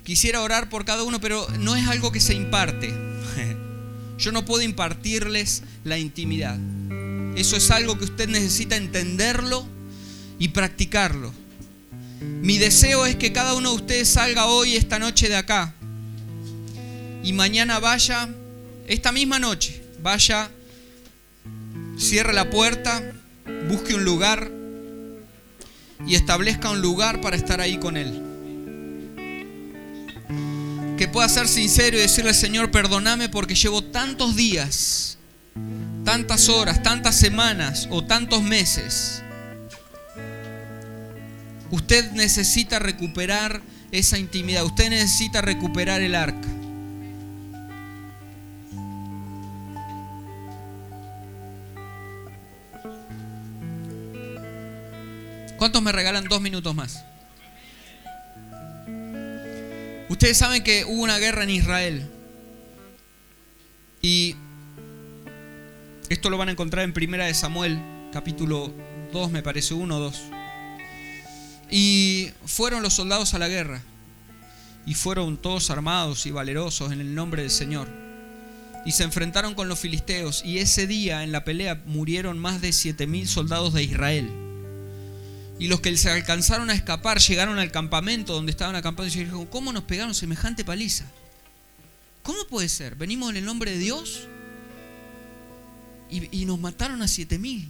[0.05, 2.95] quisiera orar por cada uno, pero no es algo que se imparte.
[4.19, 6.57] Yo no puedo impartirles la intimidad.
[7.37, 9.67] Eso es algo que usted necesita entenderlo
[10.39, 11.33] y practicarlo.
[12.21, 15.75] Mi deseo es que cada uno de ustedes salga hoy, esta noche de acá,
[17.25, 18.29] y mañana vaya,
[18.87, 20.51] esta misma noche, vaya,
[21.99, 23.13] cierre la puerta,
[23.69, 24.62] busque un lugar
[26.07, 28.23] y establezca un lugar para estar ahí con Él.
[30.97, 35.19] Que pueda ser sincero y decirle, Señor, perdóname porque llevo tantos días,
[36.05, 39.23] tantas horas, tantas semanas o tantos meses.
[41.71, 46.62] Usted necesita recuperar esa intimidad, usted necesita recuperar el arca.
[55.63, 57.05] ¿Cuántos me regalan dos minutos más?
[60.09, 62.11] Ustedes saben que hubo una guerra en Israel.
[64.01, 64.35] Y
[66.09, 67.79] esto lo van a encontrar en Primera de Samuel,
[68.13, 68.75] capítulo
[69.13, 70.23] 2, me parece, 1 o 2.
[71.71, 73.83] Y fueron los soldados a la guerra.
[74.85, 77.89] Y fueron todos armados y valerosos en el nombre del Señor.
[78.85, 80.45] Y se enfrentaron con los filisteos.
[80.45, 84.42] Y ese día en la pelea murieron más de 7.000 soldados de Israel.
[85.63, 89.47] Y los que se alcanzaron a escapar llegaron al campamento donde estaban acampando y dijeron,
[89.47, 91.05] ¿cómo nos pegaron semejante paliza?
[92.25, 92.97] ¿Cómo puede ser?
[92.97, 94.27] Venimos en el nombre de Dios
[96.11, 97.69] y, nos mataron a siete mil.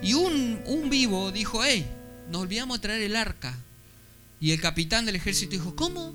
[0.00, 1.86] Y un, un vivo dijo, hey,
[2.30, 3.58] nos olvidamos de traer el arca.
[4.40, 6.14] Y el capitán del ejército dijo, ¿cómo?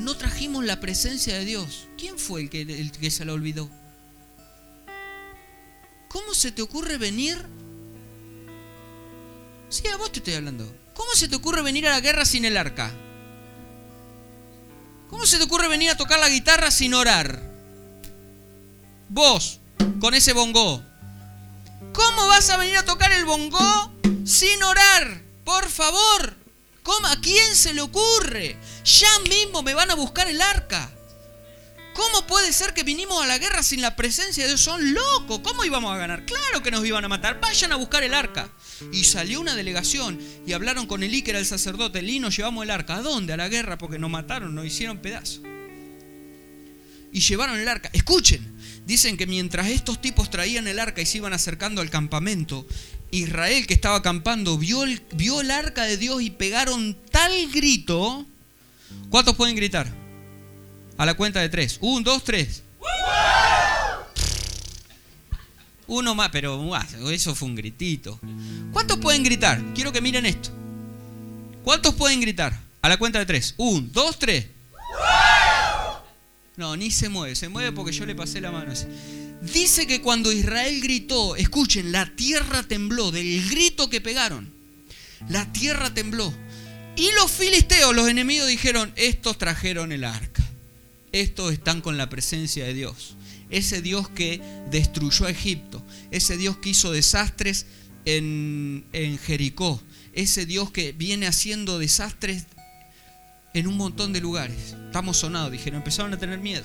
[0.00, 1.86] No trajimos la presencia de Dios.
[1.96, 3.70] ¿Quién fue el que, el que se la olvidó?
[6.08, 7.46] ¿Cómo se te ocurre venir
[9.70, 10.70] Sí, a vos te estoy hablando.
[10.94, 12.90] ¿Cómo se te ocurre venir a la guerra sin el arca?
[15.08, 17.40] ¿Cómo se te ocurre venir a tocar la guitarra sin orar?
[19.08, 19.60] Vos,
[20.00, 20.82] con ese bongo.
[21.92, 23.92] ¿Cómo vas a venir a tocar el bongo
[24.24, 25.22] sin orar?
[25.44, 26.36] Por favor.
[26.82, 27.06] ¿Cómo?
[27.06, 28.58] ¿A quién se le ocurre?
[28.84, 30.90] Ya mismo me van a buscar el arca.
[31.94, 34.60] ¿Cómo puede ser que vinimos a la guerra sin la presencia de Dios?
[34.60, 35.40] Son locos.
[35.40, 36.24] ¿Cómo íbamos a ganar?
[36.24, 37.40] Claro que nos iban a matar.
[37.40, 38.50] Vayan a buscar el arca.
[38.92, 41.98] Y salió una delegación y hablaron con Elí, que era el sacerdote.
[41.98, 42.96] Elí, nos llevamos el arca.
[42.96, 43.32] ¿A dónde?
[43.32, 45.42] A la guerra, porque nos mataron, nos hicieron pedazos.
[47.12, 47.90] Y llevaron el arca.
[47.92, 48.56] Escuchen,
[48.86, 52.66] dicen que mientras estos tipos traían el arca y se iban acercando al campamento,
[53.10, 58.26] Israel que estaba acampando vio el, vio el arca de Dios y pegaron tal grito.
[59.10, 59.99] ¿Cuántos pueden gritar?
[61.00, 61.78] A la cuenta de tres.
[61.80, 62.62] Un, dos, tres.
[65.86, 66.76] Uno más, pero
[67.10, 68.20] eso fue un gritito.
[68.70, 69.62] ¿Cuántos pueden gritar?
[69.74, 70.50] Quiero que miren esto.
[71.64, 72.60] ¿Cuántos pueden gritar?
[72.82, 73.54] A la cuenta de tres.
[73.56, 74.48] Un, dos, tres.
[76.58, 77.34] No, ni se mueve.
[77.34, 78.74] Se mueve porque yo le pasé la mano.
[79.40, 84.52] Dice que cuando Israel gritó, escuchen, la tierra tembló del grito que pegaron.
[85.30, 86.30] La tierra tembló.
[86.94, 90.44] Y los filisteos, los enemigos, dijeron, estos trajeron el arca.
[91.12, 93.16] Estos están con la presencia de Dios
[93.50, 97.66] ese Dios que destruyó a Egipto, ese Dios que hizo desastres
[98.04, 98.84] en,
[99.24, 99.82] Jericó,
[100.12, 102.46] ese Dios que viene haciendo desastres
[103.52, 104.76] en un montón de lugares.
[104.86, 106.64] Estamos sonados, dijeron, empezaron a tener miedo.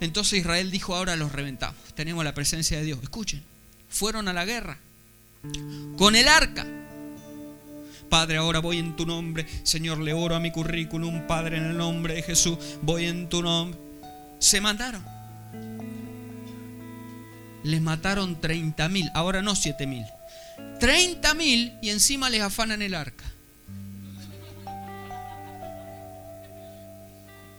[0.00, 2.98] Entonces Israel dijo, ahora los reventamos, tenemos la presencia de Dios.
[3.02, 3.42] Escuchen,
[3.88, 4.78] fueron a la guerra
[5.96, 6.66] con el arca.
[8.10, 9.46] Padre, ahora voy en tu nombre.
[9.62, 11.26] Señor, le oro a mi currículum.
[11.28, 13.78] Padre, en el nombre de Jesús, voy en tu nombre.
[14.38, 15.02] Se mandaron.
[17.62, 20.06] les mataron 30.000, ahora no 7.000.
[20.80, 23.24] 30.000 y encima les afanan el arca.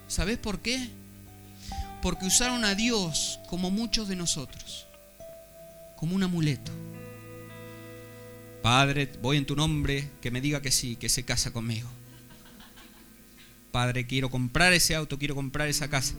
[0.07, 0.89] ¿Sabes por qué?
[2.01, 4.87] Porque usaron a Dios como muchos de nosotros,
[5.95, 6.71] como un amuleto.
[8.61, 11.89] Padre, voy en tu nombre, que me diga que sí, que se casa conmigo.
[13.71, 16.13] Padre, quiero comprar ese auto, quiero comprar esa casa.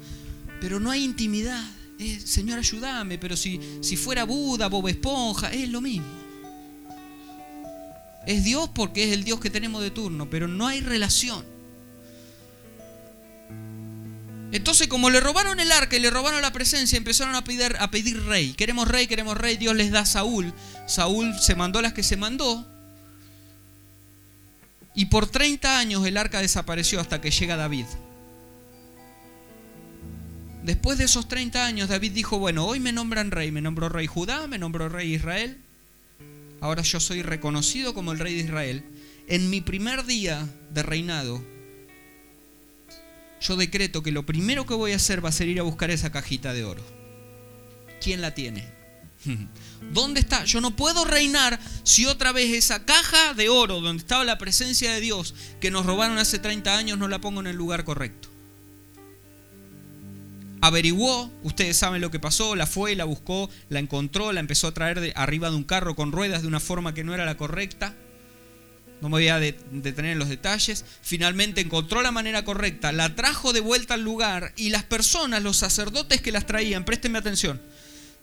[0.61, 1.65] Pero no hay intimidad.
[2.25, 6.07] Señor, ayúdame, pero si, si fuera Buda, Bob Esponja, es lo mismo.
[8.27, 11.45] Es Dios porque es el Dios que tenemos de turno, pero no hay relación.
[14.53, 17.91] Entonces, como le robaron el arca y le robaron la presencia, empezaron a pedir, a
[17.91, 18.53] pedir rey.
[18.53, 19.57] Queremos rey, queremos rey.
[19.57, 20.53] Dios les da a Saúl.
[20.87, 22.69] Saúl se mandó las que se mandó.
[24.95, 27.87] Y por 30 años el arca desapareció hasta que llega David.
[30.63, 34.07] Después de esos 30 años, David dijo, bueno, hoy me nombran rey, me nombró rey
[34.07, 35.59] Judá, me nombró rey Israel.
[36.61, 38.85] Ahora yo soy reconocido como el rey de Israel.
[39.29, 41.43] En mi primer día de reinado,
[43.43, 45.91] yo decreto que lo primero que voy a hacer va a ser ir a buscar
[45.91, 46.83] esa cajita de oro.
[48.01, 48.65] ¿Quién la tiene?
[49.93, 50.45] ¿Dónde está?
[50.45, 54.93] Yo no puedo reinar si otra vez esa caja de oro donde estaba la presencia
[54.93, 58.29] de Dios que nos robaron hace 30 años no la pongo en el lugar correcto.
[60.61, 64.75] Averiguó, ustedes saben lo que pasó, la fue, la buscó, la encontró, la empezó a
[64.75, 67.37] traer de arriba de un carro con ruedas de una forma que no era la
[67.37, 67.97] correcta
[69.03, 73.53] no me voy a detener en los detalles, finalmente encontró la manera correcta, la trajo
[73.53, 77.61] de vuelta al lugar y las personas, los sacerdotes que las traían, préstenme atención,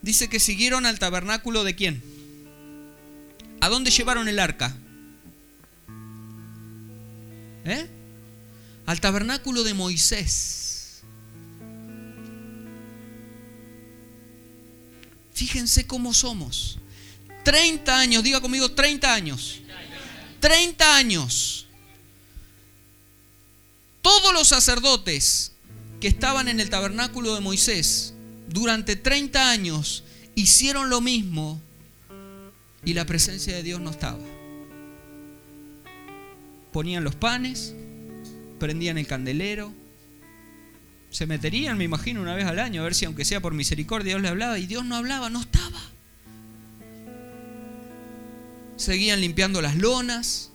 [0.00, 2.02] dice que siguieron al tabernáculo de quién?
[3.60, 4.74] ¿A dónde llevaron el arca?
[7.66, 7.86] ¿Eh?
[8.86, 11.02] Al tabernáculo de Moisés.
[15.34, 16.78] Fíjense cómo somos.
[17.44, 19.60] 30 años, diga conmigo 30 años.
[20.40, 21.66] 30 años.
[24.02, 25.52] Todos los sacerdotes
[26.00, 28.14] que estaban en el tabernáculo de Moisés
[28.48, 30.04] durante 30 años
[30.34, 31.60] hicieron lo mismo
[32.84, 34.24] y la presencia de Dios no estaba.
[36.72, 37.74] Ponían los panes,
[38.58, 39.72] prendían el candelero,
[41.10, 44.12] se meterían, me imagino, una vez al año a ver si aunque sea por misericordia
[44.14, 45.80] Dios le hablaba y Dios no hablaba, no estaba
[48.80, 50.50] seguían limpiando las lonas,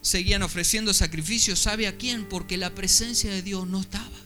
[0.00, 2.26] seguían ofreciendo sacrificios, ¿sabe a quién?
[2.26, 4.16] Porque la presencia de Dios no estaba.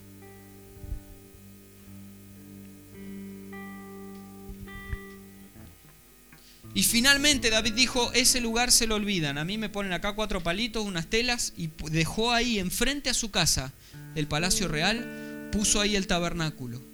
[6.73, 9.39] Y finalmente David dijo, ese lugar se lo olvidan.
[9.39, 13.33] A mí me ponen acá cuatro palitos, unas telas, y dejó ahí enfrente a su
[13.33, 13.73] casa
[14.15, 16.90] el palacio real, puso ahí el tabernáculo.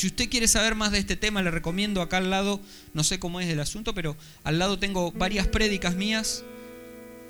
[0.00, 2.58] Si usted quiere saber más de este tema, le recomiendo acá al lado,
[2.94, 6.42] no sé cómo es el asunto, pero al lado tengo varias prédicas mías.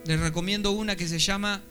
[0.07, 1.63] Les recomiendo una que se llama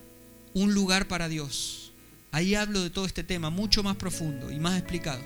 [0.53, 1.93] Un lugar para Dios.
[2.31, 5.21] Ahí hablo de todo este tema, mucho más profundo y más explicado.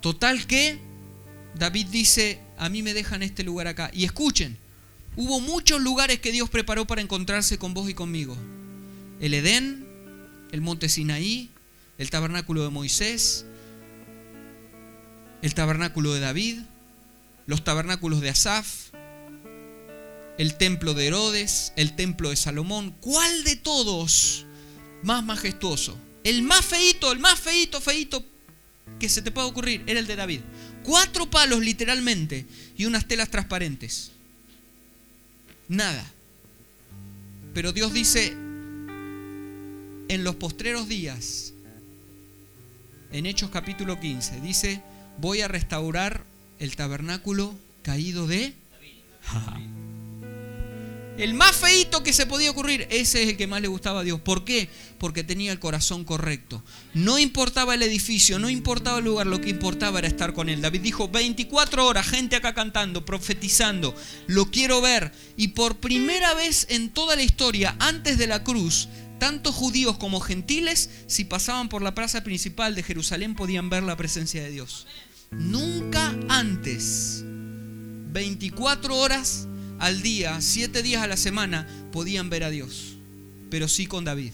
[0.00, 0.78] Total que
[1.54, 3.90] David dice, a mí me dejan este lugar acá.
[3.92, 4.56] Y escuchen,
[5.14, 8.34] hubo muchos lugares que Dios preparó para encontrarse con vos y conmigo.
[9.20, 9.86] El Edén,
[10.52, 11.50] el monte Sinaí,
[11.98, 13.44] el tabernáculo de Moisés,
[15.42, 16.60] el tabernáculo de David,
[17.46, 18.92] los tabernáculos de Asaf,
[20.38, 22.94] el templo de Herodes, el templo de Salomón.
[23.00, 24.46] ¿Cuál de todos
[25.02, 25.98] más majestuoso?
[26.24, 28.24] El más feito, el más feito, feito
[28.98, 30.40] que se te pueda ocurrir era el de David.
[30.84, 32.46] Cuatro palos literalmente
[32.76, 34.12] y unas telas transparentes.
[35.68, 36.04] Nada.
[37.54, 38.28] Pero Dios dice,
[40.08, 41.52] en los postreros días,
[43.10, 44.82] en Hechos capítulo 15, dice,
[45.22, 46.24] voy a restaurar
[46.58, 48.54] el tabernáculo caído de...
[51.16, 54.02] El más feito que se podía ocurrir, ese es el que más le gustaba a
[54.02, 54.20] Dios.
[54.20, 54.68] ¿Por qué?
[54.98, 56.64] Porque tenía el corazón correcto.
[56.94, 60.60] No importaba el edificio, no importaba el lugar, lo que importaba era estar con él.
[60.60, 63.94] David dijo, 24 horas, gente acá cantando, profetizando,
[64.26, 65.12] lo quiero ver.
[65.36, 68.88] Y por primera vez en toda la historia, antes de la cruz,
[69.20, 73.96] tanto judíos como gentiles, si pasaban por la plaza principal de Jerusalén, podían ver la
[73.96, 74.88] presencia de Dios.
[75.32, 79.48] Nunca antes, 24 horas
[79.78, 82.96] al día, 7 días a la semana, podían ver a Dios,
[83.50, 84.32] pero sí con David.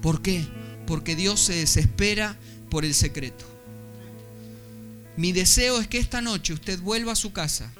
[0.00, 0.46] ¿Por qué?
[0.86, 2.36] Porque Dios se desespera
[2.70, 3.44] por el secreto.
[5.16, 7.72] Mi deseo es que esta noche usted vuelva a su casa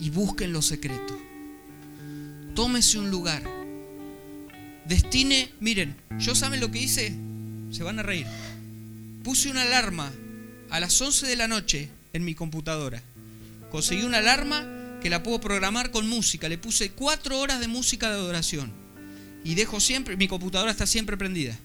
[0.00, 1.18] y busquen lo secreto.
[2.54, 3.63] Tómese un lugar
[4.86, 7.14] destine, miren, yo saben lo que hice,
[7.70, 8.26] se van a reír.
[9.22, 10.12] Puse una alarma
[10.70, 13.02] a las 11 de la noche en mi computadora.
[13.70, 14.66] Conseguí una alarma
[15.00, 16.48] que la puedo programar con música.
[16.48, 18.72] Le puse cuatro horas de música de adoración.
[19.44, 21.58] Y dejo siempre, mi computadora está siempre prendida.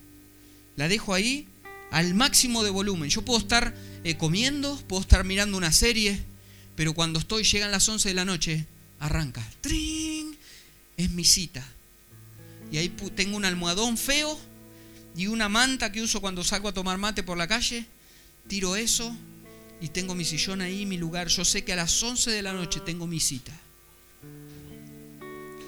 [0.76, 1.48] La dejo ahí
[1.92, 3.10] al máximo de volumen.
[3.10, 3.74] Yo puedo estar
[4.04, 6.20] eh, comiendo, puedo estar mirando una serie,
[6.76, 8.66] pero cuando estoy, llegan las 11 de la noche,
[9.00, 9.46] arranca.
[9.62, 10.38] ¡Trin!
[10.98, 11.66] Es mi cita.
[12.72, 14.40] Y ahí tengo un almohadón feo
[15.16, 17.86] y una manta que uso cuando salgo a tomar mate por la calle.
[18.48, 19.16] Tiro eso
[19.82, 21.28] y tengo mi sillón ahí, mi lugar.
[21.28, 23.54] Yo sé que a las 11 de la noche tengo mi cita.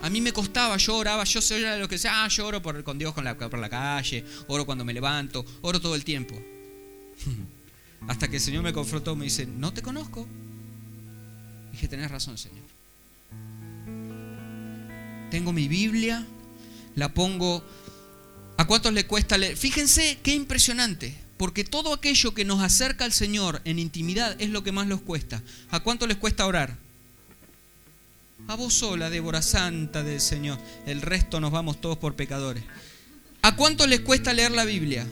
[0.02, 2.84] A mí me costaba, yo oraba, yo de lo que sea, ah, yo oro por,
[2.84, 6.41] con Dios con la, por la calle, oro cuando me levanto, oro todo el tiempo.
[8.07, 10.28] Hasta que el Señor me confrontó, me dice, no te conozco.
[11.72, 12.65] Dije, tenés razón, Señor.
[15.30, 16.26] Tengo mi Biblia,
[16.95, 17.63] la pongo...
[18.57, 19.57] ¿A cuántos le cuesta leer?
[19.57, 24.63] Fíjense qué impresionante, porque todo aquello que nos acerca al Señor en intimidad es lo
[24.63, 25.41] que más les cuesta.
[25.72, 26.77] ¿A cuánto les cuesta orar?
[28.47, 30.59] A vos sola, Débora Santa del Señor.
[30.85, 32.63] El resto nos vamos todos por pecadores.
[33.41, 35.07] ¿A cuánto les cuesta leer la Biblia?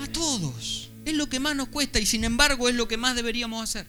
[0.00, 0.90] A todos.
[1.04, 3.86] Es lo que más nos cuesta y sin embargo es lo que más deberíamos hacer.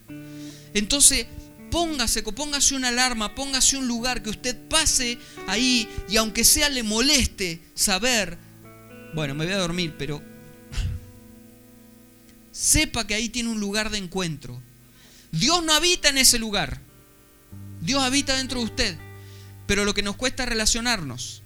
[0.73, 1.27] Entonces,
[1.73, 5.17] póngase, póngase una alarma, póngase un lugar que usted pase
[5.47, 8.37] ahí y aunque sea le moleste saber,
[9.15, 10.21] bueno, me voy a dormir, pero
[12.51, 14.61] sepa que ahí tiene un lugar de encuentro.
[15.31, 16.79] Dios no habita en ese lugar.
[17.81, 18.97] Dios habita dentro de usted.
[19.65, 21.42] Pero lo que nos cuesta es relacionarnos.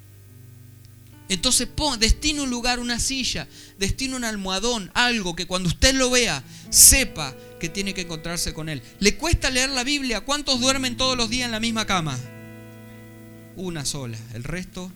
[1.29, 1.67] Entonces
[1.99, 3.47] destine un lugar, una silla,
[3.77, 8.69] destine un almohadón, algo que cuando usted lo vea, sepa que tiene que encontrarse con
[8.69, 8.81] Él.
[8.99, 10.21] ¿Le cuesta leer la Biblia?
[10.21, 12.17] ¿Cuántos duermen todos los días en la misma cama?
[13.57, 14.17] Una sola.
[14.33, 14.91] El resto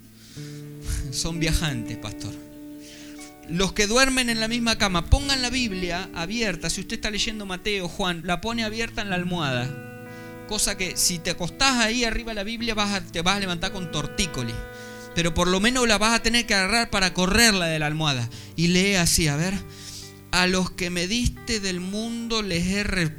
[1.12, 2.34] son viajantes, pastor.
[3.49, 6.70] Los que duermen en la misma cama, pongan la Biblia abierta.
[6.70, 9.70] Si usted está leyendo Mateo, Juan, la pone abierta en la almohada.
[10.48, 12.76] Cosa que si te acostás ahí arriba de la Biblia
[13.12, 14.56] te vas a levantar con tortícolis
[15.16, 18.30] pero por lo menos la vas a tener que agarrar para correrla de la almohada.
[18.56, 19.54] Y lee así, a ver,
[20.32, 23.12] a los que me diste del mundo les he...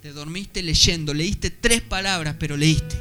[0.00, 2.96] Te dormiste leyendo, leíste tres palabras, pero leíste.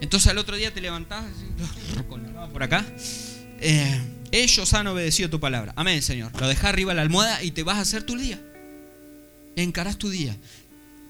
[0.00, 1.24] Entonces al otro día te levantás
[2.52, 2.84] por acá.
[3.60, 5.72] Eh, ellos han obedecido tu palabra.
[5.76, 6.30] Amén, Señor.
[6.40, 8.40] Lo dejas arriba la almohada y te vas a hacer tu día.
[9.56, 10.36] Encarás tu día.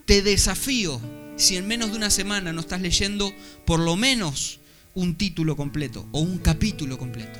[0.06, 0.98] Te desafío
[1.38, 3.32] si en menos de una semana no estás leyendo
[3.64, 4.58] por lo menos
[4.94, 7.38] un título completo o un capítulo completo.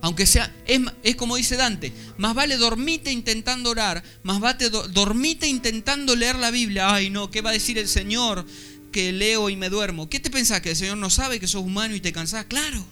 [0.00, 6.16] Aunque sea, es, como dice Dante, más vale dormite intentando orar, más vale dormite intentando
[6.16, 6.92] leer la Biblia.
[6.92, 8.44] Ay, no, ¿qué va a decir el Señor
[8.90, 10.08] que leo y me duermo?
[10.08, 10.60] ¿Qué te pensás?
[10.60, 12.46] ¿Que el Señor no sabe que sos humano y te cansás?
[12.46, 12.84] Claro.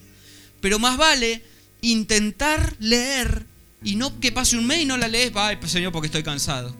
[0.61, 1.43] Pero más vale
[1.81, 3.45] intentar leer
[3.83, 5.33] y no que pase un mes y no la lees.
[5.35, 6.77] Ay, pues Señor, porque estoy cansado.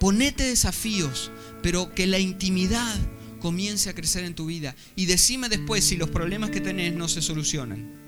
[0.00, 1.30] Ponete desafíos,
[1.62, 2.96] pero que la intimidad
[3.40, 4.74] comience a crecer en tu vida.
[4.96, 7.98] Y decime después si los problemas que tenés no se solucionan.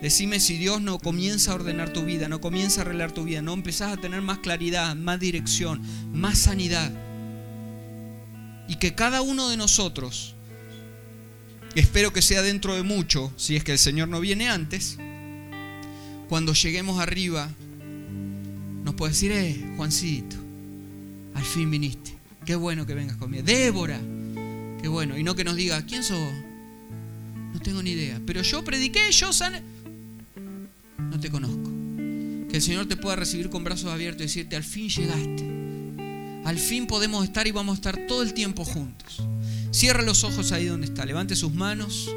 [0.00, 3.40] Decime si Dios no comienza a ordenar tu vida, no comienza a arreglar tu vida,
[3.40, 5.80] no empezás a tener más claridad, más dirección,
[6.12, 6.92] más sanidad.
[8.68, 10.34] Y que cada uno de nosotros,
[11.74, 14.98] espero que sea dentro de mucho, si es que el Señor no viene antes,
[16.28, 17.48] cuando lleguemos arriba,
[18.84, 20.36] nos puede decir, eh, Juancito,
[21.36, 22.16] al fin viniste.
[22.46, 23.44] Qué bueno que vengas conmigo.
[23.44, 24.00] Débora,
[24.80, 25.18] qué bueno.
[25.18, 26.32] Y no que nos diga, ¿quién sos?
[27.52, 28.20] No tengo ni idea.
[28.26, 29.62] Pero yo prediqué, yo sané.
[30.98, 31.70] No te conozco.
[32.48, 35.44] Que el Señor te pueda recibir con brazos abiertos y decirte, al fin llegaste.
[36.44, 39.22] Al fin podemos estar y vamos a estar todo el tiempo juntos.
[39.72, 41.04] Cierra los ojos ahí donde está.
[41.04, 42.10] Levante sus manos.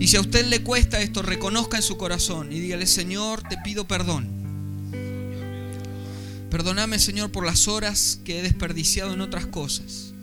[0.00, 3.56] Y si a usted le cuesta esto, reconozca en su corazón y dígale, Señor, te
[3.58, 4.37] pido perdón
[6.50, 10.14] Perdóname, Señor, por las horas que he desperdiciado en otras cosas,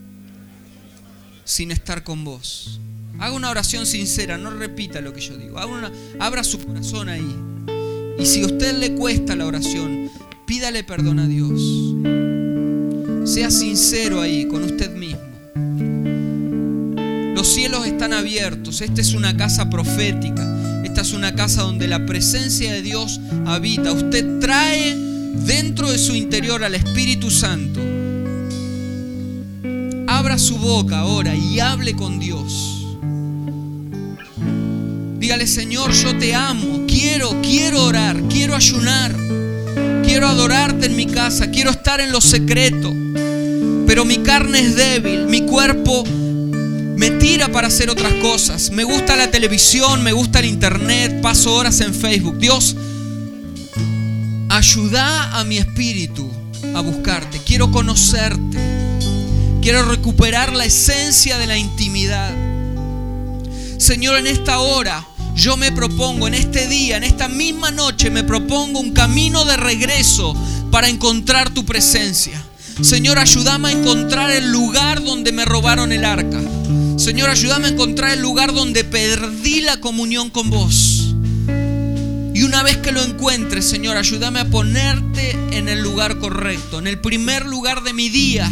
[1.44, 2.80] sin estar con vos.
[3.20, 5.58] Haga una oración sincera, no repita lo que yo digo.
[6.20, 7.36] abra su corazón ahí.
[8.18, 10.10] Y si a usted le cuesta la oración,
[10.48, 11.62] pídale perdón a Dios.
[13.30, 15.22] Sea sincero ahí con usted mismo.
[17.36, 18.82] Los cielos están abiertos.
[18.82, 20.82] Esta es una casa profética.
[20.84, 23.92] Esta es una casa donde la presencia de Dios habita.
[23.92, 27.80] Usted trae dentro de su interior al Espíritu Santo,
[30.08, 32.86] abra su boca ahora y hable con Dios.
[35.20, 39.16] Dígale, Señor, yo te amo, quiero, quiero orar, quiero ayunar,
[40.04, 42.94] quiero adorarte en mi casa, quiero estar en lo secreto,
[43.88, 46.04] pero mi carne es débil, mi cuerpo
[47.56, 48.72] para hacer otras cosas.
[48.72, 52.38] Me gusta la televisión, me gusta el internet, paso horas en Facebook.
[52.38, 52.76] Dios,
[54.56, 56.30] ayuda a mi espíritu
[56.74, 57.42] a buscarte.
[57.46, 58.58] Quiero conocerte.
[59.62, 62.32] Quiero recuperar la esencia de la intimidad.
[63.78, 65.06] Señor, en esta hora
[65.36, 69.58] yo me propongo, en este día, en esta misma noche, me propongo un camino de
[69.58, 70.34] regreso
[70.72, 72.42] para encontrar tu presencia.
[72.82, 76.42] Señor, ayúdame a encontrar el lugar donde me robaron el arca.
[76.98, 80.95] Señor, ayúdame a encontrar el lugar donde perdí la comunión con vos.
[82.36, 86.88] Y una vez que lo encuentre, Señor, ayúdame a ponerte en el lugar correcto, en
[86.88, 88.52] el primer lugar de mi día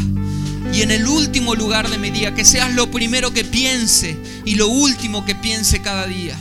[0.74, 2.34] y en el último lugar de mi día.
[2.34, 6.40] Que seas lo primero que piense y lo último que piense cada día.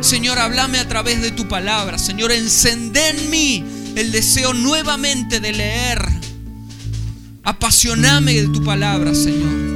[0.00, 1.96] Señor, háblame a través de tu palabra.
[1.96, 3.64] Señor, encende en mí
[3.94, 6.04] el deseo nuevamente de leer.
[7.44, 9.74] Apasioname de tu palabra, Señor.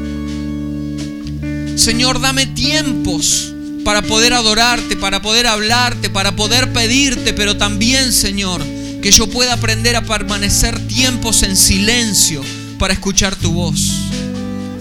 [1.79, 3.55] Señor, dame tiempos
[3.89, 8.62] para poder adorarte, para poder hablarte, para poder pedirte, pero también, Señor,
[9.01, 12.43] que yo pueda aprender a permanecer tiempos en silencio
[12.78, 13.90] para escuchar tu voz,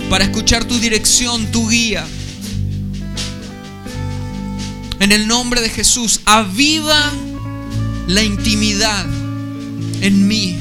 [0.09, 2.05] para escuchar tu dirección, tu guía.
[4.99, 7.09] En el nombre de Jesús, aviva
[8.09, 9.05] la intimidad
[10.01, 10.53] en mí.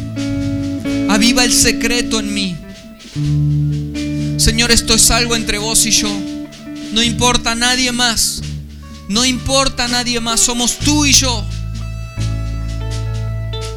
[1.08, 2.56] Aviva el secreto en mí.
[4.38, 6.35] Señor, esto es algo entre vos y yo.
[6.92, 8.42] No importa nadie más.
[9.08, 10.40] No importa nadie más.
[10.40, 11.44] Somos tú y yo.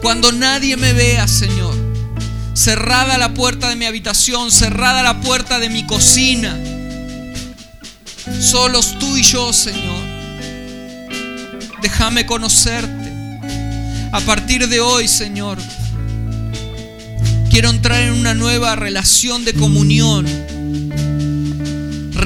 [0.02, 1.76] Cuando nadie me vea, Señor.
[2.53, 6.57] Cerrada la puerta de mi habitación, cerrada la puerta de mi cocina.
[8.40, 10.03] Solos tú y yo, Señor.
[11.81, 13.10] Déjame conocerte.
[14.11, 15.57] A partir de hoy, Señor,
[17.49, 20.26] quiero entrar en una nueva relación de comunión.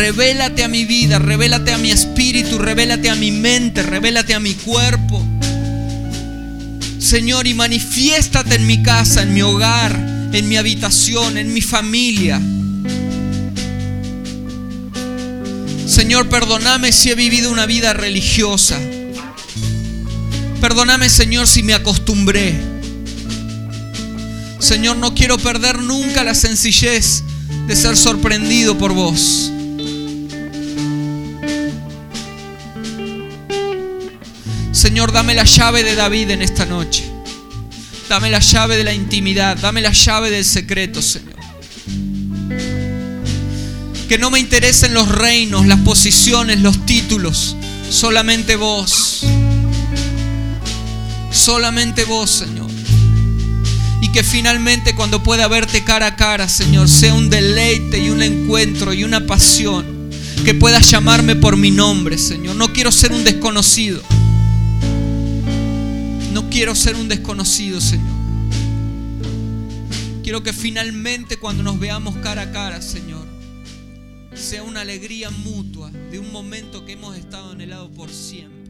[0.03, 4.53] Revélate a mi vida, revélate a mi espíritu, revélate a mi mente, revélate a mi
[4.53, 5.25] cuerpo.
[6.99, 9.95] Señor, y manifiéstate en mi casa, en mi hogar,
[10.33, 12.41] en mi habitación, en mi familia.
[15.87, 18.77] Señor, perdóname si he vivido una vida religiosa.
[20.59, 22.53] Perdóname, Señor, si me acostumbré.
[24.59, 27.23] Señor, no quiero perder nunca la sencillez
[27.67, 29.52] de ser sorprendido por vos.
[34.93, 37.03] Señor, dame la llave de David en esta noche.
[38.09, 39.57] Dame la llave de la intimidad.
[39.57, 41.33] Dame la llave del secreto, Señor.
[44.07, 47.55] Que no me interesen los reinos, las posiciones, los títulos.
[47.89, 49.23] Solamente vos.
[51.31, 52.69] Solamente vos, Señor.
[53.99, 58.21] Y que finalmente cuando pueda verte cara a cara, Señor, sea un deleite y un
[58.21, 59.87] encuentro y una pasión.
[60.45, 62.55] Que puedas llamarme por mi nombre, Señor.
[62.57, 64.03] No quiero ser un desconocido.
[66.53, 68.13] Quiero ser un desconocido, Señor.
[70.21, 73.25] Quiero que finalmente cuando nos veamos cara a cara, Señor,
[74.35, 78.62] sea una alegría mutua de un momento que hemos estado anhelado por siempre.